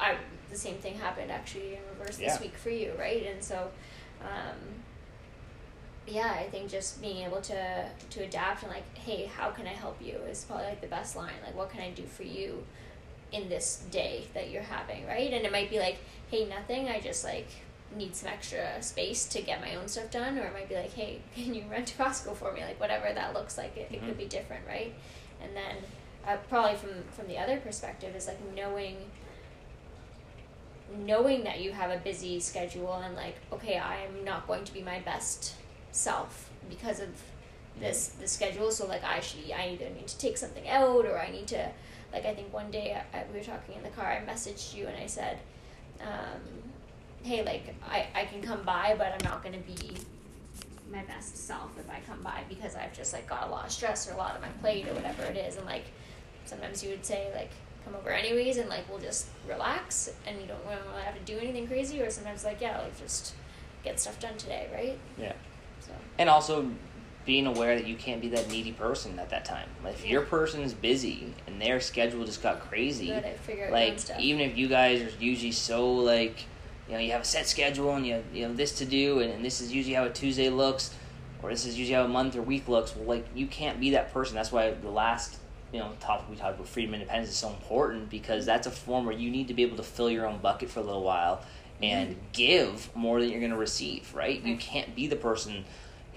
I 0.00 0.16
the 0.50 0.56
same 0.56 0.76
thing 0.76 0.94
happened 0.98 1.30
actually 1.30 1.74
in 1.74 1.80
reverse 1.98 2.18
Yeah. 2.18 2.28
this 2.32 2.40
week 2.40 2.56
for 2.56 2.70
you, 2.70 2.92
right? 2.98 3.26
And 3.26 3.42
so 3.42 3.70
um 4.22 4.56
yeah, 6.06 6.32
I 6.38 6.44
think 6.48 6.70
just 6.70 7.02
being 7.02 7.24
able 7.26 7.40
to 7.42 7.88
to 8.10 8.24
adapt 8.24 8.62
and 8.62 8.72
like, 8.72 8.96
hey, 8.96 9.26
how 9.26 9.50
can 9.50 9.66
I 9.66 9.74
help 9.74 10.00
you 10.00 10.14
is 10.30 10.44
probably 10.44 10.66
like 10.66 10.80
the 10.80 10.86
best 10.86 11.16
line. 11.16 11.34
Like 11.44 11.54
what 11.56 11.70
can 11.70 11.80
I 11.80 11.90
do 11.90 12.04
for 12.04 12.22
you 12.22 12.64
in 13.30 13.48
this 13.50 13.82
day 13.90 14.26
that 14.32 14.50
you're 14.50 14.62
having, 14.62 15.06
right? 15.06 15.30
And 15.32 15.44
it 15.44 15.52
might 15.52 15.68
be 15.68 15.78
like, 15.78 15.98
hey, 16.30 16.46
nothing, 16.46 16.88
I 16.88 16.98
just 17.00 17.24
like 17.24 17.48
need 17.96 18.14
some 18.14 18.28
extra 18.28 18.82
space 18.82 19.24
to 19.26 19.40
get 19.42 19.60
my 19.60 19.74
own 19.76 19.88
stuff 19.88 20.10
done 20.10 20.38
or 20.38 20.42
it 20.42 20.52
might 20.52 20.68
be 20.68 20.74
like, 20.74 20.92
hey, 20.92 21.20
can 21.34 21.54
you 21.54 21.64
rent 21.70 21.86
to 21.88 21.96
Costco 21.96 22.36
for 22.36 22.52
me? 22.52 22.60
Like 22.62 22.78
whatever 22.80 23.12
that 23.12 23.34
looks 23.34 23.56
like, 23.56 23.76
it, 23.76 23.88
it 23.90 24.02
Mhm. 24.02 24.06
could 24.06 24.18
be 24.18 24.26
different, 24.26 24.66
right? 24.66 24.92
And 25.42 25.54
then 25.56 25.76
uh, 26.26 26.36
probably 26.48 26.76
from 26.76 26.90
from 27.12 27.26
the 27.28 27.38
other 27.38 27.58
perspective 27.58 28.14
is 28.14 28.26
like 28.26 28.38
knowing 28.54 28.96
knowing 31.04 31.44
that 31.44 31.60
you 31.60 31.72
have 31.72 31.90
a 31.90 31.98
busy 31.98 32.40
schedule 32.40 32.94
and 32.94 33.14
like 33.14 33.36
okay 33.52 33.78
i'm 33.78 34.24
not 34.24 34.46
going 34.46 34.64
to 34.64 34.72
be 34.72 34.80
my 34.82 34.98
best 35.00 35.54
self 35.92 36.50
because 36.70 36.98
of 37.00 37.08
this 37.78 38.08
the 38.20 38.26
schedule 38.26 38.70
so 38.70 38.86
like 38.86 39.04
i 39.04 39.20
should 39.20 39.40
i 39.54 39.68
either 39.68 39.88
need 39.90 40.06
to 40.08 40.16
take 40.18 40.36
something 40.38 40.66
out 40.68 41.04
or 41.04 41.18
i 41.18 41.30
need 41.30 41.46
to 41.46 41.68
like 42.12 42.24
i 42.24 42.34
think 42.34 42.50
one 42.52 42.70
day 42.70 42.98
I, 43.14 43.18
I, 43.18 43.24
we 43.32 43.38
were 43.38 43.44
talking 43.44 43.74
in 43.76 43.82
the 43.82 43.90
car 43.90 44.06
i 44.06 44.30
messaged 44.30 44.74
you 44.74 44.86
and 44.86 44.96
i 44.96 45.06
said 45.06 45.38
um, 46.00 46.40
hey 47.28 47.44
like 47.44 47.74
I, 47.88 48.06
I 48.14 48.24
can 48.24 48.42
come 48.42 48.62
by 48.62 48.94
but 48.96 49.12
i'm 49.12 49.30
not 49.30 49.42
going 49.42 49.54
to 49.54 49.60
be 49.60 49.94
my 50.90 51.02
best 51.04 51.36
self 51.36 51.70
if 51.78 51.88
i 51.90 52.00
come 52.06 52.22
by 52.22 52.42
because 52.48 52.74
i've 52.74 52.94
just 52.94 53.12
like 53.12 53.28
got 53.28 53.46
a 53.46 53.50
lot 53.50 53.66
of 53.66 53.70
stress 53.72 54.08
or 54.08 54.14
a 54.14 54.16
lot 54.16 54.34
on 54.34 54.40
my 54.40 54.48
plate 54.60 54.88
or 54.88 54.94
whatever 54.94 55.22
it 55.24 55.36
is. 55.36 55.56
And 55.56 55.66
like 55.66 55.84
sometimes 56.44 56.82
you 56.82 56.90
would 56.90 57.04
say 57.04 57.30
like 57.34 57.50
come 57.84 57.94
over 57.94 58.10
anyways 58.10 58.56
and 58.56 58.68
like 58.68 58.88
we'll 58.88 58.98
just 58.98 59.28
relax 59.48 60.10
and 60.26 60.40
you 60.40 60.46
don't 60.46 60.60
really 60.66 61.02
have 61.02 61.14
to 61.14 61.20
do 61.24 61.38
anything 61.38 61.66
crazy. 61.66 62.00
Or 62.00 62.10
sometimes 62.10 62.44
like 62.44 62.60
yeah 62.60 62.78
like 62.78 62.98
just 62.98 63.34
get 63.84 64.00
stuff 64.00 64.18
done 64.20 64.36
today 64.36 64.68
right? 64.72 64.98
Yeah. 65.18 65.32
so. 65.80 65.92
And 66.18 66.28
also 66.28 66.70
being 67.24 67.46
aware 67.46 67.76
that 67.76 67.86
you 67.86 67.94
can't 67.94 68.22
be 68.22 68.28
that 68.28 68.48
needy 68.50 68.72
person 68.72 69.18
at 69.18 69.28
that 69.30 69.44
time. 69.44 69.68
If 69.84 70.06
your 70.06 70.22
person 70.22 70.62
is 70.62 70.72
busy 70.72 71.34
and 71.46 71.60
their 71.60 71.78
schedule 71.78 72.24
just 72.24 72.42
got 72.42 72.60
crazy, 72.60 73.06
you 73.06 73.14
gotta 73.14 73.34
figure 73.34 73.64
out 73.64 73.70
your 73.70 73.78
own 73.78 73.96
like 73.96 74.20
even 74.20 74.40
if 74.40 74.56
you 74.56 74.68
guys 74.68 75.02
are 75.02 75.12
usually 75.20 75.52
so 75.52 75.92
like 75.92 76.46
you 76.88 76.94
know 76.94 77.00
you 77.00 77.12
have 77.12 77.22
a 77.22 77.24
set 77.24 77.46
schedule 77.46 77.94
and 77.94 78.06
you 78.06 78.14
have, 78.14 78.24
you 78.32 78.44
have 78.44 78.56
this 78.56 78.72
to 78.78 78.84
do 78.84 79.20
and, 79.20 79.32
and 79.32 79.44
this 79.44 79.60
is 79.60 79.72
usually 79.72 79.94
how 79.94 80.04
a 80.04 80.10
tuesday 80.10 80.48
looks 80.48 80.94
or 81.42 81.50
this 81.50 81.66
is 81.66 81.78
usually 81.78 81.94
how 81.94 82.04
a 82.04 82.08
month 82.08 82.36
or 82.36 82.42
week 82.42 82.68
looks. 82.68 82.94
Well 82.96 83.06
like 83.06 83.26
you 83.34 83.46
can't 83.46 83.80
be 83.80 83.90
that 83.90 84.12
person. 84.12 84.34
That's 84.34 84.52
why 84.52 84.70
the 84.70 84.90
last 84.90 85.38
you 85.72 85.78
know 85.78 85.92
topic 86.00 86.28
we 86.30 86.36
talked 86.36 86.54
about 86.54 86.68
freedom 86.68 86.94
and 86.94 87.02
independence 87.02 87.30
is 87.30 87.36
so 87.36 87.50
important 87.50 88.08
because 88.10 88.46
that's 88.46 88.66
a 88.66 88.70
form 88.70 89.04
where 89.04 89.14
you 89.14 89.30
need 89.30 89.48
to 89.48 89.54
be 89.54 89.62
able 89.62 89.76
to 89.76 89.82
fill 89.82 90.10
your 90.10 90.26
own 90.26 90.38
bucket 90.38 90.70
for 90.70 90.80
a 90.80 90.82
little 90.82 91.02
while 91.02 91.42
and 91.82 92.10
mm-hmm. 92.10 92.20
give 92.32 92.94
more 92.96 93.20
than 93.20 93.30
you're 93.30 93.40
going 93.40 93.52
to 93.52 93.58
receive 93.58 94.12
right? 94.14 94.42
You 94.42 94.54
mm-hmm. 94.54 94.60
can't 94.60 94.96
be 94.96 95.06
the 95.06 95.16
person 95.16 95.64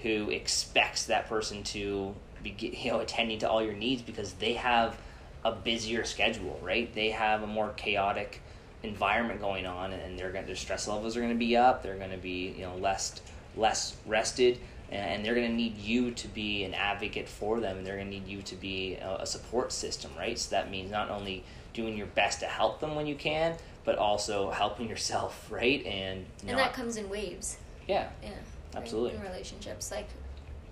who 0.02 0.30
expects 0.30 1.04
that 1.04 1.28
person 1.28 1.62
to 1.62 2.14
be 2.42 2.56
you 2.58 2.90
know 2.90 3.00
attending 3.00 3.38
to 3.40 3.48
all 3.48 3.62
your 3.62 3.74
needs 3.74 4.02
because 4.02 4.32
they 4.34 4.54
have 4.54 4.98
a 5.44 5.52
busier 5.52 6.04
schedule, 6.04 6.58
right? 6.62 6.92
They 6.94 7.10
have 7.10 7.42
a 7.42 7.46
more 7.46 7.70
chaotic 7.70 8.40
environment 8.82 9.40
going 9.40 9.66
on, 9.66 9.92
and 9.92 10.18
they're 10.18 10.32
going 10.32 10.46
their 10.46 10.56
stress 10.56 10.88
levels 10.88 11.16
are 11.16 11.20
going 11.20 11.32
to 11.32 11.38
be 11.38 11.56
up. 11.56 11.82
They're 11.82 11.96
going 11.96 12.10
to 12.10 12.16
be 12.16 12.54
you 12.56 12.62
know 12.62 12.76
less 12.76 13.20
less 13.56 13.96
rested, 14.06 14.58
and 14.90 15.24
they're 15.24 15.34
going 15.34 15.48
to 15.48 15.54
need 15.54 15.78
you 15.78 16.10
to 16.12 16.28
be 16.28 16.64
an 16.64 16.74
advocate 16.74 17.28
for 17.28 17.60
them, 17.60 17.78
and 17.78 17.86
they're 17.86 17.96
going 17.96 18.10
to 18.10 18.18
need 18.18 18.26
you 18.26 18.42
to 18.42 18.56
be 18.56 18.94
a, 18.96 19.18
a 19.20 19.26
support 19.26 19.72
system, 19.72 20.10
right? 20.18 20.38
So 20.38 20.50
that 20.50 20.70
means 20.70 20.90
not 20.90 21.10
only 21.10 21.44
doing 21.74 21.96
your 21.96 22.08
best 22.08 22.40
to 22.40 22.46
help 22.46 22.80
them 22.80 22.94
when 22.94 23.06
you 23.06 23.14
can, 23.14 23.56
but 23.84 23.96
also 23.96 24.50
helping 24.50 24.88
yourself, 24.88 25.46
right? 25.50 25.84
And 25.86 26.26
and 26.40 26.52
not, 26.52 26.58
that 26.58 26.74
comes 26.74 26.96
in 26.96 27.08
waves 27.08 27.58
yeah, 27.86 28.08
yeah 28.22 28.30
right? 28.30 28.36
Absolutely. 28.74 29.16
in 29.16 29.22
relationships 29.22 29.90
like 29.90 30.08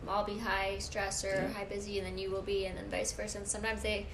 i'll 0.09 0.25
be 0.25 0.39
high 0.39 0.79
stress 0.79 1.25
or 1.25 1.29
Yeah. 1.29 1.53
high 1.53 1.65
busy 1.65 1.99
and 1.99 2.07
then 2.07 2.19
you 2.19 2.31
will 2.31 2.43
be 2.43 2.67
and 2.67 2.77
then 2.79 2.89
vice 2.91 3.13
versa 3.13 3.39
and 3.39 3.47
sometimes 3.47 3.83
they 3.83 4.07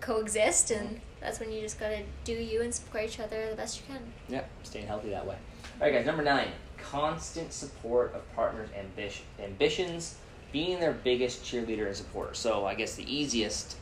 coexist 0.00 0.70
and 0.70 0.88
mm-hmm. 0.88 1.15
That's 1.26 1.40
when 1.40 1.50
you 1.50 1.60
just 1.60 1.80
gotta 1.80 2.02
do 2.22 2.32
you 2.32 2.62
and 2.62 2.72
support 2.72 3.04
each 3.04 3.18
other 3.18 3.50
the 3.50 3.56
best 3.56 3.80
you 3.80 3.86
can 3.92 4.00
Yeah, 4.28 4.44
staying 4.62 4.86
healthy 4.86 5.10
that 5.10 5.26
way. 5.26 5.36
All 5.80 5.86
right, 5.86 5.92
guys. 5.92 6.06
Number 6.06 6.22
nine: 6.22 6.48
constant 6.78 7.52
support 7.52 8.14
of 8.14 8.22
partners' 8.36 8.70
ambition, 8.78 9.26
ambitions, 9.42 10.16
being 10.52 10.78
their 10.78 10.92
biggest 10.92 11.44
cheerleader 11.44 11.88
and 11.88 11.96
supporter. 11.96 12.32
So, 12.32 12.64
I 12.64 12.74
guess 12.74 12.94
the 12.94 13.12
easiest 13.12 13.76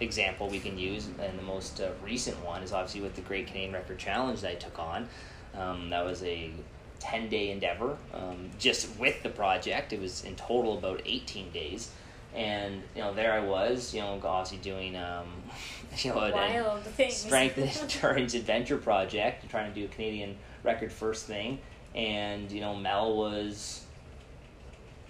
example 0.00 0.48
we 0.48 0.60
can 0.60 0.78
use, 0.78 1.06
and 1.06 1.38
the 1.38 1.42
most 1.42 1.80
uh, 1.80 1.90
recent 2.04 2.36
one, 2.44 2.62
is 2.62 2.72
obviously 2.72 3.00
with 3.00 3.14
the 3.14 3.22
Great 3.22 3.46
Canadian 3.46 3.72
Record 3.72 3.98
Challenge 3.98 4.40
that 4.42 4.50
I 4.50 4.54
took 4.56 4.78
on. 4.78 5.08
Um, 5.56 5.88
that 5.90 6.04
was 6.04 6.22
a 6.22 6.50
10 7.00 7.30
day 7.30 7.50
endeavor. 7.50 7.96
Um, 8.12 8.50
just 8.58 8.98
with 8.98 9.22
the 9.22 9.30
project, 9.30 9.94
it 9.94 10.00
was 10.00 10.22
in 10.24 10.36
total 10.36 10.76
about 10.76 11.00
18 11.06 11.50
days. 11.50 11.90
And, 12.34 12.82
you 12.94 13.02
know, 13.02 13.12
there 13.12 13.32
I 13.32 13.40
was, 13.40 13.92
you 13.92 14.00
know, 14.00 14.20
obviously 14.22 14.58
doing, 14.58 14.94
um, 14.96 15.26
you 15.98 16.12
know, 16.12 16.20
an- 16.20 16.32
wild 16.32 16.82
things 16.84 17.16
Strength 17.16 17.58
and 17.58 17.76
Endurance 17.76 18.34
Adventure 18.34 18.78
Project, 18.78 19.48
trying 19.50 19.72
to 19.72 19.78
do 19.78 19.86
a 19.86 19.88
Canadian 19.88 20.36
record 20.62 20.92
first 20.92 21.26
thing. 21.26 21.58
And, 21.94 22.50
you 22.50 22.60
know, 22.60 22.76
Mel 22.76 23.16
was 23.16 23.84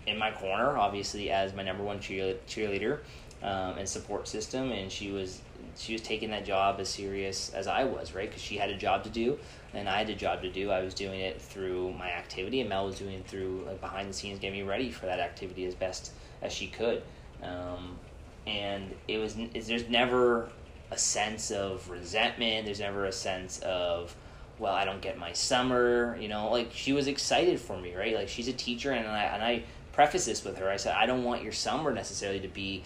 in 0.07 0.19
my 0.19 0.31
corner, 0.31 0.77
obviously, 0.77 1.31
as 1.31 1.55
my 1.55 1.63
number 1.63 1.83
one 1.83 1.99
cheerle- 1.99 2.39
cheerleader 2.49 3.01
um, 3.43 3.79
and 3.79 3.89
support 3.89 4.29
system. 4.29 4.73
And 4.73 4.91
she 4.91 5.11
was 5.11 5.41
she 5.77 5.93
was 5.93 6.03
taking 6.03 6.31
that 6.31 6.45
job 6.45 6.81
as 6.81 6.89
serious 6.89 7.51
as 7.51 7.67
I 7.67 7.85
was, 7.85 8.15
right? 8.15 8.29
Because 8.29 8.43
she 8.43 8.57
had 8.57 8.71
a 8.71 8.77
job 8.77 9.05
to 9.05 9.11
do, 9.11 9.39
and 9.73 9.89
I 9.89 9.99
had 9.99 10.11
a 10.11 10.15
job 10.15 10.43
to 10.43 10.51
do. 10.51 10.71
I 10.71 10.81
was 10.83 10.95
doing 10.95 11.21
it 11.21 11.41
through 11.41 11.93
my 11.93 12.11
activity, 12.11 12.61
and 12.61 12.69
Mel 12.69 12.87
was 12.87 12.99
doing 12.99 13.15
it 13.15 13.27
through 13.27 13.65
like 13.67 13.81
behind 13.81 14.09
the 14.09 14.15
scenes, 14.15 14.39
getting 14.39 14.61
me 14.61 14.69
ready 14.69 14.91
for 14.91 15.07
that 15.07 15.21
activity 15.21 15.67
as 15.67 15.75
best 15.75 16.13
as 16.43 16.53
she 16.53 16.67
could. 16.67 17.03
Um, 17.43 17.99
and 18.47 18.95
it 19.07 19.19
was 19.19 19.37
there's 19.37 19.89
never 19.89 20.51
a 20.91 20.99
sense 20.99 21.51
of 21.51 21.89
resentment. 21.89 22.65
There's 22.65 22.81
never 22.81 23.05
a 23.05 23.13
sense 23.13 23.61
of 23.61 24.15
well, 24.59 24.75
I 24.75 24.85
don't 24.85 25.01
get 25.01 25.19
my 25.19 25.33
summer. 25.33 26.17
You 26.21 26.29
know, 26.29 26.51
like 26.51 26.71
she 26.73 26.93
was 26.93 27.07
excited 27.07 27.61
for 27.61 27.79
me, 27.79 27.95
right? 27.95 28.15
Like 28.15 28.29
she's 28.29 28.49
a 28.49 28.53
teacher, 28.53 28.93
and 28.93 29.07
I 29.07 29.23
and 29.25 29.43
I 29.43 29.63
preface 29.93 30.27
this 30.27 30.45
with 30.45 30.59
her. 30.59 30.71
I 30.71 30.77
said 30.77 30.95
I 30.95 31.07
don't 31.07 31.25
want 31.25 31.43
your 31.43 31.53
summer 31.53 31.93
necessarily 31.93 32.41
to 32.41 32.49
be 32.49 32.85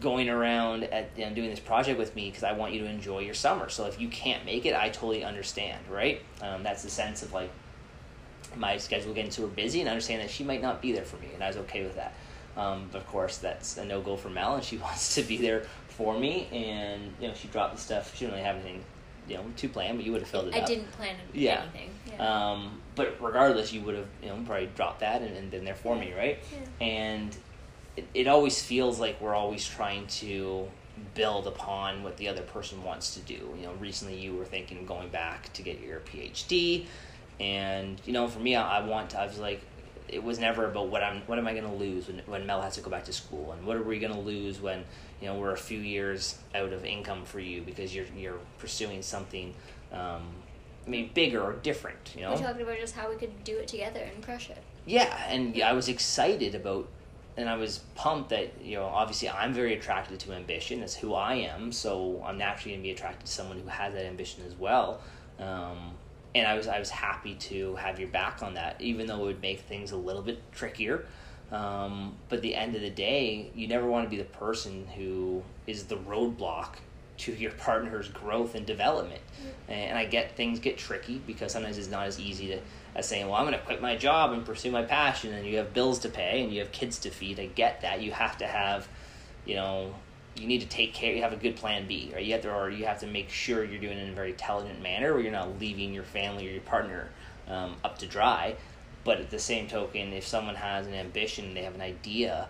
going 0.00 0.28
around 0.28 0.84
at 0.84 1.16
know, 1.16 1.32
doing 1.34 1.50
this 1.50 1.60
project 1.60 1.98
with 1.98 2.16
me 2.16 2.28
because 2.28 2.42
I 2.42 2.52
want 2.52 2.72
you 2.72 2.80
to 2.80 2.86
enjoy 2.86 3.20
your 3.20 3.34
summer. 3.34 3.68
So 3.68 3.86
if 3.86 4.00
you 4.00 4.08
can't 4.08 4.44
make 4.44 4.66
it, 4.66 4.74
I 4.74 4.88
totally 4.88 5.24
understand, 5.24 5.78
right? 5.88 6.20
Um, 6.42 6.62
that's 6.62 6.82
the 6.82 6.90
sense 6.90 7.22
of 7.22 7.32
like 7.32 7.50
my 8.56 8.76
schedule 8.76 9.12
getting 9.14 9.30
super 9.30 9.48
busy 9.48 9.80
and 9.80 9.88
understand 9.88 10.22
that 10.22 10.30
she 10.30 10.44
might 10.44 10.62
not 10.62 10.80
be 10.80 10.92
there 10.92 11.04
for 11.04 11.16
me, 11.16 11.28
and 11.34 11.42
I 11.42 11.48
was 11.48 11.56
okay 11.58 11.84
with 11.84 11.96
that. 11.96 12.14
Um, 12.56 12.88
of 12.94 13.06
course, 13.08 13.38
that's 13.38 13.76
a 13.78 13.84
no 13.84 14.00
go 14.00 14.16
for 14.16 14.30
Mel, 14.30 14.54
and 14.54 14.64
she 14.64 14.76
wants 14.78 15.14
to 15.16 15.22
be 15.22 15.36
there 15.36 15.66
for 15.96 16.18
me. 16.18 16.48
And 16.52 17.12
you 17.20 17.28
know, 17.28 17.34
she 17.34 17.48
dropped 17.48 17.74
the 17.76 17.80
stuff. 17.80 18.14
She 18.14 18.24
didn't 18.24 18.34
really 18.34 18.46
have 18.46 18.56
anything, 18.56 18.84
you 19.28 19.36
know, 19.36 19.44
to 19.56 19.68
plan, 19.68 19.96
but 19.96 20.04
you 20.04 20.12
would 20.12 20.20
have 20.22 20.30
filled 20.30 20.48
it 20.48 20.54
i 20.54 20.60
up. 20.60 20.66
didn't 20.66 20.90
plan 20.92 21.16
Yeah. 21.32 21.62
anything 21.62 21.90
yeah. 22.10 22.50
Um, 22.52 22.80
but 22.94 23.16
regardless, 23.20 23.72
you 23.72 23.80
would 23.82 23.94
have 23.96 24.06
you 24.22 24.28
know 24.28 24.36
probably 24.46 24.68
dropped 24.74 25.00
that 25.00 25.22
and, 25.22 25.36
and 25.36 25.50
been 25.50 25.64
there 25.64 25.74
for 25.74 25.96
me, 25.96 26.12
right? 26.16 26.38
Yeah. 26.52 26.86
And 26.86 27.36
it, 27.96 28.06
it 28.14 28.26
always 28.26 28.62
feels 28.62 29.00
like 29.00 29.20
we're 29.20 29.34
always 29.34 29.66
trying 29.66 30.06
to 30.06 30.68
build 31.14 31.46
upon 31.46 32.02
what 32.04 32.16
the 32.16 32.28
other 32.28 32.42
person 32.42 32.82
wants 32.84 33.14
to 33.14 33.20
do. 33.20 33.54
You 33.58 33.64
know, 33.66 33.72
recently 33.80 34.16
you 34.18 34.34
were 34.34 34.44
thinking 34.44 34.78
of 34.78 34.86
going 34.86 35.08
back 35.08 35.52
to 35.54 35.62
get 35.62 35.80
your 35.80 36.00
PhD, 36.00 36.86
and 37.40 38.00
you 38.04 38.12
know, 38.12 38.28
for 38.28 38.38
me, 38.40 38.54
I, 38.56 38.78
I 38.80 38.86
want. 38.86 39.10
To, 39.10 39.20
I 39.20 39.26
was 39.26 39.38
like, 39.38 39.60
it 40.08 40.22
was 40.22 40.38
never 40.38 40.66
about 40.66 40.88
what 40.88 41.02
I'm. 41.02 41.22
What 41.22 41.38
am 41.38 41.46
I 41.46 41.52
going 41.52 41.68
to 41.68 41.74
lose 41.76 42.06
when 42.06 42.20
when 42.26 42.46
Mel 42.46 42.62
has 42.62 42.74
to 42.76 42.80
go 42.80 42.90
back 42.90 43.04
to 43.04 43.12
school, 43.12 43.52
and 43.52 43.66
what 43.66 43.76
are 43.76 43.82
we 43.82 43.98
going 43.98 44.12
to 44.12 44.20
lose 44.20 44.60
when 44.60 44.84
you 45.20 45.28
know 45.28 45.38
we're 45.38 45.52
a 45.52 45.56
few 45.56 45.78
years 45.78 46.38
out 46.54 46.72
of 46.72 46.84
income 46.84 47.24
for 47.24 47.40
you 47.40 47.62
because 47.62 47.94
you're 47.94 48.06
you're 48.16 48.40
pursuing 48.58 49.02
something. 49.02 49.54
Um, 49.92 50.22
maybe 50.86 51.10
bigger 51.14 51.42
or 51.42 51.54
different, 51.54 52.12
you 52.14 52.22
know. 52.22 52.34
we 52.34 52.40
talked 52.40 52.60
about 52.60 52.78
just 52.78 52.94
how 52.94 53.08
we 53.08 53.16
could 53.16 53.44
do 53.44 53.56
it 53.56 53.68
together 53.68 54.00
and 54.00 54.22
crush 54.22 54.50
it 54.50 54.58
Yeah, 54.84 55.16
and 55.28 55.60
I 55.62 55.72
was 55.72 55.88
excited 55.88 56.54
about, 56.54 56.88
and 57.36 57.48
I 57.48 57.56
was 57.56 57.78
pumped 57.94 58.30
that 58.30 58.60
you 58.62 58.76
know 58.76 58.84
obviously 58.84 59.28
I'm 59.30 59.52
very 59.52 59.74
attracted 59.74 60.20
to 60.20 60.32
ambition. 60.32 60.80
That's 60.80 60.94
who 60.94 61.14
I 61.14 61.34
am. 61.34 61.72
So 61.72 62.22
I'm 62.26 62.38
naturally 62.38 62.74
gonna 62.74 62.82
be 62.82 62.90
attracted 62.90 63.26
to 63.26 63.32
someone 63.32 63.58
who 63.58 63.68
has 63.68 63.94
that 63.94 64.04
ambition 64.04 64.44
as 64.46 64.54
well. 64.54 65.00
Um, 65.38 65.92
and 66.34 66.46
I 66.46 66.54
was 66.54 66.66
I 66.66 66.78
was 66.78 66.90
happy 66.90 67.34
to 67.34 67.76
have 67.76 67.98
your 67.98 68.08
back 68.08 68.42
on 68.42 68.54
that, 68.54 68.80
even 68.80 69.06
though 69.06 69.22
it 69.22 69.26
would 69.26 69.42
make 69.42 69.60
things 69.60 69.92
a 69.92 69.96
little 69.96 70.22
bit 70.22 70.40
trickier. 70.52 71.06
Um, 71.54 72.16
but 72.28 72.36
at 72.36 72.42
the 72.42 72.54
end 72.54 72.74
of 72.74 72.82
the 72.82 72.90
day, 72.90 73.50
you 73.54 73.68
never 73.68 73.86
want 73.86 74.04
to 74.06 74.10
be 74.10 74.16
the 74.16 74.28
person 74.28 74.86
who 74.96 75.42
is 75.66 75.84
the 75.84 75.96
roadblock 75.96 76.76
to 77.18 77.32
your 77.32 77.52
partner's 77.68 78.08
growth 78.08 78.54
and 78.54 78.66
development. 78.66 79.20
And 79.68 79.96
I 79.96 80.04
get 80.04 80.36
things 80.36 80.58
get 80.58 80.78
tricky 80.78 81.20
because 81.26 81.52
sometimes 81.52 81.78
it's 81.78 81.88
not 81.88 82.06
as 82.06 82.18
easy 82.18 82.48
to 82.48 82.60
as 82.96 83.08
saying, 83.08 83.26
"Well, 83.26 83.36
I'm 83.36 83.46
going 83.46 83.58
to 83.58 83.64
quit 83.64 83.80
my 83.80 83.96
job 83.96 84.32
and 84.32 84.44
pursue 84.44 84.70
my 84.70 84.82
passion," 84.82 85.32
and 85.32 85.46
you 85.46 85.56
have 85.58 85.72
bills 85.72 85.98
to 86.00 86.08
pay 86.08 86.42
and 86.42 86.52
you 86.52 86.60
have 86.60 86.72
kids 86.72 86.98
to 87.00 87.10
feed. 87.10 87.40
I 87.40 87.46
get 87.46 87.80
that. 87.82 88.02
You 88.02 88.12
have 88.12 88.38
to 88.38 88.46
have 88.46 88.88
you 89.44 89.56
know, 89.56 89.94
you 90.36 90.46
need 90.46 90.60
to 90.62 90.66
take 90.66 90.94
care. 90.94 91.14
You 91.14 91.22
have 91.22 91.32
a 91.32 91.36
good 91.36 91.56
plan 91.56 91.86
B, 91.86 92.10
right? 92.12 92.24
You 92.24 92.32
have 92.32 92.42
to, 92.42 92.54
or 92.54 92.70
you 92.70 92.86
have 92.86 93.00
to 93.00 93.06
make 93.06 93.30
sure 93.30 93.64
you're 93.64 93.80
doing 93.80 93.98
it 93.98 94.02
in 94.02 94.10
a 94.10 94.14
very 94.14 94.30
intelligent 94.30 94.82
manner, 94.82 95.12
where 95.12 95.22
you're 95.22 95.32
not 95.32 95.60
leaving 95.60 95.94
your 95.94 96.04
family 96.04 96.48
or 96.48 96.50
your 96.50 96.62
partner 96.62 97.10
um, 97.48 97.76
up 97.84 97.98
to 97.98 98.06
dry. 98.06 98.56
But 99.04 99.20
at 99.20 99.30
the 99.30 99.38
same 99.38 99.68
token, 99.68 100.12
if 100.12 100.26
someone 100.26 100.54
has 100.54 100.86
an 100.86 100.94
ambition, 100.94 101.54
they 101.54 101.62
have 101.62 101.74
an 101.74 101.82
idea, 101.82 102.48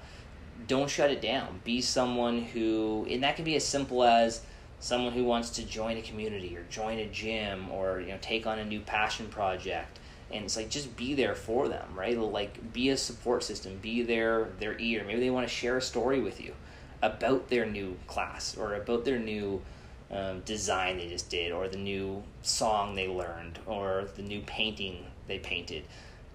don't 0.68 0.88
shut 0.88 1.10
it 1.10 1.20
down. 1.20 1.60
Be 1.64 1.80
someone 1.80 2.42
who, 2.42 3.06
and 3.10 3.22
that 3.22 3.36
can 3.36 3.44
be 3.44 3.56
as 3.56 3.64
simple 3.64 4.04
as 4.04 4.42
someone 4.78 5.12
who 5.12 5.24
wants 5.24 5.50
to 5.50 5.64
join 5.64 5.96
a 5.96 6.02
community 6.02 6.56
or 6.56 6.62
join 6.64 6.98
a 6.98 7.06
gym 7.06 7.70
or 7.70 8.00
you 8.00 8.08
know 8.08 8.18
take 8.20 8.46
on 8.46 8.58
a 8.58 8.64
new 8.64 8.80
passion 8.80 9.28
project. 9.28 9.98
And 10.30 10.44
it's 10.44 10.56
like 10.56 10.68
just 10.68 10.96
be 10.96 11.14
there 11.14 11.34
for 11.34 11.68
them 11.68 11.88
right? 11.94 12.18
Like 12.18 12.72
be 12.72 12.90
a 12.90 12.96
support 12.96 13.42
system 13.42 13.78
be 13.80 14.02
their 14.02 14.48
their 14.60 14.78
ear. 14.78 15.04
Maybe 15.04 15.20
they 15.20 15.30
want 15.30 15.48
to 15.48 15.52
share 15.52 15.76
a 15.78 15.82
story 15.82 16.20
with 16.20 16.40
you 16.40 16.54
about 17.02 17.48
their 17.48 17.66
new 17.66 17.96
class 18.06 18.56
or 18.56 18.74
about 18.74 19.04
their 19.04 19.18
new 19.18 19.60
um, 20.10 20.40
design 20.40 20.98
they 20.98 21.08
just 21.08 21.30
did 21.30 21.50
or 21.50 21.68
the 21.68 21.76
new 21.76 22.22
song 22.42 22.94
they 22.94 23.08
learned 23.08 23.58
or 23.66 24.06
the 24.16 24.22
new 24.22 24.40
painting 24.42 25.04
they 25.26 25.38
painted 25.38 25.82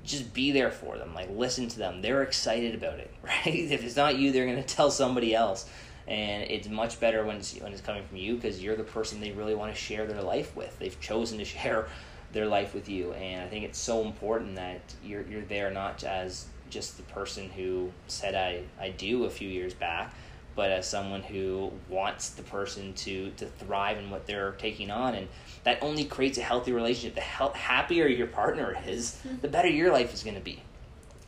just 0.10 0.34
be 0.34 0.52
there 0.52 0.72
for 0.72 0.98
them 0.98 1.14
like 1.14 1.30
listen 1.32 1.68
to 1.70 1.78
them. 1.78 2.02
They're 2.02 2.24
excited 2.24 2.76
about 2.76 3.00
it 3.00 3.14
right? 3.24 3.46
If 3.46 3.84
it's 3.84 3.96
not 3.96 4.18
you 4.18 4.32
they're 4.32 4.46
going 4.46 4.64
to 4.64 4.76
tell 4.76 4.92
somebody 4.92 5.34
else. 5.34 5.70
And 6.08 6.50
it's 6.50 6.68
much 6.68 7.00
better 7.00 7.24
when 7.24 7.38
it's, 7.38 7.56
when 7.60 7.72
it's 7.72 7.82
coming 7.82 8.04
from 8.04 8.18
you 8.18 8.34
because 8.34 8.64
you're 8.64 8.76
the 8.76 8.84
person 8.84 9.20
they 9.20 9.32
really 9.32 9.54
want 9.54 9.74
to 9.74 9.80
share 9.80 10.08
their 10.08 10.24
life 10.24 10.56
with. 10.56 10.78
They've 10.80 11.00
chosen 11.00 11.38
to 11.38 11.46
share 11.60 11.88
their 12.32 12.46
life 12.46 12.76
with 12.76 12.88
you 12.88 13.12
and 13.14 13.44
i 13.44 13.48
think 13.48 13.66
it's 13.66 13.80
so 13.80 14.04
important 14.04 14.56
that 14.56 14.80
you're, 15.04 15.24
you're 15.24 15.42
there 15.46 15.72
not 15.72 16.04
as 16.04 16.46
just 16.70 16.96
the 16.98 17.04
person 17.04 17.50
who 17.50 17.92
said 18.06 18.36
I, 18.36 18.62
I 18.80 18.92
do 18.92 19.26
a 19.26 19.32
few 19.32 19.50
years 19.50 19.74
back 19.74 20.14
but 20.60 20.72
as 20.72 20.86
someone 20.86 21.22
who 21.22 21.72
wants 21.88 22.32
the 22.32 22.44
person 22.44 22.94
to 22.94 23.32
to 23.38 23.46
thrive 23.46 23.98
in 23.98 24.10
what 24.10 24.28
they're 24.28 24.52
taking 24.54 24.92
on. 24.92 25.16
And 25.16 25.30
that 25.64 25.80
only 25.82 26.06
creates 26.06 26.38
a 26.38 26.42
healthy 26.42 26.72
relationship. 26.72 27.16
The 27.16 27.22
he- 27.22 27.60
happier 27.60 28.08
your 28.08 28.28
partner 28.28 28.78
is 28.88 29.14
the 29.14 29.30
mm-hmm. 29.30 29.48
better 29.48 29.68
your 29.68 29.92
life 29.92 30.14
is 30.14 30.24
going 30.24 30.36
to 30.36 30.42
be. 30.42 30.62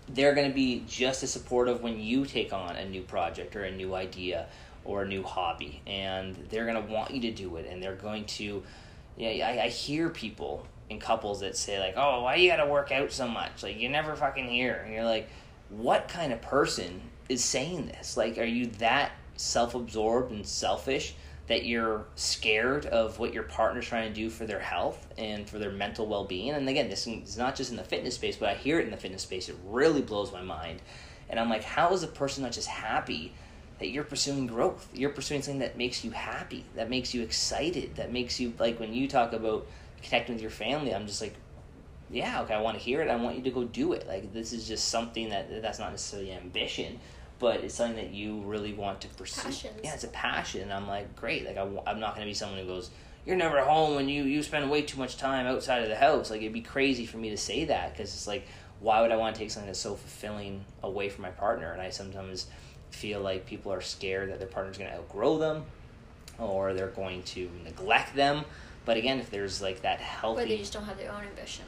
They're 0.09 0.33
going 0.33 0.49
to 0.49 0.53
be 0.53 0.83
just 0.87 1.23
as 1.23 1.31
supportive 1.31 1.81
when 1.81 1.99
you 1.99 2.25
take 2.25 2.51
on 2.53 2.75
a 2.75 2.87
new 2.87 3.01
project 3.01 3.55
or 3.55 3.63
a 3.63 3.71
new 3.71 3.95
idea 3.95 4.47
or 4.83 5.03
a 5.03 5.07
new 5.07 5.23
hobby 5.23 5.81
and 5.85 6.35
they're 6.49 6.65
going 6.65 6.83
to 6.83 6.91
want 6.91 7.11
you 7.11 7.21
to 7.21 7.31
do 7.31 7.55
it 7.57 7.67
and 7.69 7.81
they're 7.81 7.95
going 7.95 8.25
to 8.25 8.63
yeah 9.17 9.47
I, 9.47 9.65
I 9.65 9.67
hear 9.69 10.09
people 10.09 10.65
in 10.89 10.99
couples 10.99 11.41
that 11.41 11.55
say 11.55 11.79
like 11.79 11.93
oh 11.97 12.23
why 12.23 12.35
you 12.35 12.49
got 12.49 12.57
to 12.57 12.65
work 12.65 12.91
out 12.91 13.11
so 13.11 13.27
much? 13.27 13.63
Like 13.63 13.79
you 13.79 13.89
never 13.89 14.15
fucking 14.15 14.49
hear 14.49 14.81
and 14.85 14.93
you're 14.93 15.05
like 15.05 15.29
what 15.69 16.07
kind 16.07 16.33
of 16.33 16.41
person 16.41 17.01
is 17.29 17.43
saying 17.43 17.87
this? 17.87 18.17
Like 18.17 18.37
are 18.37 18.43
you 18.43 18.67
that 18.79 19.11
self-absorbed 19.35 20.31
and 20.31 20.45
selfish 20.45 21.15
that 21.51 21.65
you're 21.65 22.05
scared 22.15 22.85
of 22.85 23.19
what 23.19 23.33
your 23.33 23.43
partner's 23.43 23.85
trying 23.85 24.07
to 24.07 24.15
do 24.15 24.29
for 24.29 24.45
their 24.45 24.61
health 24.61 25.05
and 25.17 25.49
for 25.49 25.59
their 25.59 25.69
mental 25.69 26.07
well-being. 26.07 26.51
And 26.51 26.69
again 26.69 26.89
this 26.89 27.05
is 27.05 27.37
not 27.37 27.57
just 27.57 27.71
in 27.71 27.75
the 27.75 27.83
fitness 27.83 28.15
space 28.15 28.37
but 28.37 28.47
i 28.47 28.53
hear 28.53 28.79
it 28.79 28.85
in 28.85 28.91
the 28.91 28.95
fitness 28.97 29.23
space. 29.23 29.49
It 29.49 29.57
really 29.65 30.01
blows 30.01 30.31
my 30.31 30.41
mind. 30.41 30.81
And 31.29 31.37
i'm 31.37 31.49
like 31.49 31.63
how 31.63 31.91
is 31.91 32.03
a 32.03 32.07
person 32.07 32.43
not 32.43 32.53
just 32.53 32.69
happy 32.69 33.33
that 33.79 33.89
you're 33.89 34.05
pursuing 34.05 34.47
growth? 34.47 34.87
You're 34.93 35.09
pursuing 35.09 35.41
something 35.41 35.59
that 35.59 35.77
makes 35.77 36.05
you 36.05 36.11
happy 36.11 36.63
that 36.75 36.89
makes 36.89 37.13
you 37.13 37.21
excited 37.21 37.97
that 37.97 38.13
makes 38.13 38.39
you 38.39 38.53
like 38.57 38.79
when 38.79 38.93
you 38.93 39.09
talk 39.09 39.33
about 39.33 39.67
connecting 40.01 40.35
with 40.35 40.41
your 40.41 40.51
family 40.51 40.95
i'm 40.95 41.05
just 41.05 41.21
like 41.21 41.35
yeah 42.09 42.41
okay 42.43 42.53
i 42.53 42.61
want 42.61 42.77
to 42.77 42.83
hear 42.83 43.01
it. 43.01 43.09
I 43.09 43.17
want 43.17 43.35
you 43.35 43.43
to 43.43 43.51
go 43.51 43.65
do 43.65 43.91
it. 43.91 44.07
Like 44.07 44.31
this 44.31 44.53
is 44.53 44.65
just 44.67 44.87
something 44.87 45.29
that 45.29 45.61
that's 45.61 45.79
not 45.79 45.91
necessarily 45.91 46.31
ambition 46.31 47.01
but 47.41 47.61
it's 47.61 47.73
something 47.73 47.95
that 47.95 48.13
you 48.13 48.39
really 48.41 48.71
want 48.71 49.01
to 49.01 49.07
pursue. 49.07 49.41
Passions. 49.41 49.79
Yeah, 49.83 49.95
it's 49.95 50.03
a 50.03 50.09
passion. 50.09 50.61
And 50.61 50.71
I'm 50.71 50.87
like, 50.87 51.15
great. 51.15 51.43
Like, 51.43 51.57
I, 51.57 51.63
am 51.63 51.99
not 51.99 52.13
going 52.15 52.25
to 52.25 52.29
be 52.29 52.35
someone 52.35 52.59
who 52.59 52.67
goes, 52.67 52.91
you're 53.25 53.35
never 53.35 53.59
home 53.61 53.97
and 53.97 54.09
you, 54.09 54.23
you 54.23 54.43
spend 54.43 54.69
way 54.69 54.83
too 54.83 54.99
much 54.99 55.17
time 55.17 55.47
outside 55.47 55.81
of 55.81 55.89
the 55.89 55.95
house. 55.95 56.29
Like, 56.29 56.41
it'd 56.41 56.53
be 56.53 56.61
crazy 56.61 57.07
for 57.07 57.17
me 57.17 57.31
to 57.31 57.37
say 57.37 57.65
that 57.65 57.93
because 57.93 58.13
it's 58.13 58.27
like, 58.27 58.47
why 58.79 59.01
would 59.01 59.11
I 59.11 59.15
want 59.15 59.35
to 59.35 59.41
take 59.41 59.49
something 59.49 59.65
that's 59.65 59.79
so 59.79 59.95
fulfilling 59.95 60.63
away 60.83 61.09
from 61.09 61.23
my 61.23 61.31
partner? 61.31 61.71
And 61.71 61.81
I 61.81 61.89
sometimes 61.89 62.45
feel 62.91 63.21
like 63.21 63.47
people 63.47 63.73
are 63.73 63.81
scared 63.81 64.29
that 64.29 64.37
their 64.37 64.47
partner's 64.47 64.77
going 64.77 64.91
to 64.91 64.97
outgrow 64.97 65.39
them 65.39 65.65
or 66.37 66.75
they're 66.75 66.89
going 66.89 67.23
to 67.23 67.49
neglect 67.63 68.15
them. 68.15 68.45
But 68.85 68.97
again, 68.97 69.19
if 69.19 69.31
there's 69.31 69.63
like 69.63 69.81
that 69.81 69.99
healthy. 69.99 70.43
Or 70.43 70.45
they 70.45 70.57
just 70.57 70.73
don't 70.73 70.85
have 70.85 70.97
their 70.97 71.11
own 71.11 71.23
ambition 71.23 71.65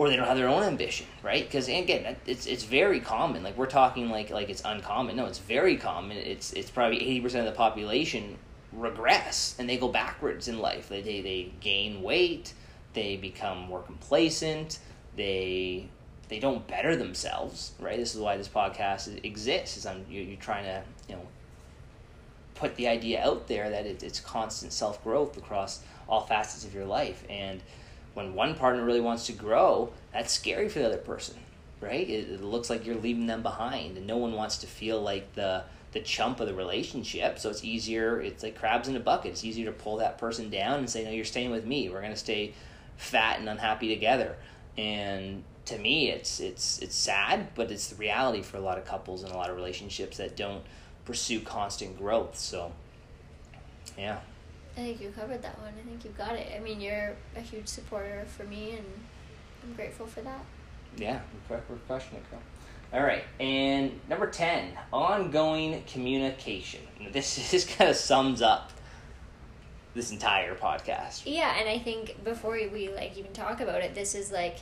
or 0.00 0.08
they 0.08 0.16
don't 0.16 0.26
have 0.26 0.38
their 0.38 0.48
own 0.48 0.62
ambition, 0.62 1.06
right? 1.22 1.44
Because 1.44 1.68
again, 1.68 2.16
it's 2.24 2.46
it's 2.46 2.64
very 2.64 3.00
common. 3.00 3.42
Like 3.42 3.58
we're 3.58 3.66
talking 3.66 4.08
like 4.08 4.30
like 4.30 4.48
it's 4.48 4.62
uncommon. 4.64 5.14
No, 5.14 5.26
it's 5.26 5.40
very 5.40 5.76
common. 5.76 6.16
It's 6.16 6.54
it's 6.54 6.70
probably 6.70 6.96
eighty 7.02 7.20
percent 7.20 7.46
of 7.46 7.52
the 7.52 7.56
population 7.56 8.38
regress 8.72 9.56
and 9.58 9.68
they 9.68 9.76
go 9.76 9.88
backwards 9.88 10.48
in 10.48 10.58
life. 10.58 10.88
They 10.88 11.02
they, 11.02 11.20
they 11.20 11.52
gain 11.60 12.00
weight. 12.00 12.54
They 12.94 13.18
become 13.18 13.58
more 13.58 13.82
complacent. 13.82 14.78
They 15.16 15.90
they 16.28 16.38
don't 16.38 16.66
better 16.66 16.96
themselves, 16.96 17.72
right? 17.78 17.98
This 17.98 18.14
is 18.14 18.22
why 18.22 18.38
this 18.38 18.48
podcast 18.48 19.22
exists. 19.22 19.76
Is 19.76 19.84
I'm 19.84 20.06
you, 20.08 20.22
you're 20.22 20.38
trying 20.38 20.64
to 20.64 20.82
you 21.10 21.16
know 21.16 21.28
put 22.54 22.74
the 22.76 22.88
idea 22.88 23.22
out 23.22 23.48
there 23.48 23.68
that 23.68 23.84
it, 23.84 24.02
it's 24.02 24.18
constant 24.18 24.72
self 24.72 25.04
growth 25.04 25.36
across 25.36 25.82
all 26.08 26.22
facets 26.22 26.64
of 26.64 26.72
your 26.72 26.86
life 26.86 27.22
and 27.28 27.60
when 28.14 28.34
one 28.34 28.54
partner 28.54 28.84
really 28.84 29.00
wants 29.00 29.26
to 29.26 29.32
grow, 29.32 29.92
that's 30.12 30.32
scary 30.32 30.68
for 30.68 30.80
the 30.80 30.86
other 30.86 30.98
person, 30.98 31.36
right? 31.80 32.08
It, 32.08 32.30
it, 32.30 32.42
looks 32.42 32.70
like 32.70 32.84
you're 32.84 32.96
leaving 32.96 33.26
them 33.26 33.42
behind, 33.42 33.96
and 33.96 34.06
no 34.06 34.16
one 34.16 34.32
wants 34.32 34.58
to 34.58 34.66
feel 34.66 35.00
like 35.00 35.34
the 35.34 35.64
the 35.92 36.00
chump 36.00 36.38
of 36.38 36.46
the 36.46 36.54
relationship. 36.54 37.38
So 37.38 37.50
it's 37.50 37.64
easier. 37.64 38.20
It's 38.20 38.44
like 38.44 38.56
crabs 38.56 38.86
in 38.88 38.94
a 38.94 39.00
bucket. 39.00 39.32
It's 39.32 39.44
easier 39.44 39.66
to 39.66 39.72
pull 39.72 39.96
that 39.96 40.18
person 40.18 40.50
down 40.50 40.78
and 40.78 40.90
say, 40.90 41.04
"No, 41.04 41.10
you're 41.10 41.24
staying 41.24 41.50
with 41.50 41.64
me. 41.64 41.88
We're 41.88 42.02
gonna 42.02 42.16
stay 42.16 42.54
fat 42.96 43.38
and 43.38 43.48
unhappy 43.48 43.88
together." 43.88 44.36
And 44.76 45.44
to 45.66 45.78
me, 45.78 46.10
it's 46.10 46.40
it's 46.40 46.78
it's 46.80 46.94
sad, 46.94 47.48
but 47.54 47.70
it's 47.70 47.88
the 47.88 47.96
reality 47.96 48.42
for 48.42 48.56
a 48.56 48.60
lot 48.60 48.78
of 48.78 48.84
couples 48.84 49.22
and 49.22 49.32
a 49.32 49.36
lot 49.36 49.50
of 49.50 49.56
relationships 49.56 50.16
that 50.18 50.36
don't 50.36 50.62
pursue 51.04 51.40
constant 51.40 51.98
growth. 51.98 52.38
So, 52.38 52.72
yeah. 53.98 54.20
I 54.76 54.80
think 54.80 55.00
you 55.00 55.10
covered 55.10 55.42
that 55.42 55.58
one. 55.58 55.72
I 55.78 55.88
think 55.88 56.04
you 56.04 56.10
got 56.16 56.34
it. 56.34 56.52
I 56.54 56.60
mean, 56.60 56.80
you're 56.80 57.14
a 57.36 57.40
huge 57.40 57.68
supporter 57.68 58.24
for 58.26 58.44
me, 58.44 58.76
and 58.76 58.86
I'm 59.62 59.74
grateful 59.74 60.06
for 60.06 60.20
that. 60.22 60.44
Yeah, 60.96 61.20
we're, 61.48 61.60
crushing 61.86 62.16
it, 62.16 62.30
girl. 62.30 62.40
All 62.92 63.02
right, 63.02 63.22
and 63.38 64.00
number 64.08 64.28
10, 64.28 64.72
ongoing 64.92 65.82
communication. 65.84 66.80
This, 67.12 67.34
this 67.50 67.64
kind 67.64 67.90
of 67.90 67.96
sums 67.96 68.42
up 68.42 68.72
this 69.94 70.10
entire 70.10 70.54
podcast. 70.54 71.22
Yeah, 71.26 71.56
and 71.58 71.68
I 71.68 71.78
think 71.78 72.22
before 72.24 72.52
we 72.52 72.88
like 72.88 73.16
even 73.16 73.32
talk 73.32 73.60
about 73.60 73.82
it, 73.82 73.94
this 73.94 74.14
is 74.14 74.30
like 74.32 74.58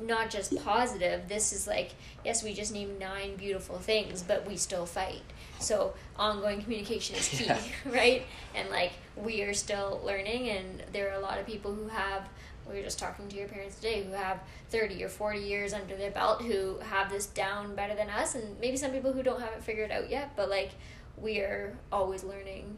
not 0.00 0.30
just 0.30 0.56
positive. 0.64 1.28
This 1.28 1.52
is 1.52 1.66
like, 1.66 1.90
yes, 2.24 2.42
we 2.42 2.52
just 2.52 2.72
named 2.72 2.98
nine 2.98 3.36
beautiful 3.36 3.78
things, 3.78 4.22
but 4.22 4.46
we 4.46 4.56
still 4.56 4.86
fight. 4.86 5.22
So 5.64 5.94
ongoing 6.16 6.62
communication 6.62 7.16
is 7.16 7.28
key, 7.28 7.44
yeah. 7.46 7.58
right? 7.86 8.26
And 8.54 8.68
like 8.70 8.92
we 9.16 9.42
are 9.42 9.54
still 9.54 10.00
learning, 10.04 10.50
and 10.50 10.82
there 10.92 11.10
are 11.10 11.14
a 11.14 11.20
lot 11.20 11.38
of 11.38 11.46
people 11.46 11.74
who 11.74 11.88
have. 11.88 12.28
We 12.66 12.76
were 12.76 12.82
just 12.82 12.98
talking 12.98 13.28
to 13.28 13.36
your 13.36 13.46
parents 13.46 13.76
today 13.76 14.04
who 14.04 14.12
have 14.12 14.40
30 14.70 15.04
or 15.04 15.10
40 15.10 15.38
years 15.38 15.74
under 15.74 15.96
their 15.96 16.10
belt 16.10 16.40
who 16.40 16.78
have 16.78 17.10
this 17.10 17.26
down 17.26 17.74
better 17.74 17.94
than 17.94 18.08
us, 18.08 18.34
and 18.34 18.58
maybe 18.58 18.78
some 18.78 18.90
people 18.90 19.12
who 19.12 19.22
don't 19.22 19.40
have 19.40 19.52
it 19.52 19.62
figured 19.62 19.90
out 19.90 20.08
yet, 20.08 20.34
but 20.34 20.48
like 20.48 20.70
we 21.18 21.40
are 21.40 21.76
always 21.92 22.24
learning 22.24 22.76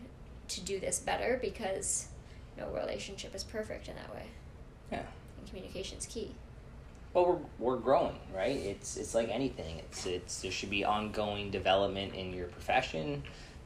to 0.48 0.60
do 0.60 0.80
this 0.80 0.98
better 0.98 1.38
because 1.40 2.08
no 2.58 2.68
relationship 2.70 3.32
is 3.34 3.44
perfect 3.44 3.86
in 3.88 3.94
that 3.94 4.12
way. 4.12 4.26
Yeah. 4.90 5.02
And 5.38 5.46
communication 5.46 5.98
is 5.98 6.06
key 6.06 6.34
well 7.16 7.40
we're, 7.58 7.72
we're 7.72 7.78
growing 7.78 8.18
right? 8.34 8.56
It's 8.56 8.96
it's 8.96 9.14
like 9.14 9.30
anything. 9.30 9.78
It's 9.78 10.06
it's 10.06 10.42
there 10.42 10.50
should 10.50 10.70
be 10.70 10.84
ongoing 10.84 11.50
development 11.50 12.14
in 12.14 12.32
your 12.34 12.46
profession 12.48 13.22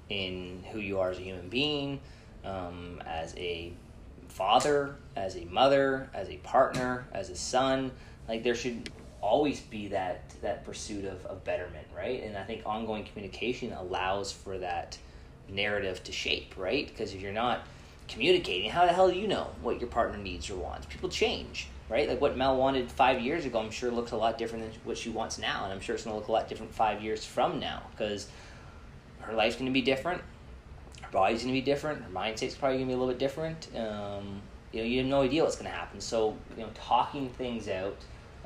in 0.09 0.65
who 0.73 0.79
you 0.79 1.01
are 1.01 1.11
as 1.11 1.19
a 1.19 1.23
human 1.23 1.49
being 1.49 2.01
um, 2.45 3.03
as 3.05 3.35
a 3.37 3.73
father 4.29 4.95
as 5.17 5.37
a 5.37 5.45
mother 5.47 6.09
as 6.15 6.31
a 6.31 6.37
partner 6.39 7.07
as 7.13 7.29
a 7.31 7.37
son. 7.37 7.91
Like 8.29 8.45
there 8.45 8.55
should 8.55 8.89
always 9.21 9.61
be 9.61 9.89
that 9.89 10.31
that 10.41 10.65
pursuit 10.65 11.05
of, 11.05 11.27
of 11.27 11.45
betterment 11.45 11.87
right? 11.95 12.23
And 12.23 12.39
i 12.39 12.43
think 12.45 12.63
ongoing 12.65 13.05
communication 13.05 13.73
allows 13.73 14.33
for 14.33 14.57
that 14.59 14.97
narrative 15.49 16.03
to 16.05 16.13
shape 16.13 16.55
right? 16.57 16.87
Because 16.87 17.13
if 17.13 17.21
you're 17.21 17.33
not 17.33 17.67
communicating 18.07 18.71
how 18.71 18.87
the 18.87 18.93
hell 18.93 19.11
do 19.11 19.19
you 19.19 19.27
know 19.27 19.49
what 19.61 19.81
your 19.81 19.89
partner 19.89 20.19
needs 20.19 20.49
or 20.49 20.55
wants? 20.55 20.87
People 20.87 21.09
change 21.09 21.67
right? 21.91 22.09
Like 22.09 22.21
what 22.21 22.37
Mel 22.37 22.57
wanted 22.57 22.91
five 22.91 23.21
years 23.21 23.45
ago, 23.45 23.59
I'm 23.59 23.71
sure 23.71 23.91
looks 23.91 24.13
a 24.13 24.17
lot 24.17 24.39
different 24.39 24.71
than 24.71 24.81
what 24.85 24.97
she 24.97 25.11
wants 25.11 25.39
now, 25.39 25.65
and 25.65 25.73
I'm 25.73 25.81
sure 25.81 25.97
it's 25.97 26.05
going 26.05 26.15
to 26.15 26.19
look 26.21 26.29
a 26.29 26.33
lot 26.33 26.49
different 26.49 26.73
five 26.73 27.03
years 27.03 27.25
from 27.25 27.59
now 27.59 27.83
because 27.91 28.29
her 29.19 29.33
life's 29.35 29.57
going 29.57 29.67
to 29.67 29.73
be 29.73 29.83
different, 29.83 30.23
her 31.03 31.11
body's 31.11 31.43
going 31.43 31.53
to 31.53 31.61
be 31.61 31.65
different, 31.65 32.03
her 32.03 32.11
mindset's 32.11 32.55
probably 32.55 32.79
going 32.79 32.89
to 32.89 32.95
be 32.95 32.95
a 32.95 32.97
little 32.97 33.13
bit 33.13 33.19
different. 33.19 33.69
Um, 33.77 34.41
you 34.73 34.81
know, 34.81 34.87
you 34.87 34.99
have 34.99 35.09
no 35.09 35.23
idea 35.23 35.43
what's 35.43 35.57
going 35.57 35.69
to 35.69 35.77
happen. 35.77 36.01
So, 36.01 36.37
you 36.57 36.63
know, 36.63 36.71
talking 36.75 37.29
things 37.31 37.69
out, 37.69 37.97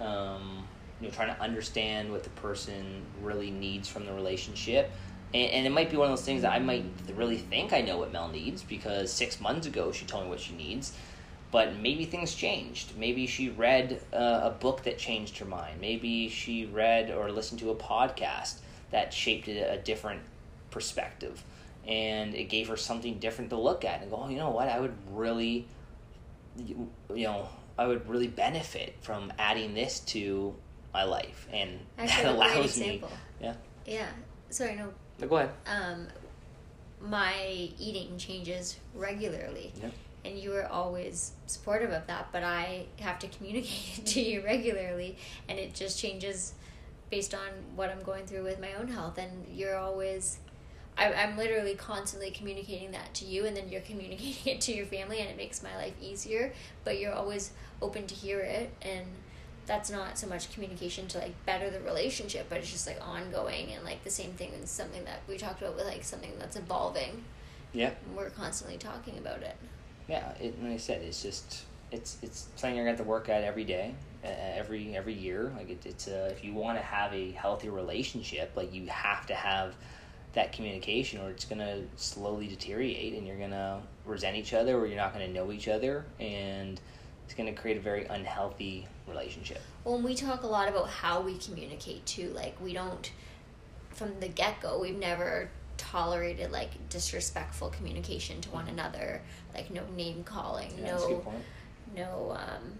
um, 0.00 0.66
you 1.00 1.08
know, 1.08 1.14
trying 1.14 1.34
to 1.34 1.40
understand 1.40 2.10
what 2.10 2.24
the 2.24 2.30
person 2.30 3.02
really 3.20 3.50
needs 3.50 3.88
from 3.88 4.06
the 4.06 4.12
relationship, 4.14 4.90
And, 5.34 5.50
and 5.50 5.66
it 5.66 5.70
might 5.70 5.90
be 5.90 5.98
one 5.98 6.10
of 6.10 6.16
those 6.16 6.24
things 6.24 6.42
that 6.42 6.52
I 6.52 6.60
might 6.60 6.84
really 7.14 7.36
think 7.36 7.74
I 7.74 7.82
know 7.82 7.98
what 7.98 8.10
Mel 8.10 8.28
needs 8.28 8.62
because 8.62 9.12
six 9.12 9.38
months 9.38 9.66
ago 9.66 9.92
she 9.92 10.06
told 10.06 10.24
me 10.24 10.30
what 10.30 10.40
she 10.40 10.54
needs. 10.54 10.94
But 11.54 11.76
maybe 11.78 12.04
things 12.04 12.34
changed. 12.34 12.98
Maybe 12.98 13.28
she 13.28 13.48
read 13.48 14.00
uh, 14.12 14.40
a 14.42 14.50
book 14.50 14.82
that 14.82 14.98
changed 14.98 15.38
her 15.38 15.44
mind. 15.44 15.80
Maybe 15.80 16.28
she 16.28 16.66
read 16.66 17.12
or 17.12 17.30
listened 17.30 17.60
to 17.60 17.70
a 17.70 17.76
podcast 17.76 18.56
that 18.90 19.14
shaped 19.14 19.46
a, 19.46 19.74
a 19.74 19.76
different 19.76 20.22
perspective. 20.72 21.44
And 21.86 22.34
it 22.34 22.48
gave 22.48 22.66
her 22.66 22.76
something 22.76 23.20
different 23.20 23.50
to 23.50 23.56
look 23.56 23.84
at 23.84 24.02
and 24.02 24.10
go, 24.10 24.22
oh, 24.24 24.28
you 24.28 24.36
know 24.36 24.50
what? 24.50 24.66
I 24.66 24.80
would 24.80 24.96
really, 25.12 25.68
you 26.58 26.88
know, 27.08 27.48
I 27.78 27.86
would 27.86 28.08
really 28.08 28.26
benefit 28.26 28.96
from 29.02 29.32
adding 29.38 29.74
this 29.74 30.00
to 30.06 30.56
my 30.92 31.04
life. 31.04 31.46
And 31.52 31.78
Actually, 31.98 32.24
that 32.24 32.34
allows 32.34 32.80
me. 32.80 33.00
Yeah. 33.40 33.54
Yeah. 33.86 34.08
Sorry, 34.50 34.74
no. 34.74 34.92
No, 35.20 35.28
go 35.28 35.36
ahead. 35.36 35.50
Um, 35.68 36.08
my 37.00 37.70
eating 37.78 38.18
changes 38.18 38.76
regularly. 38.96 39.72
Yeah. 39.80 39.90
And 40.24 40.38
you 40.38 40.50
were 40.50 40.66
always 40.66 41.32
supportive 41.46 41.90
of 41.90 42.06
that, 42.06 42.28
but 42.32 42.42
I 42.42 42.86
have 43.00 43.18
to 43.20 43.28
communicate 43.28 43.98
it 43.98 44.06
to 44.06 44.20
you 44.20 44.42
regularly, 44.42 45.16
and 45.48 45.58
it 45.58 45.74
just 45.74 45.98
changes 45.98 46.54
based 47.10 47.34
on 47.34 47.48
what 47.76 47.90
I'm 47.90 48.02
going 48.02 48.26
through 48.26 48.44
with 48.44 48.60
my 48.60 48.72
own 48.74 48.88
health. 48.88 49.18
And 49.18 49.46
you're 49.52 49.76
always, 49.76 50.38
I, 50.96 51.12
I'm 51.12 51.36
literally 51.36 51.74
constantly 51.74 52.30
communicating 52.30 52.92
that 52.92 53.12
to 53.14 53.24
you, 53.26 53.44
and 53.44 53.56
then 53.56 53.68
you're 53.68 53.80
communicating 53.92 54.52
it 54.54 54.60
to 54.62 54.72
your 54.72 54.86
family, 54.86 55.20
and 55.20 55.28
it 55.28 55.36
makes 55.36 55.62
my 55.62 55.76
life 55.76 55.94
easier. 56.00 56.52
But 56.84 56.98
you're 56.98 57.14
always 57.14 57.50
open 57.82 58.06
to 58.06 58.14
hear 58.14 58.40
it, 58.40 58.72
and 58.80 59.04
that's 59.66 59.90
not 59.90 60.18
so 60.18 60.26
much 60.26 60.52
communication 60.52 61.06
to 61.08 61.18
like 61.18 61.46
better 61.46 61.70
the 61.70 61.80
relationship, 61.80 62.46
but 62.48 62.58
it's 62.58 62.70
just 62.70 62.86
like 62.86 62.98
ongoing 63.06 63.72
and 63.72 63.84
like 63.84 64.04
the 64.04 64.10
same 64.10 64.32
thing 64.32 64.50
is 64.62 64.70
something 64.70 65.04
that 65.04 65.20
we 65.28 65.38
talked 65.38 65.62
about 65.62 65.76
with 65.76 65.86
like 65.86 66.04
something 66.04 66.32
that's 66.38 66.56
evolving. 66.56 67.24
Yeah. 67.72 67.90
We're 68.14 68.30
constantly 68.30 68.78
talking 68.78 69.18
about 69.18 69.42
it. 69.42 69.56
Yeah, 70.08 70.32
it, 70.40 70.62
like 70.62 70.72
I 70.72 70.76
said, 70.76 71.02
it's 71.02 71.22
just 71.22 71.64
it's 71.90 72.18
it's 72.22 72.48
something 72.56 72.76
you're 72.76 72.84
gonna 72.84 72.96
have 72.96 73.04
to 73.04 73.10
work 73.10 73.28
at 73.28 73.44
every 73.44 73.64
day, 73.64 73.94
every 74.22 74.96
every 74.96 75.14
year. 75.14 75.52
Like 75.56 75.70
it, 75.70 75.86
it's 75.86 76.08
uh, 76.08 76.28
if 76.32 76.44
you 76.44 76.52
want 76.54 76.78
to 76.78 76.84
have 76.84 77.12
a 77.12 77.30
healthy 77.32 77.68
relationship, 77.68 78.52
like 78.56 78.72
you 78.74 78.86
have 78.86 79.26
to 79.26 79.34
have 79.34 79.74
that 80.34 80.52
communication, 80.52 81.20
or 81.20 81.30
it's 81.30 81.44
gonna 81.44 81.82
slowly 81.96 82.48
deteriorate, 82.48 83.14
and 83.14 83.26
you're 83.26 83.38
gonna 83.38 83.80
resent 84.04 84.36
each 84.36 84.52
other, 84.52 84.76
or 84.76 84.86
you're 84.86 84.96
not 84.96 85.12
gonna 85.12 85.28
know 85.28 85.52
each 85.52 85.68
other, 85.68 86.04
and 86.20 86.80
it's 87.24 87.34
gonna 87.34 87.52
create 87.52 87.76
a 87.76 87.80
very 87.80 88.04
unhealthy 88.06 88.86
relationship. 89.06 89.62
Well, 89.84 89.94
and 89.94 90.04
we 90.04 90.14
talk 90.14 90.42
a 90.42 90.46
lot 90.46 90.68
about 90.68 90.88
how 90.88 91.20
we 91.20 91.38
communicate 91.38 92.04
too. 92.04 92.30
Like 92.30 92.60
we 92.60 92.72
don't 92.72 93.10
from 93.90 94.18
the 94.20 94.28
get 94.28 94.60
go. 94.60 94.80
We've 94.80 94.98
never 94.98 95.48
tolerated 95.94 96.50
like 96.50 96.70
disrespectful 96.88 97.70
communication 97.70 98.40
to 98.40 98.50
one 98.50 98.66
another. 98.68 99.22
Like 99.54 99.70
no 99.70 99.82
name 99.96 100.24
calling, 100.24 100.72
Yeah, 100.78 100.96
no 100.96 101.32
no 101.94 102.36
um 102.36 102.72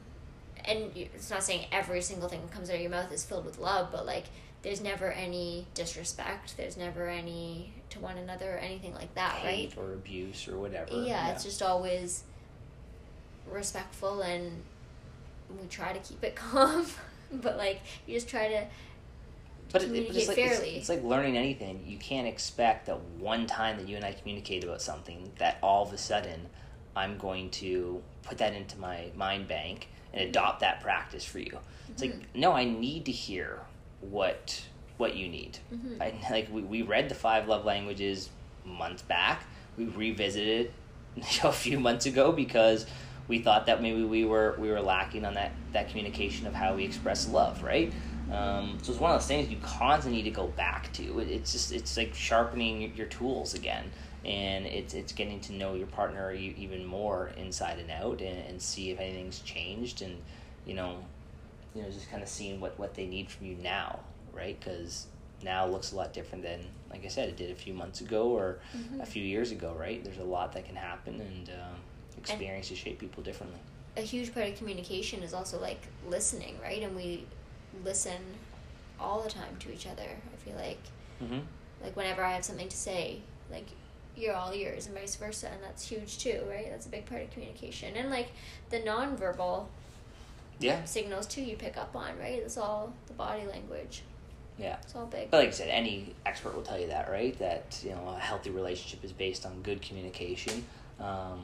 and 0.64 0.90
it's 0.96 1.30
not 1.30 1.42
saying 1.44 1.66
every 1.70 2.00
single 2.00 2.28
thing 2.28 2.40
that 2.40 2.50
comes 2.50 2.68
out 2.70 2.76
of 2.76 2.80
your 2.82 2.90
mouth 2.90 3.12
is 3.12 3.24
filled 3.24 3.44
with 3.44 3.58
love 3.58 3.90
but 3.92 4.04
like 4.06 4.24
there's 4.62 4.80
never 4.80 5.12
any 5.12 5.66
disrespect 5.74 6.56
there's 6.56 6.76
never 6.76 7.06
any 7.06 7.70
to 7.90 8.00
one 8.00 8.16
another 8.16 8.54
or 8.54 8.56
anything 8.56 8.94
like 8.94 9.14
that 9.14 9.34
Hate 9.34 9.76
right 9.76 9.84
or 9.84 9.92
abuse 9.92 10.48
or 10.48 10.56
whatever. 10.58 10.90
yeah, 11.04 11.30
it's 11.30 11.44
just 11.44 11.62
always 11.62 12.24
respectful 13.48 14.22
and 14.22 14.62
we 15.60 15.68
try 15.68 15.92
to 15.92 15.98
keep 16.00 16.24
it 16.24 16.34
calm 16.50 16.86
but 17.30 17.56
like 17.58 17.80
you 18.06 18.14
just 18.14 18.28
try 18.28 18.48
to 18.48 18.64
but 19.72 19.82
it, 19.82 20.06
but 20.06 20.16
it's 20.16 20.28
like 20.28 20.38
it's, 20.38 20.60
it's 20.60 20.88
like 20.88 21.02
learning 21.02 21.36
anything. 21.36 21.82
You 21.86 21.98
can't 21.98 22.26
expect 22.26 22.86
that 22.86 23.00
one 23.18 23.46
time 23.46 23.76
that 23.78 23.88
you 23.88 23.96
and 23.96 24.04
I 24.04 24.12
communicate 24.12 24.64
about 24.64 24.80
something 24.82 25.30
that 25.38 25.58
all 25.62 25.84
of 25.86 25.92
a 25.92 25.98
sudden 25.98 26.46
I'm 26.96 27.18
going 27.18 27.50
to 27.50 28.02
put 28.22 28.38
that 28.38 28.54
into 28.54 28.78
my 28.78 29.10
mind 29.16 29.48
bank 29.48 29.88
and 30.12 30.22
adopt 30.28 30.60
that 30.60 30.80
practice 30.80 31.24
for 31.24 31.40
you. 31.40 31.58
It's 31.90 32.02
like 32.02 32.14
no, 32.34 32.52
I 32.52 32.64
need 32.64 33.06
to 33.06 33.12
hear 33.12 33.60
what 34.00 34.62
what 34.96 35.16
you 35.16 35.28
need. 35.28 35.58
Mhm. 35.72 36.00
I, 36.00 36.14
like 36.30 36.48
we, 36.52 36.62
we 36.62 36.82
read 36.82 37.08
the 37.08 37.14
five 37.14 37.48
love 37.48 37.64
languages 37.64 38.30
months 38.64 39.02
back. 39.02 39.44
We 39.76 39.86
revisited 39.86 40.72
it 41.16 41.40
a 41.44 41.52
few 41.52 41.80
months 41.80 42.06
ago 42.06 42.32
because 42.32 42.86
we 43.26 43.38
thought 43.40 43.66
that 43.66 43.82
maybe 43.82 44.04
we 44.04 44.24
were 44.24 44.54
we 44.58 44.70
were 44.70 44.80
lacking 44.80 45.24
on 45.24 45.34
that 45.34 45.52
that 45.72 45.88
communication 45.88 46.46
of 46.46 46.54
how 46.54 46.74
we 46.76 46.84
express 46.84 47.28
love, 47.28 47.62
right? 47.62 47.92
Um, 48.32 48.78
so 48.82 48.92
it's 48.92 49.00
one 49.00 49.12
of 49.12 49.20
those 49.20 49.28
things 49.28 49.48
you 49.48 49.58
constantly 49.62 50.22
need 50.22 50.28
to 50.28 50.34
go 50.34 50.46
back 50.48 50.92
to. 50.94 51.20
It, 51.20 51.28
it's 51.28 51.52
just 51.52 51.72
it's 51.72 51.96
like 51.96 52.14
sharpening 52.14 52.80
your, 52.80 52.90
your 52.92 53.06
tools 53.06 53.54
again, 53.54 53.90
and 54.24 54.66
it's 54.66 54.94
it's 54.94 55.12
getting 55.12 55.40
to 55.40 55.52
know 55.52 55.74
your 55.74 55.86
partner 55.88 56.32
even 56.32 56.84
more 56.86 57.30
inside 57.36 57.78
and 57.78 57.90
out, 57.90 58.20
and, 58.20 58.38
and 58.48 58.60
see 58.60 58.90
if 58.90 58.98
anything's 59.00 59.40
changed, 59.40 60.02
and 60.02 60.16
you 60.66 60.74
know, 60.74 60.96
you 61.74 61.82
know, 61.82 61.90
just 61.90 62.10
kind 62.10 62.22
of 62.22 62.28
seeing 62.28 62.60
what 62.60 62.78
what 62.78 62.94
they 62.94 63.06
need 63.06 63.30
from 63.30 63.46
you 63.46 63.56
now, 63.56 64.00
right? 64.32 64.58
Because 64.58 65.06
now 65.42 65.66
looks 65.66 65.92
a 65.92 65.96
lot 65.96 66.12
different 66.14 66.42
than 66.42 66.64
like 66.90 67.04
I 67.04 67.08
said 67.08 67.28
it 67.28 67.36
did 67.36 67.50
a 67.50 67.54
few 67.54 67.74
months 67.74 68.00
ago 68.00 68.28
or 68.28 68.58
a 69.00 69.06
few 69.06 69.22
years 69.22 69.50
ago, 69.50 69.76
right? 69.78 70.02
There's 70.02 70.18
a 70.18 70.24
lot 70.24 70.52
that 70.54 70.64
can 70.64 70.76
happen, 70.76 71.20
and 71.20 71.50
um, 71.50 71.80
experiences 72.16 72.78
shape 72.78 72.98
people 72.98 73.22
differently. 73.22 73.58
a 73.96 74.00
huge 74.00 74.32
part 74.32 74.48
of 74.48 74.56
communication 74.56 75.22
is 75.22 75.34
also 75.34 75.60
like 75.60 75.80
listening 76.08 76.56
right 76.62 76.82
and 76.82 76.96
we 76.96 77.24
listen 77.84 78.20
all 79.00 79.22
the 79.22 79.30
time 79.30 79.56
to 79.58 79.72
each 79.72 79.86
other 79.86 80.02
i 80.32 80.36
feel 80.36 80.56
like 80.56 80.78
Mm-hmm. 81.22 81.38
like 81.82 81.96
whenever 81.96 82.22
I 82.24 82.32
have 82.32 82.44
something 82.44 82.68
to 82.68 82.76
say, 82.76 83.20
like 83.50 83.66
you're 84.16 84.34
all 84.34 84.52
ears 84.52 84.86
and 84.86 84.96
vice 84.96 85.14
versa, 85.14 85.48
and 85.48 85.62
that's 85.62 85.86
huge 85.88 86.18
too, 86.18 86.42
right? 86.50 86.66
That's 86.68 86.86
a 86.86 86.88
big 86.88 87.06
part 87.06 87.22
of 87.22 87.30
communication, 87.30 87.94
and 87.96 88.10
like 88.10 88.30
the 88.70 88.80
nonverbal 88.80 89.66
Yeah, 90.58 90.84
signals 90.84 91.26
too 91.28 91.40
you 91.42 91.56
pick 91.56 91.76
up 91.76 91.94
on, 91.94 92.18
right? 92.18 92.40
It's 92.44 92.56
all 92.58 92.92
the 93.06 93.12
body 93.14 93.46
language. 93.46 94.02
yeah. 94.58 94.76
It's 94.82 94.94
all 94.96 95.06
big. 95.06 95.30
But 95.30 95.38
like 95.38 95.48
I 95.48 95.52
said, 95.52 95.68
any 95.68 96.14
expert 96.26 96.54
will 96.54 96.62
tell 96.62 96.78
you 96.80 96.88
that, 96.88 97.08
right? 97.08 97.38
That 97.38 97.80
you 97.84 97.90
know 97.90 98.08
a 98.14 98.18
healthy 98.18 98.50
relationship 98.50 99.04
is 99.04 99.12
based 99.12 99.46
on 99.46 99.62
good 99.62 99.80
communication, 99.80 100.64
um, 100.98 101.40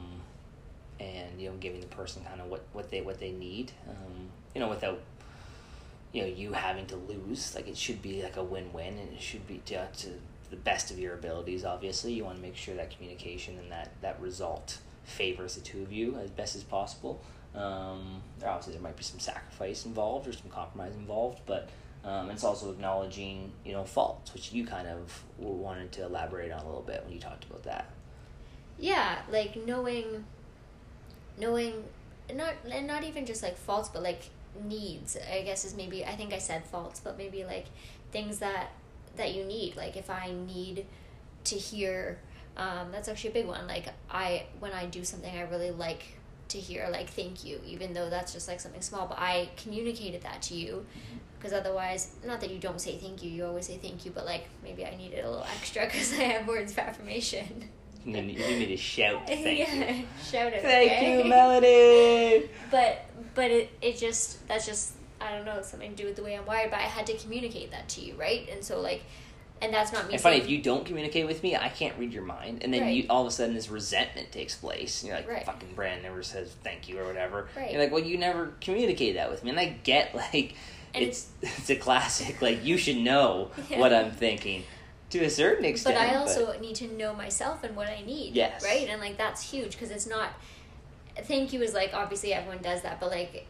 and 0.99 1.39
you 1.39 1.49
know 1.49 1.55
giving 1.61 1.79
the 1.79 1.87
person 1.87 2.23
kind 2.25 2.41
of 2.41 2.47
what, 2.47 2.63
what 2.73 2.91
they 2.91 2.99
what 3.01 3.19
they 3.19 3.31
need, 3.31 3.71
um, 3.89 4.29
you 4.53 4.59
know, 4.61 4.67
without 4.67 4.99
you 6.13 6.21
know 6.21 6.27
you 6.27 6.53
having 6.53 6.85
to 6.87 6.95
lose. 6.95 7.55
Like 7.55 7.67
it 7.67 7.77
should 7.77 8.01
be 8.01 8.21
like 8.23 8.37
a 8.37 8.43
win 8.43 8.71
win, 8.73 8.97
and 8.97 9.13
it 9.13 9.21
should 9.21 9.47
be 9.47 9.61
to, 9.65 9.87
to 9.87 10.09
the 10.49 10.55
best 10.57 10.91
of 10.91 10.99
your 10.99 11.13
abilities. 11.13 11.63
Obviously, 11.65 12.13
you 12.13 12.25
want 12.25 12.37
to 12.37 12.41
make 12.41 12.55
sure 12.55 12.75
that 12.75 12.95
communication 12.95 13.57
and 13.57 13.71
that 13.71 13.91
that 14.01 14.19
result 14.21 14.79
favors 15.03 15.55
the 15.55 15.61
two 15.61 15.81
of 15.81 15.91
you 15.91 16.15
as 16.17 16.29
best 16.29 16.55
as 16.55 16.63
possible. 16.63 17.21
Um, 17.53 18.21
obviously 18.45 18.73
there 18.73 18.81
might 18.81 18.95
be 18.95 19.03
some 19.03 19.19
sacrifice 19.19 19.85
involved 19.85 20.25
or 20.27 20.31
some 20.31 20.49
compromise 20.49 20.95
involved, 20.95 21.41
but 21.45 21.67
um, 22.05 22.29
it's 22.31 22.43
also 22.45 22.71
acknowledging 22.71 23.51
you 23.65 23.73
know 23.73 23.83
faults, 23.83 24.33
which 24.33 24.51
you 24.53 24.65
kind 24.65 24.87
of 24.87 25.23
wanted 25.37 25.91
to 25.93 26.03
elaborate 26.05 26.51
on 26.51 26.61
a 26.61 26.65
little 26.65 26.81
bit 26.81 27.03
when 27.03 27.13
you 27.13 27.19
talked 27.19 27.43
about 27.45 27.63
that. 27.63 27.89
yeah, 28.79 29.19
like 29.31 29.55
knowing, 29.65 30.25
knowing, 31.37 31.83
not 32.33 32.53
and 32.71 32.87
not 32.87 33.03
even 33.03 33.25
just 33.25 33.43
like 33.43 33.57
faults, 33.57 33.89
but 33.89 34.01
like 34.03 34.29
needs. 34.63 35.17
I 35.31 35.41
guess 35.43 35.65
is 35.65 35.75
maybe 35.75 36.05
I 36.05 36.15
think 36.15 36.33
I 36.33 36.39
said 36.39 36.65
faults, 36.65 36.99
but 36.99 37.17
maybe 37.17 37.43
like 37.43 37.65
things 38.11 38.39
that 38.39 38.71
that 39.17 39.33
you 39.33 39.43
need. 39.45 39.75
Like 39.75 39.97
if 39.97 40.09
I 40.09 40.31
need 40.31 40.85
to 41.45 41.55
hear, 41.55 42.19
um, 42.57 42.91
that's 42.91 43.07
actually 43.07 43.31
a 43.31 43.33
big 43.33 43.47
one. 43.47 43.67
Like 43.67 43.87
I 44.09 44.45
when 44.59 44.71
I 44.71 44.85
do 44.85 45.03
something 45.03 45.35
I 45.35 45.41
really 45.43 45.71
like 45.71 46.03
to 46.49 46.57
hear, 46.57 46.87
like 46.91 47.09
thank 47.09 47.45
you, 47.45 47.59
even 47.65 47.93
though 47.93 48.09
that's 48.09 48.33
just 48.33 48.47
like 48.47 48.59
something 48.59 48.81
small, 48.81 49.07
but 49.07 49.19
I 49.19 49.49
communicated 49.57 50.21
that 50.23 50.41
to 50.43 50.55
you. 50.55 50.85
Because 51.37 51.53
otherwise, 51.57 52.11
not 52.23 52.39
that 52.41 52.51
you 52.51 52.59
don't 52.59 52.79
say 52.79 52.99
thank 52.99 53.23
you, 53.23 53.31
you 53.31 53.45
always 53.45 53.65
say 53.65 53.77
thank 53.77 54.05
you, 54.05 54.11
but 54.11 54.25
like 54.25 54.47
maybe 54.63 54.85
I 54.85 54.95
needed 54.95 55.25
a 55.25 55.29
little 55.29 55.45
extra 55.55 55.85
because 55.85 56.13
I 56.13 56.23
have 56.23 56.47
words 56.47 56.71
of 56.73 56.79
affirmation. 56.79 57.69
And 58.05 58.15
then 58.15 58.29
you 58.29 58.37
need 58.39 58.59
me 58.59 58.65
to 58.67 58.77
shout 58.77 59.21
thank 59.27 59.59
yeah, 59.59 59.91
you. 59.95 60.05
shout 60.23 60.53
it. 60.53 60.61
Thank 60.61 60.91
okay? 60.91 61.17
you, 61.23 61.29
Melody. 61.29 62.49
But 62.71 63.05
but 63.35 63.51
it 63.51 63.69
it 63.81 63.97
just 63.97 64.45
that's 64.47 64.65
just 64.65 64.93
I 65.19 65.31
don't 65.35 65.45
know 65.45 65.57
it's 65.57 65.69
something 65.69 65.91
to 65.91 65.95
do 65.95 66.05
with 66.07 66.15
the 66.15 66.23
way 66.23 66.35
I'm 66.37 66.45
wired. 66.45 66.71
But 66.71 66.79
I 66.79 66.83
had 66.83 67.05
to 67.07 67.13
communicate 67.17 67.71
that 67.71 67.87
to 67.89 68.01
you, 68.01 68.15
right? 68.15 68.47
And 68.51 68.63
so 68.63 68.79
like, 68.81 69.03
and 69.61 69.71
that's 69.71 69.93
not 69.93 70.07
me. 70.07 70.13
And 70.13 70.21
funny, 70.21 70.37
if 70.37 70.49
you 70.49 70.61
don't 70.63 70.83
communicate 70.85 71.27
with 71.27 71.43
me, 71.43 71.55
I 71.55 71.69
can't 71.69 71.95
read 71.99 72.11
your 72.11 72.23
mind, 72.23 72.63
and 72.63 72.73
then 72.73 72.81
Right. 72.81 72.95
you 72.95 73.05
all 73.09 73.21
of 73.21 73.27
a 73.27 73.31
sudden 73.31 73.53
this 73.53 73.69
resentment 73.69 74.31
takes 74.31 74.55
place. 74.55 75.01
And 75.03 75.09
you're 75.09 75.17
like, 75.17 75.29
Right. 75.29 75.45
"Fucking 75.45 75.75
Brand 75.75 76.01
never 76.01 76.23
says 76.23 76.55
thank 76.63 76.89
you 76.89 76.97
or 76.99 77.05
whatever." 77.05 77.49
Right. 77.55 77.71
You're 77.71 77.81
like, 77.81 77.91
"Well, 77.91 78.03
you 78.03 78.17
never 78.17 78.53
communicated 78.61 79.17
that 79.17 79.29
with 79.29 79.43
me," 79.43 79.51
and 79.51 79.59
I 79.59 79.65
get 79.83 80.15
like 80.33 80.55
And 80.95 81.03
it's 81.05 81.27
it's 81.43 81.69
a 81.69 81.75
classic. 81.75 82.41
Like 82.41 82.65
you 82.65 82.77
should 82.77 82.97
know 82.97 83.51
Yeah. 83.69 83.79
what 83.79 83.93
I'm 83.93 84.11
thinking 84.11 84.63
to 85.11 85.19
a 85.23 85.29
certain 85.29 85.65
extent. 85.65 85.95
but 85.95 86.01
I 86.03 86.15
also 86.15 86.57
need 86.59 86.75
to 86.77 86.87
know 86.87 87.13
myself 87.13 87.63
and 87.63 87.75
what 87.75 87.87
I 87.87 88.01
need. 88.05 88.35
Yes. 88.35 88.63
Right? 88.63 88.87
And 88.89 88.99
like 89.01 89.17
that's 89.17 89.41
huge 89.51 89.71
because 89.73 89.91
it's 89.91 90.07
not 90.07 90.31
thank 91.23 91.53
you 91.53 91.61
is 91.61 91.73
like 91.73 91.93
obviously 91.93 92.33
everyone 92.33 92.61
does 92.61 92.81
that, 92.81 92.99
but 92.99 93.09
like 93.11 93.45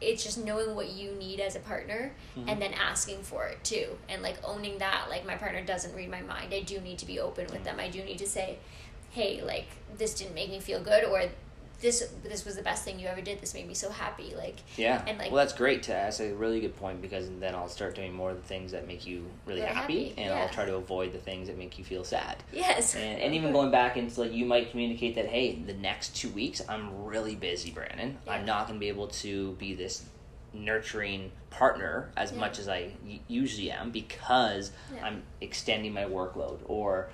it's 0.00 0.24
just 0.24 0.44
knowing 0.44 0.74
what 0.74 0.88
you 0.90 1.12
need 1.12 1.38
as 1.40 1.54
a 1.56 1.60
partner 1.60 2.12
Mhm. 2.36 2.50
and 2.50 2.60
then 2.60 2.72
asking 2.74 3.22
for 3.22 3.46
it 3.46 3.62
too 3.62 3.96
and 4.08 4.22
like 4.22 4.36
owning 4.44 4.76
that 4.78 5.06
like 5.08 5.24
my 5.24 5.36
partner 5.36 5.62
doesn't 5.64 5.94
read 5.94 6.10
my 6.10 6.20
mind 6.20 6.52
i 6.52 6.60
do 6.60 6.80
need 6.80 6.98
to 6.98 7.06
be 7.06 7.20
open 7.20 7.46
with 7.52 7.62
them 7.64 7.78
i 7.78 7.88
do 7.88 8.02
need 8.02 8.18
to 8.18 8.26
say 8.26 8.58
hey 9.12 9.40
like 9.40 9.66
this 9.96 10.12
didn't 10.14 10.34
make 10.34 10.50
me 10.50 10.58
feel 10.58 10.82
good 10.82 11.04
or 11.04 11.22
this 11.84 12.08
this 12.24 12.44
was 12.44 12.56
the 12.56 12.62
best 12.62 12.82
thing 12.84 12.98
you 12.98 13.06
ever 13.06 13.20
did 13.20 13.40
this 13.40 13.52
made 13.54 13.68
me 13.68 13.74
so 13.74 13.90
happy 13.90 14.34
like 14.36 14.56
Yeah. 14.76 15.04
And, 15.06 15.18
like- 15.18 15.30
well, 15.30 15.44
that's 15.44 15.52
great. 15.52 15.82
To, 15.84 15.90
that's 15.92 16.18
a 16.20 16.32
really 16.34 16.60
good 16.60 16.74
point 16.76 17.00
because 17.02 17.28
then 17.38 17.54
I'll 17.54 17.68
start 17.68 17.94
doing 17.94 18.12
more 18.12 18.30
of 18.30 18.36
the 18.42 18.48
things 18.48 18.72
that 18.72 18.86
make 18.88 19.06
you 19.06 19.26
really 19.46 19.60
Really 19.60 19.72
happy, 19.72 20.08
happy, 20.08 20.14
and 20.16 20.26
yeah. 20.30 20.42
I'll 20.42 20.48
try 20.48 20.64
to 20.64 20.74
avoid 20.76 21.12
the 21.12 21.18
things 21.18 21.46
that 21.48 21.58
make 21.58 21.78
you 21.78 21.84
feel 21.84 22.02
sad. 22.02 22.36
yes 22.52 22.94
And, 22.96 23.20
and 23.20 23.34
even 23.34 23.52
going 23.52 23.70
back 23.70 23.96
into 23.96 24.20
like 24.22 24.32
you 24.32 24.46
might 24.46 24.70
communicate 24.70 25.14
that 25.16 25.26
hey, 25.26 25.56
the 25.56 25.74
next 25.74 26.16
two 26.16 26.30
weeks 26.30 26.60
I'm 26.68 27.04
really 27.04 27.34
busy, 27.36 27.70
Brandon. 27.70 28.18
I'm 28.26 28.44
not 28.46 28.66
going 28.66 28.78
to 28.78 28.80
be 28.80 28.88
able 28.88 29.08
to 29.08 29.52
be 29.52 29.74
this 29.74 30.04
nurturing 30.54 31.32
partner 31.50 32.10
as 32.16 32.32
Yeah. 32.32 32.38
much 32.38 32.58
as 32.58 32.68
I 32.68 32.92
y- 33.04 33.20
usually 33.28 33.70
am 33.70 33.90
because 33.90 34.70
Yeah. 34.94 35.04
I'm 35.06 35.22
extending 35.40 35.92
my 35.92 36.04
workload 36.04 36.58
or 36.66 37.10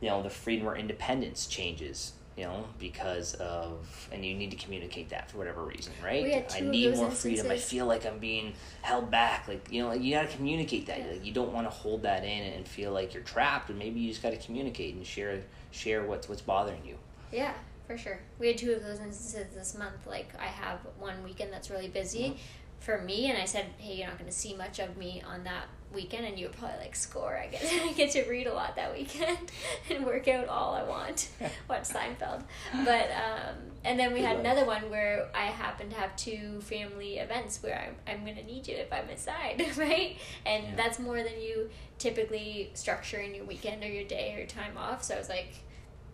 you 0.00 0.08
know 0.10 0.22
the 0.22 0.30
freedom 0.30 0.68
or 0.68 0.76
independence 0.76 1.46
changes 1.46 2.12
you 2.36 2.44
know 2.44 2.64
because 2.78 3.34
of 3.34 4.08
and 4.12 4.24
you 4.24 4.34
need 4.34 4.50
to 4.50 4.56
communicate 4.56 5.08
that 5.08 5.30
for 5.30 5.38
whatever 5.38 5.64
reason 5.64 5.92
right 6.04 6.46
i 6.54 6.60
need 6.60 6.94
more 6.94 7.10
freedom 7.10 7.50
i 7.50 7.56
feel 7.56 7.86
like 7.86 8.04
i'm 8.04 8.18
being 8.18 8.52
held 8.82 9.10
back 9.10 9.48
like 9.48 9.66
you 9.70 9.80
know 9.82 9.88
like 9.88 10.02
you 10.02 10.14
got 10.14 10.28
to 10.28 10.36
communicate 10.36 10.86
that 10.86 10.98
Yeah. 10.98 11.12
like 11.12 11.24
you 11.24 11.32
don't 11.32 11.52
want 11.52 11.66
to 11.66 11.70
hold 11.70 12.02
that 12.02 12.24
in 12.24 12.52
and 12.52 12.68
feel 12.68 12.92
like 12.92 13.14
you're 13.14 13.22
trapped 13.22 13.70
and 13.70 13.78
maybe 13.78 14.00
you 14.00 14.10
just 14.10 14.22
got 14.22 14.30
to 14.30 14.36
communicate 14.38 14.94
and 14.94 15.06
share 15.06 15.40
share 15.70 16.04
what's 16.04 16.28
what's 16.28 16.42
bothering 16.42 16.84
you 16.84 16.96
Yeah, 17.32 17.54
for 17.86 17.96
sure. 17.98 18.20
We 18.38 18.48
had 18.48 18.58
two 18.58 18.72
of 18.72 18.82
those 18.82 19.00
instances 19.00 19.54
this 19.54 19.76
month. 19.76 20.06
Like 20.06 20.28
I 20.38 20.46
have 20.46 20.80
one 20.98 21.22
weekend 21.24 21.52
that's 21.52 21.70
really 21.70 21.88
busy 21.88 22.30
Mhm. 22.30 22.36
for 22.80 22.98
me, 23.02 23.28
and 23.30 23.36
I 23.40 23.44
said, 23.46 23.66
"Hey, 23.78 23.94
you're 23.96 24.06
not 24.06 24.18
going 24.18 24.30
to 24.30 24.36
see 24.36 24.54
much 24.54 24.78
of 24.78 24.96
me 24.96 25.22
on 25.26 25.42
that 25.44 25.64
weekend," 25.94 26.26
and 26.26 26.38
you 26.38 26.46
were 26.48 26.52
probably 26.52 26.78
like, 26.78 26.94
"Score! 26.96 27.36
I 27.36 27.46
get 27.48 27.62
I 27.84 27.92
get 27.92 28.10
to 28.12 28.24
read 28.28 28.46
a 28.46 28.54
lot 28.54 28.76
that 28.76 28.92
weekend 28.92 29.50
and 29.90 30.04
work 30.04 30.28
out 30.28 30.48
all 30.48 30.74
I 30.74 30.82
want, 30.82 31.28
watch 31.68 31.84
Seinfeld." 31.84 32.42
But 32.84 33.10
um, 33.10 33.56
and 33.84 33.98
then 33.98 34.12
we 34.12 34.20
Good 34.20 34.26
had 34.26 34.36
luck. 34.36 34.44
another 34.46 34.64
one 34.66 34.90
where 34.90 35.28
I 35.34 35.44
happened 35.46 35.90
to 35.92 35.96
have 35.96 36.14
two 36.16 36.60
family 36.60 37.18
events 37.18 37.62
where 37.62 37.78
I'm 37.78 37.96
I'm 38.12 38.24
going 38.24 38.36
to 38.36 38.44
need 38.44 38.66
you 38.68 38.76
if 38.76 38.92
I'm 38.92 39.08
aside, 39.08 39.64
right? 39.76 40.16
And 40.44 40.64
Yeah. 40.64 40.74
that's 40.76 40.98
more 40.98 41.22
than 41.22 41.40
you 41.40 41.70
typically 41.98 42.70
structure 42.74 43.18
in 43.18 43.34
your 43.34 43.44
weekend 43.44 43.82
or 43.82 43.88
your 43.88 44.04
day 44.04 44.34
or 44.40 44.46
time 44.46 44.76
off. 44.76 45.02
So 45.04 45.14
I 45.14 45.18
was 45.18 45.28
like 45.28 45.54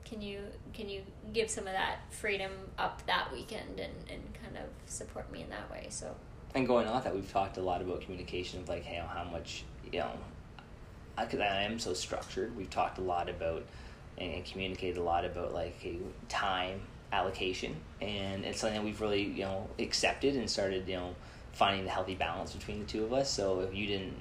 can 0.05 0.21
you 0.21 0.41
can 0.75 0.91
you 0.91 1.01
give 1.33 1.49
some 1.49 1.67
of 1.67 1.73
that 1.73 2.01
freedom 2.11 2.51
up 2.77 3.01
that 3.07 3.33
weekend 3.33 3.81
and, 3.81 3.93
and 4.11 4.23
kind 4.43 4.57
of 4.59 4.65
support 4.85 5.31
me 5.33 5.41
in 5.41 5.49
that 5.49 5.71
way 5.71 5.87
so 5.89 6.15
and 6.55 6.67
going 6.67 6.87
off 6.87 7.05
that 7.05 7.15
we've 7.15 7.31
talked 7.31 7.57
a 7.57 7.63
lot 7.63 7.81
about 7.81 8.03
communication 8.03 8.61
of 8.61 8.69
like 8.69 8.85
hey, 8.85 9.03
how 9.07 9.25
much 9.25 9.65
you 9.91 9.99
know 9.99 10.13
because 11.19 11.41
I 11.41 11.63
am 11.63 11.79
so 11.79 11.93
structured. 11.93 12.57
We've 12.57 12.71
talked 12.71 12.99
a 12.99 13.03
lot 13.03 13.29
about 13.29 13.65
and, 14.19 14.33
and 14.33 14.45
communicated 14.45 14.97
a 14.97 15.03
lot 15.03 15.25
about 15.25 15.53
like 15.53 15.79
hey, 15.81 15.99
time 16.29 16.81
allocation. 17.13 17.77
And 18.01 18.45
it's 18.45 18.61
something 18.61 18.79
that 18.79 18.85
we've 18.85 19.01
really 19.01 19.23
you 19.23 19.45
know 19.45 19.69
accepted 19.79 20.37
and 20.37 20.49
started 20.49 20.89
you 20.89 20.97
know 20.97 21.15
finding 21.53 21.85
the 21.85 21.91
healthy 21.91 22.15
balance 22.15 22.55
between 22.55 22.81
the 22.81 22.87
two 22.87 23.05
of 23.05 23.13
us. 23.13 23.31
So 23.31 23.61
if 23.61 23.75
you 23.75 23.87
didn't 23.87 24.15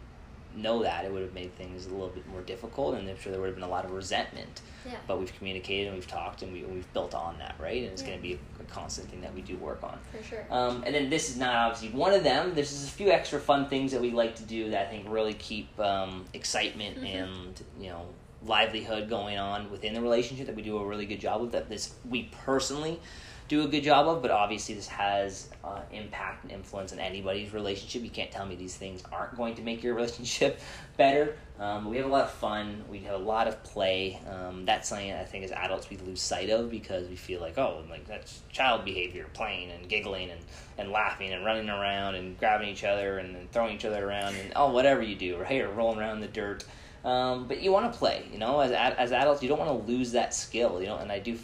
know 0.55 0.83
that 0.83 1.05
it 1.05 1.11
would 1.11 1.21
have 1.21 1.33
made 1.33 1.55
things 1.55 1.85
a 1.85 1.89
little 1.89 2.09
bit 2.09 2.27
more 2.27 2.41
difficult 2.41 2.95
and 2.95 3.09
i'm 3.09 3.17
sure 3.17 3.31
there 3.31 3.41
would 3.41 3.47
have 3.47 3.55
been 3.55 3.63
a 3.63 3.69
lot 3.69 3.85
of 3.85 3.91
resentment 3.91 4.61
yeah 4.85 4.95
but 5.07 5.19
we've 5.19 5.33
communicated 5.37 5.87
and 5.87 5.95
we've 5.95 6.07
talked 6.07 6.41
and 6.41 6.51
we, 6.53 6.63
we've 6.63 6.91
built 6.93 7.13
on 7.13 7.37
that 7.39 7.55
right 7.59 7.83
and 7.83 7.91
it's 7.91 8.01
Yeah. 8.01 8.07
going 8.09 8.19
to 8.19 8.23
be 8.23 8.39
a 8.59 8.63
constant 8.65 9.09
thing 9.09 9.21
that 9.21 9.33
we 9.33 9.41
do 9.41 9.55
work 9.57 9.83
on 9.83 9.97
for 10.11 10.23
sure 10.23 10.45
um, 10.49 10.83
and 10.85 10.93
then 10.95 11.09
this 11.09 11.29
is 11.29 11.37
not 11.37 11.53
obviously 11.55 11.89
one 11.97 12.13
of 12.13 12.23
them. 12.23 12.53
There's 12.55 12.71
just 12.71 12.87
a 12.89 12.91
few 12.91 13.09
extra 13.11 13.39
fun 13.39 13.67
things 13.69 13.91
that 13.91 14.01
we 14.01 14.11
like 14.11 14.35
to 14.37 14.43
do 14.43 14.69
that 14.71 14.87
I 14.87 14.89
think 14.89 15.05
really 15.09 15.33
keep 15.33 15.77
um, 15.79 16.25
excitement 16.33 17.01
Mhm. 17.01 17.15
and 17.23 17.61
you 17.79 17.89
know 17.89 18.05
livelihood 18.43 19.07
going 19.07 19.37
on 19.37 19.69
within 19.69 19.93
the 19.93 20.01
relationship 20.01 20.47
that 20.47 20.55
we 20.55 20.63
do 20.63 20.77
a 20.77 20.85
really 20.85 21.05
good 21.05 21.19
job 21.19 21.41
of. 21.43 21.51
That 21.51 21.69
this 21.69 21.93
we 22.09 22.23
personally 22.45 22.99
do 23.47 23.63
a 23.63 23.67
good 23.67 23.83
job 23.83 24.07
of, 24.07 24.21
but 24.21 24.31
obviously 24.31 24.73
this 24.75 24.87
has 24.87 25.49
uh, 25.63 25.81
impact 25.91 26.43
and 26.43 26.51
influence 26.53 26.91
on 26.93 26.99
anybody's 26.99 27.53
relationship. 27.53 28.01
You 28.01 28.09
can't 28.09 28.31
tell 28.31 28.45
me 28.45 28.55
these 28.55 28.75
things 28.75 29.03
aren't 29.11 29.35
going 29.35 29.55
to 29.55 29.61
make 29.61 29.83
your 29.83 29.93
relationship 30.01 30.59
better. 30.97 31.35
Um, 31.61 31.91
we 31.91 31.97
have 31.97 32.07
a 32.07 32.09
lot 32.09 32.23
of 32.23 32.31
fun. 32.31 32.83
We 32.89 33.01
have 33.01 33.13
a 33.13 33.23
lot 33.23 33.47
of 33.47 33.63
play. 33.63 34.19
Um, 34.27 34.65
that's 34.65 34.89
something 34.89 35.13
I 35.13 35.23
think 35.23 35.45
as 35.45 35.51
adults 35.51 35.91
we 35.91 35.97
lose 35.97 36.19
sight 36.19 36.49
of 36.49 36.71
because 36.71 37.07
we 37.07 37.15
feel 37.15 37.39
like 37.39 37.59
oh, 37.59 37.83
like 37.87 38.07
that's 38.07 38.41
child 38.51 38.83
behavior, 38.83 39.27
playing 39.35 39.69
and 39.69 39.87
giggling 39.87 40.31
and, 40.31 40.41
and 40.79 40.91
laughing 40.91 41.33
and 41.33 41.45
running 41.45 41.69
around 41.69 42.15
and 42.15 42.35
grabbing 42.39 42.67
each 42.67 42.83
other 42.83 43.19
and, 43.19 43.35
then 43.35 43.47
throwing 43.51 43.75
each 43.75 43.85
other 43.85 44.03
around 44.03 44.33
and 44.37 44.51
oh 44.55 44.71
whatever 44.71 45.03
you 45.03 45.15
do, 45.15 45.37
right? 45.37 45.61
Or 45.61 45.69
rolling 45.69 45.99
around 45.99 46.15
in 46.15 46.21
the 46.21 46.27
dirt. 46.29 46.65
Um, 47.05 47.47
but 47.47 47.61
you 47.61 47.71
want 47.71 47.93
to 47.93 47.97
play, 47.97 48.25
you 48.33 48.39
know. 48.39 48.59
As 48.59 48.71
as 48.71 49.11
adults, 49.11 49.43
you 49.43 49.49
don't 49.49 49.59
want 49.59 49.69
to 49.69 49.91
lose 49.91 50.13
that 50.13 50.33
skill, 50.33 50.81
you 50.81 50.87
know. 50.87 50.97
And 50.97 51.11
I 51.11 51.19
do 51.19 51.37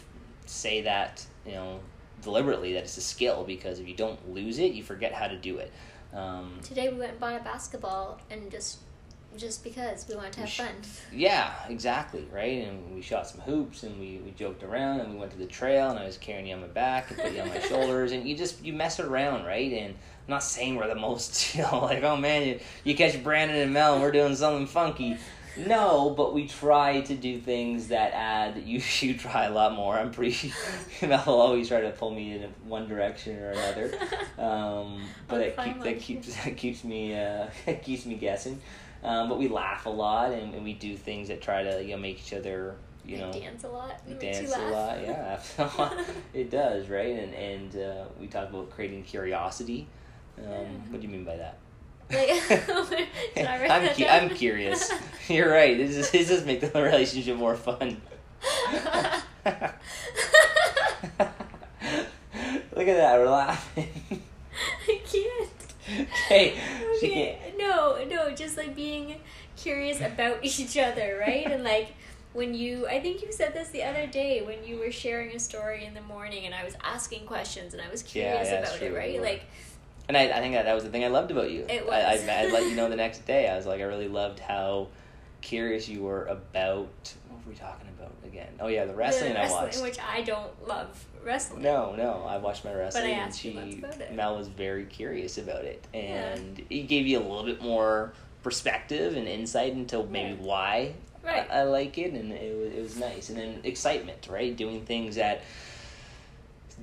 say 0.46 0.82
that, 0.82 1.24
you 1.46 1.52
know, 1.52 1.78
deliberately 2.22 2.72
that 2.72 2.82
it's 2.82 2.96
a 2.96 3.02
skill 3.02 3.44
because 3.44 3.78
if 3.78 3.86
you 3.86 3.94
don't 3.94 4.34
lose 4.34 4.58
it, 4.58 4.72
you 4.72 4.82
forget 4.82 5.12
how 5.12 5.28
to 5.28 5.36
do 5.36 5.58
it. 5.58 5.72
Um, 6.12 6.58
today 6.60 6.88
we 6.88 6.98
went 6.98 7.12
and 7.12 7.20
bought 7.20 7.40
a 7.40 7.44
basketball 7.44 8.20
and 8.30 8.50
just 8.50 8.78
just 9.38 9.64
because 9.64 10.06
we 10.08 10.16
wanted 10.16 10.32
to 10.32 10.40
have 10.40 10.50
fun 10.50 10.74
Yeah, 11.12 11.52
exactly, 11.68 12.26
right? 12.32 12.66
And 12.66 12.94
we 12.94 13.00
shot 13.00 13.26
some 13.26 13.40
hoops 13.40 13.82
and 13.82 13.98
we, 13.98 14.20
we 14.24 14.32
joked 14.32 14.62
around 14.62 15.00
and 15.00 15.12
we 15.12 15.18
went 15.18 15.30
to 15.32 15.38
the 15.38 15.46
trail 15.46 15.90
and 15.90 15.98
I 15.98 16.04
was 16.04 16.18
carrying 16.18 16.46
you 16.46 16.54
on 16.54 16.60
my 16.60 16.66
back 16.66 17.10
and 17.10 17.18
put 17.18 17.32
you 17.32 17.40
on 17.40 17.48
my 17.48 17.60
shoulders 17.68 18.12
and 18.12 18.28
you 18.28 18.36
just 18.36 18.62
you 18.64 18.72
mess 18.72 19.00
around, 19.00 19.44
right? 19.46 19.72
And 19.72 19.94
I'm 19.94 20.30
not 20.30 20.42
saying 20.42 20.76
we're 20.76 20.88
the 20.88 20.94
most, 20.94 21.54
you 21.54 21.62
know, 21.62 21.80
like, 21.80 22.02
oh 22.02 22.16
man, 22.16 22.46
you, 22.46 22.60
you 22.84 22.94
catch 22.96 23.22
Brandon 23.22 23.56
and 23.56 23.72
Mel 23.72 23.94
and 23.94 24.02
we're 24.02 24.12
doing 24.12 24.34
something 24.34 24.66
funky. 24.66 25.16
No, 25.66 26.10
but 26.10 26.34
we 26.34 26.46
try 26.46 27.00
to 27.00 27.14
do 27.14 27.38
things 27.38 27.88
that 27.88 28.12
add. 28.12 28.62
You 28.68 28.82
you 29.00 29.16
try 29.16 29.46
a 29.46 29.50
lot 29.50 29.72
more. 29.74 29.98
I'm 29.98 30.10
pretty. 30.10 30.52
Mel 31.02 31.22
will 31.26 31.40
always 31.40 31.68
try 31.68 31.80
to 31.80 31.90
pull 31.90 32.10
me 32.10 32.32
in 32.32 32.42
one 32.64 32.86
direction 32.86 33.36
or 33.38 33.50
another. 33.50 33.92
Um, 34.38 35.02
but 35.26 35.40
it 35.40 35.56
keep, 35.56 35.82
that 35.82 36.00
keeps 36.00 36.44
that 36.44 36.56
keeps 36.56 36.84
me 36.84 37.18
uh, 37.18 37.46
keeps 37.82 38.06
me 38.06 38.16
guessing. 38.16 38.60
Um, 39.04 39.28
but 39.28 39.38
we 39.38 39.48
laugh 39.48 39.86
a 39.86 39.90
lot 39.90 40.32
and, 40.32 40.54
and 40.54 40.64
we 40.64 40.72
do 40.74 40.96
things 40.96 41.28
that 41.28 41.40
try 41.40 41.62
to 41.62 41.82
you 41.82 41.92
know 41.92 41.98
make 41.98 42.18
each 42.18 42.32
other 42.32 42.74
you 43.06 43.16
know 43.18 43.32
dance 43.32 43.62
a 43.64 43.68
lot 43.68 44.00
it 44.08 44.18
dance 44.20 44.54
a 44.54 44.68
lot. 44.68 45.00
Yeah, 45.00 45.40
it 46.34 46.50
does, 46.50 46.88
right? 46.88 47.16
And 47.18 47.34
and 47.34 47.76
uh, 47.76 48.04
we 48.20 48.26
talk 48.26 48.48
about 48.50 48.70
creating 48.70 49.04
curiosity. 49.04 49.86
Um, 50.38 50.90
what 50.90 51.00
do 51.00 51.06
you 51.06 51.12
mean 51.12 51.24
by 51.24 51.36
that? 51.36 51.58
like, 52.10 52.30
I'm 53.70 53.88
cu- 53.94 54.06
I'm 54.06 54.30
curious. 54.30 54.90
You're 55.28 55.50
right. 55.50 55.76
This 55.76 55.96
is 55.96 56.10
this 56.10 56.28
does 56.28 56.44
make 56.46 56.60
the 56.60 56.70
relationship 56.82 57.36
more 57.36 57.54
fun. 57.56 58.00
Look 62.74 62.86
at 62.86 62.96
that, 62.96 63.18
we're 63.18 63.28
laughing. 63.30 63.88
I 64.88 65.00
can't. 65.04 65.50
okay, 66.26 66.60
she 67.00 67.06
Okay, 67.06 67.38
can't. 67.40 67.47
No, 67.58 68.04
no, 68.08 68.30
just 68.34 68.56
like 68.56 68.74
being 68.74 69.16
curious 69.56 70.00
about 70.00 70.38
each 70.42 70.76
other, 70.78 71.18
right? 71.20 71.46
and 71.46 71.64
like 71.64 71.94
when 72.32 72.54
you, 72.54 72.86
I 72.86 73.00
think 73.00 73.22
you 73.22 73.32
said 73.32 73.54
this 73.54 73.68
the 73.68 73.82
other 73.82 74.06
day 74.06 74.42
when 74.42 74.64
you 74.64 74.78
were 74.78 74.92
sharing 74.92 75.34
a 75.34 75.38
story 75.38 75.84
in 75.84 75.94
the 75.94 76.02
morning, 76.02 76.46
and 76.46 76.54
I 76.54 76.64
was 76.64 76.76
asking 76.84 77.26
questions, 77.26 77.74
and 77.74 77.82
I 77.82 77.90
was 77.90 78.02
curious 78.02 78.48
yeah, 78.48 78.60
that's 78.60 78.76
about 78.76 78.82
it, 78.82 78.94
right? 78.94 79.20
Like, 79.20 79.42
And 80.08 80.16
I, 80.16 80.28
I 80.28 80.40
think 80.40 80.54
that, 80.54 80.64
that 80.64 80.74
was 80.74 80.84
the 80.84 80.90
thing 80.90 81.04
I 81.04 81.08
loved 81.08 81.30
about 81.30 81.50
you. 81.50 81.66
It 81.68 81.82
I, 81.82 81.84
was. 82.14 82.28
I, 82.28 82.42
I 82.42 82.46
let 82.46 82.64
you 82.64 82.76
know 82.76 82.88
the 82.94 82.96
next 82.96 83.26
day. 83.26 83.48
I 83.48 83.56
was 83.56 83.66
like, 83.66 83.80
I 83.80 83.84
really 83.84 84.08
loved 84.08 84.40
how 84.40 84.88
curious 85.40 85.88
you 85.88 86.02
were 86.02 86.26
about. 86.26 87.14
We 87.48 87.54
talking 87.54 87.88
about 87.98 88.12
again? 88.24 88.48
Oh 88.60 88.66
yeah, 88.68 88.84
the 88.84 88.94
wrestling, 88.94 89.32
the 89.32 89.40
I 89.42 89.50
watched. 89.50 89.82
which 89.82 89.98
I 89.98 90.22
don't 90.22 90.66
love 90.68 91.04
wrestling. 91.24 91.62
No, 91.62 91.94
no, 91.96 92.24
I 92.28 92.36
watched 92.38 92.64
my 92.64 92.74
wrestling, 92.74 93.12
and 93.12 93.22
asked 93.22 93.44
you 93.44 93.52
lots 93.52 93.72
she 93.72 93.78
about 93.78 94.00
it. 94.00 94.12
Mel 94.14 94.36
was 94.36 94.48
very 94.48 94.84
curious 94.84 95.38
about 95.38 95.64
it, 95.64 95.84
Yeah. 95.94 96.00
and 96.00 96.62
it 96.70 96.82
gave 96.88 97.06
you 97.06 97.18
a 97.18 97.20
little 97.20 97.44
bit 97.44 97.62
more 97.62 98.12
perspective 98.42 99.16
and 99.16 99.26
insight 99.26 99.72
into 99.72 100.02
maybe 100.04 100.34
Right. 100.34 100.42
why 100.42 100.92
Right. 101.24 101.50
I, 101.50 101.60
I 101.60 101.62
like 101.64 101.98
it, 101.98 102.12
and 102.12 102.32
it 102.32 102.56
was 102.56 102.72
it 102.72 102.82
was 102.82 102.96
nice, 102.98 103.28
and 103.30 103.38
then 103.38 103.60
excitement, 103.64 104.28
right? 104.30 104.54
Doing 104.56 104.84
things 104.84 105.16
that 105.16 105.42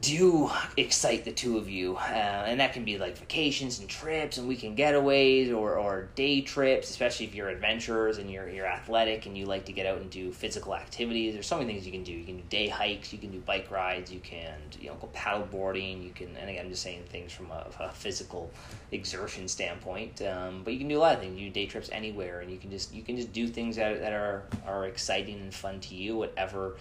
do 0.02 0.52
excite 0.78 1.26
the 1.26 1.32
two 1.32 1.58
of 1.58 1.70
you, 1.70 1.96
uh, 1.96 2.44
and 2.46 2.60
that 2.60 2.74
can 2.74 2.84
be 2.84 2.98
like 2.98 3.18
vacations 3.18 3.80
and 3.80 3.90
trips 3.90 4.38
and 4.38 4.48
weekend 4.48 4.78
getaways 4.78 5.56
or, 5.56 5.78
or 5.78 6.10
day 6.16 6.42
trips, 6.42 6.90
especially 6.90 7.26
if 7.26 7.34
you're 7.34 7.50
adventurers 7.50 8.18
and 8.18 8.30
you're 8.30 8.50
you're 8.50 8.66
athletic 8.66 9.26
and 9.26 9.38
you 9.38 9.46
like 9.46 9.66
to 9.66 9.72
get 9.72 9.86
out 9.86 9.98
and 10.00 10.10
do 10.10 10.32
physical 10.32 10.76
activities. 10.76 11.34
There's 11.34 11.48
so 11.48 11.58
many 11.58 11.72
things 11.72 11.86
you 11.86 11.92
can 11.92 12.04
do. 12.04 12.12
You 12.12 12.26
can 12.26 12.38
do 12.38 12.44
day 12.50 12.68
hikes, 12.68 13.14
you 13.14 13.20
can 13.20 13.32
do 13.32 13.40
bike 13.40 13.72
rides, 13.72 14.12
you 14.12 14.20
can 14.20 14.54
you 14.80 14.90
know 14.90 14.96
go 14.96 15.08
paddle 15.08 15.48
boarding. 15.50 16.04
You 16.04 16.12
can, 16.12 16.36
and 16.36 16.50
again, 16.50 16.66
I'm 16.66 16.72
just 16.72 16.84
saying 16.84 17.04
things 17.10 17.32
from 17.32 17.52
a, 17.52 17.66
a 17.80 17.92
physical 17.92 18.52
exertion 18.92 19.48
standpoint. 19.48 20.22
Um, 20.22 20.62
but 20.64 20.74
you 20.74 20.80
can 20.80 20.88
do 20.88 20.98
a 20.98 21.00
lot 21.00 21.16
of 21.16 21.22
things. 21.22 21.40
You 21.40 21.48
do 21.48 21.54
day 21.54 21.66
trips 21.68 21.90
anywhere, 21.92 22.42
and 22.42 22.52
you 22.52 22.58
can 22.58 22.70
just 22.70 22.94
you 22.94 23.02
can 23.02 23.16
just 23.16 23.32
do 23.32 23.48
things 23.48 23.78
that 23.78 24.02
that 24.02 24.14
are 24.14 24.44
are 24.68 24.86
exciting 24.86 25.40
and 25.40 25.54
fun 25.54 25.80
to 25.82 25.96
you, 25.96 26.18
whatever 26.18 26.76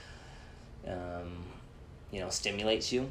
um, 0.86 1.44
you 2.14 2.20
know 2.20 2.30
stimulates 2.30 2.92
you 2.92 3.10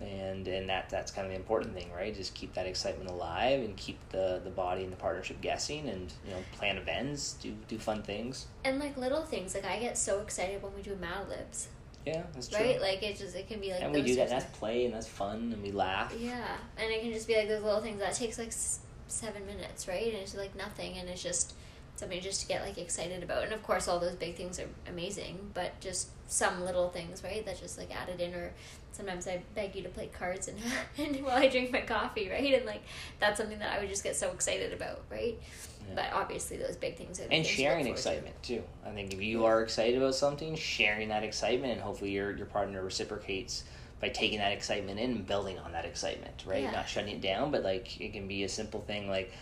and 0.00 0.46
and 0.46 0.68
that 0.68 0.90
that's 0.90 1.10
kind 1.10 1.26
of 1.26 1.32
the 1.32 1.36
important 1.38 1.74
thing, 1.74 1.90
right? 1.92 2.14
Just 2.14 2.34
keep 2.34 2.52
that 2.54 2.66
excitement 2.66 3.10
alive 3.10 3.60
and 3.60 3.76
keep 3.76 3.98
the 4.10 4.40
the 4.44 4.50
body 4.50 4.84
and 4.84 4.92
the 4.92 4.96
partnership 4.96 5.40
guessing, 5.40 5.88
and 5.88 6.12
you 6.26 6.32
know 6.32 6.42
plan 6.52 6.76
events, 6.76 7.34
do 7.40 7.54
do 7.68 7.78
fun 7.78 8.02
things. 8.02 8.46
And 8.64 8.78
like 8.78 8.96
little 8.96 9.22
things, 9.22 9.54
like 9.54 9.64
I 9.64 9.78
get 9.78 9.96
so 9.96 10.20
excited 10.20 10.62
when 10.62 10.74
we 10.74 10.82
do 10.82 10.94
Mad 10.96 11.28
Libs. 11.28 11.68
Yeah, 12.04 12.22
that's 12.34 12.48
true. 12.48 12.60
Right, 12.60 12.80
like 12.80 13.02
it 13.02 13.16
just 13.16 13.34
it 13.34 13.48
can 13.48 13.60
be 13.60 13.72
like 13.72 13.82
and 13.82 13.92
we 13.92 14.02
do 14.02 14.16
that. 14.16 14.28
That's 14.28 14.44
play 14.58 14.84
and 14.84 14.94
that's 14.94 15.08
fun, 15.08 15.50
and 15.52 15.62
we 15.62 15.72
laugh. 15.72 16.14
Yeah, 16.18 16.56
and 16.76 16.90
it 16.90 17.00
can 17.00 17.12
just 17.12 17.26
be 17.26 17.34
like 17.36 17.48
those 17.48 17.62
little 17.62 17.80
things 17.80 17.98
that 18.00 18.14
takes 18.14 18.38
like 18.38 18.48
s- 18.48 18.80
seven 19.08 19.46
minutes, 19.46 19.88
right? 19.88 20.06
And 20.08 20.16
it's 20.16 20.36
like 20.36 20.54
nothing, 20.54 20.98
and 20.98 21.08
it's 21.08 21.22
just 21.22 21.54
something 21.96 22.20
just 22.20 22.42
to 22.42 22.46
get 22.46 22.62
like 22.62 22.78
excited 22.78 23.22
about. 23.22 23.44
And 23.44 23.52
of 23.52 23.62
course, 23.62 23.88
all 23.88 23.98
those 23.98 24.14
big 24.14 24.36
things 24.36 24.60
are 24.60 24.68
amazing, 24.88 25.50
but 25.54 25.78
just 25.80 26.08
some 26.28 26.64
little 26.64 26.90
things, 26.90 27.24
right? 27.24 27.44
That 27.44 27.58
just 27.58 27.78
like 27.78 27.94
added 27.94 28.20
in, 28.20 28.34
or 28.34 28.52
sometimes 28.92 29.26
I 29.26 29.42
beg 29.54 29.74
you 29.74 29.82
to 29.82 29.88
play 29.88 30.08
cards 30.12 30.48
and 30.48 30.58
and 30.98 31.24
while 31.24 31.36
I 31.36 31.48
drink 31.48 31.72
my 31.72 31.80
coffee, 31.80 32.28
right? 32.30 32.54
And 32.54 32.66
like 32.66 32.82
that's 33.18 33.38
something 33.38 33.58
that 33.58 33.76
I 33.76 33.80
would 33.80 33.88
just 33.88 34.04
get 34.04 34.16
so 34.16 34.30
excited 34.30 34.72
about, 34.72 35.02
right? 35.10 35.38
Yeah. 35.88 35.94
But 35.94 36.12
obviously, 36.12 36.56
those 36.58 36.76
big 36.76 36.96
things 36.96 37.18
and 37.18 37.28
things 37.28 37.46
sharing 37.46 37.86
to. 37.86 37.90
excitement 37.90 38.40
too. 38.42 38.62
I 38.84 38.90
think 38.90 39.12
if 39.12 39.22
you 39.22 39.44
are 39.46 39.62
excited 39.62 39.96
about 39.96 40.14
something, 40.14 40.54
sharing 40.56 41.08
that 41.08 41.24
excitement, 41.24 41.72
and 41.72 41.80
hopefully 41.80 42.10
your 42.10 42.36
your 42.36 42.46
partner 42.46 42.82
reciprocates 42.82 43.64
by 44.00 44.10
taking 44.10 44.38
that 44.38 44.52
excitement 44.52 45.00
in 45.00 45.10
and 45.12 45.26
building 45.26 45.58
on 45.58 45.72
that 45.72 45.86
excitement, 45.86 46.44
right? 46.46 46.64
Yeah. 46.64 46.72
Not 46.72 46.88
shutting 46.88 47.14
it 47.14 47.22
down, 47.22 47.50
but 47.50 47.62
like 47.62 47.98
it 48.00 48.12
can 48.12 48.28
be 48.28 48.44
a 48.44 48.48
simple 48.48 48.80
thing 48.82 49.08
like 49.08 49.32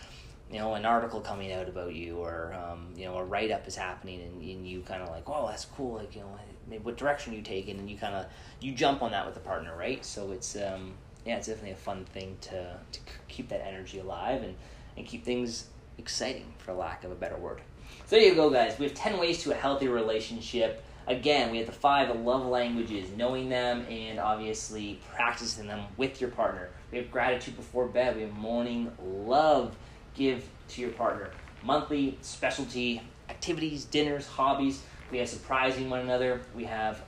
you 0.55 0.61
know 0.61 0.75
an 0.75 0.85
article 0.85 1.19
coming 1.19 1.51
out 1.51 1.67
about 1.67 1.93
you 1.93 2.15
or 2.15 2.53
um, 2.53 2.87
you 2.95 3.03
know 3.03 3.17
a 3.17 3.25
write 3.25 3.51
up 3.51 3.67
is 3.67 3.75
happening 3.75 4.21
and, 4.21 4.41
and 4.41 4.65
you 4.65 4.79
kind 4.79 5.03
of 5.03 5.09
like 5.09 5.27
oh 5.27 5.47
that's 5.47 5.65
cool 5.65 5.95
like 5.95 6.15
you 6.15 6.21
know 6.21 6.39
maybe 6.69 6.81
what 6.81 6.95
direction 6.95 7.33
you 7.33 7.41
take 7.41 7.67
and 7.67 7.89
you 7.89 7.97
kind 7.97 8.15
of 8.15 8.25
you 8.61 8.71
jump 8.71 9.01
on 9.01 9.11
that 9.11 9.25
with 9.25 9.35
a 9.35 9.41
partner 9.41 9.75
right? 9.77 10.05
So 10.05 10.31
it's 10.31 10.55
um, 10.55 10.93
yeah 11.25 11.35
it's 11.35 11.47
definitely 11.47 11.71
a 11.71 11.75
fun 11.75 12.05
thing 12.05 12.37
to, 12.41 12.77
to 12.89 12.99
keep 13.27 13.49
that 13.49 13.67
energy 13.67 13.99
alive 13.99 14.43
and, 14.43 14.55
and 14.95 15.05
keep 15.05 15.25
things 15.25 15.65
exciting 15.97 16.53
for 16.57 16.73
lack 16.73 17.03
of 17.03 17.11
a 17.11 17.15
better 17.15 17.35
word. 17.35 17.59
So 18.05 18.15
there 18.15 18.25
you 18.25 18.35
go 18.35 18.49
guys. 18.49 18.79
We 18.79 18.85
have 18.85 18.95
10 18.95 19.19
ways 19.19 19.43
to 19.43 19.51
a 19.51 19.55
healthy 19.55 19.89
relationship. 19.89 20.85
Again 21.05 21.51
we 21.51 21.57
have 21.57 21.67
the 21.67 21.73
five 21.73 22.17
love 22.17 22.45
languages 22.45 23.09
knowing 23.17 23.49
them 23.49 23.85
and 23.89 24.21
obviously 24.21 25.01
practicing 25.13 25.67
them 25.67 25.81
with 25.97 26.21
your 26.21 26.29
partner. 26.29 26.69
We 26.93 26.99
have 26.99 27.11
gratitude 27.11 27.57
before 27.57 27.87
bed. 27.89 28.15
We 28.15 28.21
have 28.21 28.31
morning 28.31 28.93
love 29.03 29.75
give 30.15 30.47
to 30.69 30.81
your 30.81 30.91
partner. 30.91 31.31
Monthly 31.63 32.17
specialty 32.21 33.01
activities 33.29 33.85
dinners 33.85 34.27
hobbies. 34.27 34.81
We 35.11 35.19
have 35.19 35.29
surprising 35.29 35.89
one 35.89 35.99
another. 35.99 36.41
We 36.55 36.65
have 36.65 37.01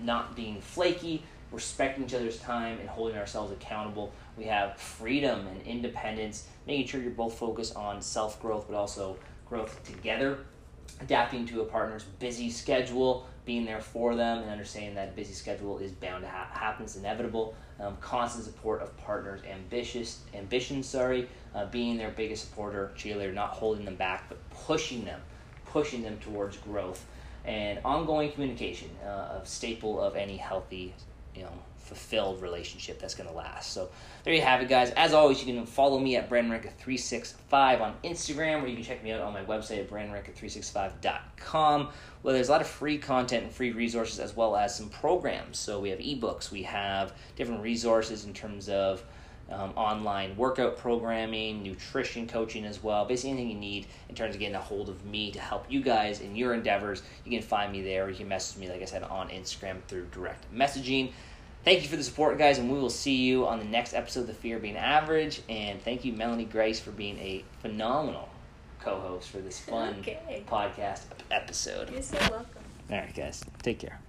not 0.00 0.34
being 0.34 0.60
flaky 0.60 1.22
respecting 1.52 2.04
each 2.04 2.14
other's 2.14 2.38
time 2.38 2.78
and 2.78 2.88
holding 2.88 3.18
ourselves 3.18 3.52
accountable. 3.52 4.12
We 4.36 4.44
have 4.44 4.76
freedom 4.78 5.46
and 5.46 5.62
independence. 5.66 6.46
Making 6.66 6.86
sure 6.86 7.00
you're 7.02 7.10
both 7.10 7.36
focused 7.38 7.74
on 7.76 8.00
self-growth 8.00 8.66
but 8.68 8.76
also 8.76 9.18
growth 9.48 9.82
together. 9.84 10.38
Adapting 11.00 11.46
to 11.46 11.62
a 11.62 11.64
partner's 11.64 12.04
busy 12.04 12.50
schedule, 12.50 13.26
being 13.44 13.64
there 13.64 13.80
for 13.80 14.14
them, 14.14 14.38
and 14.38 14.50
understanding 14.50 14.94
that 14.94 15.16
busy 15.16 15.32
schedule 15.32 15.78
is 15.78 15.92
bound 15.92 16.22
to 16.22 16.28
ha- 16.28 16.50
happen, 16.52 16.84
it's 16.84 16.96
inevitable. 16.96 17.54
Um, 17.80 17.96
constant 18.00 18.44
support 18.44 18.82
of 18.82 18.94
partners' 18.98 19.40
ambitious 19.50 20.20
ambitions. 20.34 20.86
Sorry, 20.86 21.26
uh, 21.54 21.66
being 21.66 21.96
their 21.96 22.10
biggest 22.10 22.48
supporter, 22.48 22.92
cheerleader, 22.96 23.34
not 23.34 23.50
holding 23.50 23.84
them 23.84 23.96
back, 23.96 24.28
but 24.28 24.38
pushing 24.50 25.04
them, 25.04 25.20
pushing 25.66 26.02
them 26.02 26.18
towards 26.18 26.56
growth, 26.58 27.06
and 27.44 27.78
ongoing 27.84 28.30
communication, 28.32 28.90
uh, 29.04 29.40
a 29.40 29.42
staple 29.44 30.00
of 30.00 30.16
any 30.16 30.36
healthy, 30.36 30.94
you 31.34 31.42
know, 31.42 31.52
fulfilled 31.90 32.40
relationship 32.40 33.00
that's 33.00 33.14
going 33.16 33.28
to 33.28 33.34
last. 33.34 33.72
So 33.72 33.88
there 34.22 34.32
you 34.32 34.42
have 34.42 34.62
it, 34.62 34.68
guys. 34.68 34.90
As 34.90 35.12
always, 35.12 35.44
you 35.44 35.52
can 35.52 35.66
follow 35.66 35.98
me 35.98 36.14
at 36.16 36.30
BrandonRenka365 36.30 37.80
on 37.80 37.94
Instagram, 38.04 38.62
or 38.62 38.68
you 38.68 38.76
can 38.76 38.84
check 38.84 39.02
me 39.02 39.10
out 39.10 39.20
on 39.20 39.32
my 39.32 39.42
website 39.42 39.80
at 39.80 39.90
BrandonRenka365.com, 39.90 41.88
where 42.22 42.34
there's 42.34 42.48
a 42.48 42.52
lot 42.52 42.60
of 42.60 42.68
free 42.68 42.96
content 42.96 43.42
and 43.44 43.52
free 43.52 43.72
resources, 43.72 44.20
as 44.20 44.36
well 44.36 44.54
as 44.54 44.76
some 44.76 44.88
programs. 44.88 45.58
So 45.58 45.80
we 45.80 45.88
have 45.88 45.98
ebooks, 45.98 46.52
we 46.52 46.62
have 46.62 47.12
different 47.34 47.60
resources 47.60 48.24
in 48.24 48.34
terms 48.34 48.68
of 48.68 49.02
um, 49.50 49.70
online 49.76 50.36
workout 50.36 50.76
programming, 50.76 51.62
nutrition 51.62 52.26
coaching 52.26 52.64
as 52.64 52.82
well. 52.82 53.04
Basically, 53.04 53.30
anything 53.32 53.50
you 53.50 53.58
need 53.58 53.86
in 54.08 54.14
terms 54.14 54.34
of 54.34 54.40
getting 54.40 54.54
a 54.54 54.60
hold 54.60 54.88
of 54.88 55.04
me 55.04 55.30
to 55.32 55.40
help 55.40 55.66
you 55.68 55.80
guys 55.82 56.20
in 56.20 56.36
your 56.36 56.54
endeavors, 56.54 57.02
you 57.24 57.30
can 57.38 57.46
find 57.46 57.72
me 57.72 57.82
there. 57.82 58.04
Or 58.04 58.10
you 58.10 58.16
can 58.16 58.28
message 58.28 58.58
me, 58.58 58.68
like 58.68 58.82
I 58.82 58.84
said, 58.84 59.02
on 59.02 59.28
Instagram 59.28 59.82
through 59.88 60.06
direct 60.12 60.52
messaging. 60.54 61.12
Thank 61.62 61.82
you 61.82 61.88
for 61.88 61.96
the 61.96 62.02
support, 62.04 62.38
guys, 62.38 62.58
and 62.58 62.72
we 62.72 62.78
will 62.78 62.88
see 62.88 63.16
you 63.16 63.46
on 63.46 63.58
the 63.58 63.66
next 63.66 63.92
episode 63.92 64.20
of 64.20 64.26
The 64.28 64.34
Fear 64.34 64.56
of 64.56 64.62
Being 64.62 64.78
Average. 64.78 65.42
And 65.48 65.82
thank 65.82 66.04
you, 66.06 66.12
Melanie 66.14 66.46
Grace, 66.46 66.80
for 66.80 66.90
being 66.90 67.18
a 67.18 67.44
phenomenal 67.60 68.28
co 68.80 68.98
host 68.98 69.28
for 69.28 69.38
this 69.38 69.58
fun 69.60 69.96
Okay. 70.00 70.42
podcast 70.48 71.02
episode. 71.30 71.90
You're 71.90 72.00
so 72.00 72.16
welcome. 72.18 72.46
All 72.90 72.96
right, 72.96 73.14
guys, 73.14 73.44
take 73.62 73.78
care. 73.78 74.00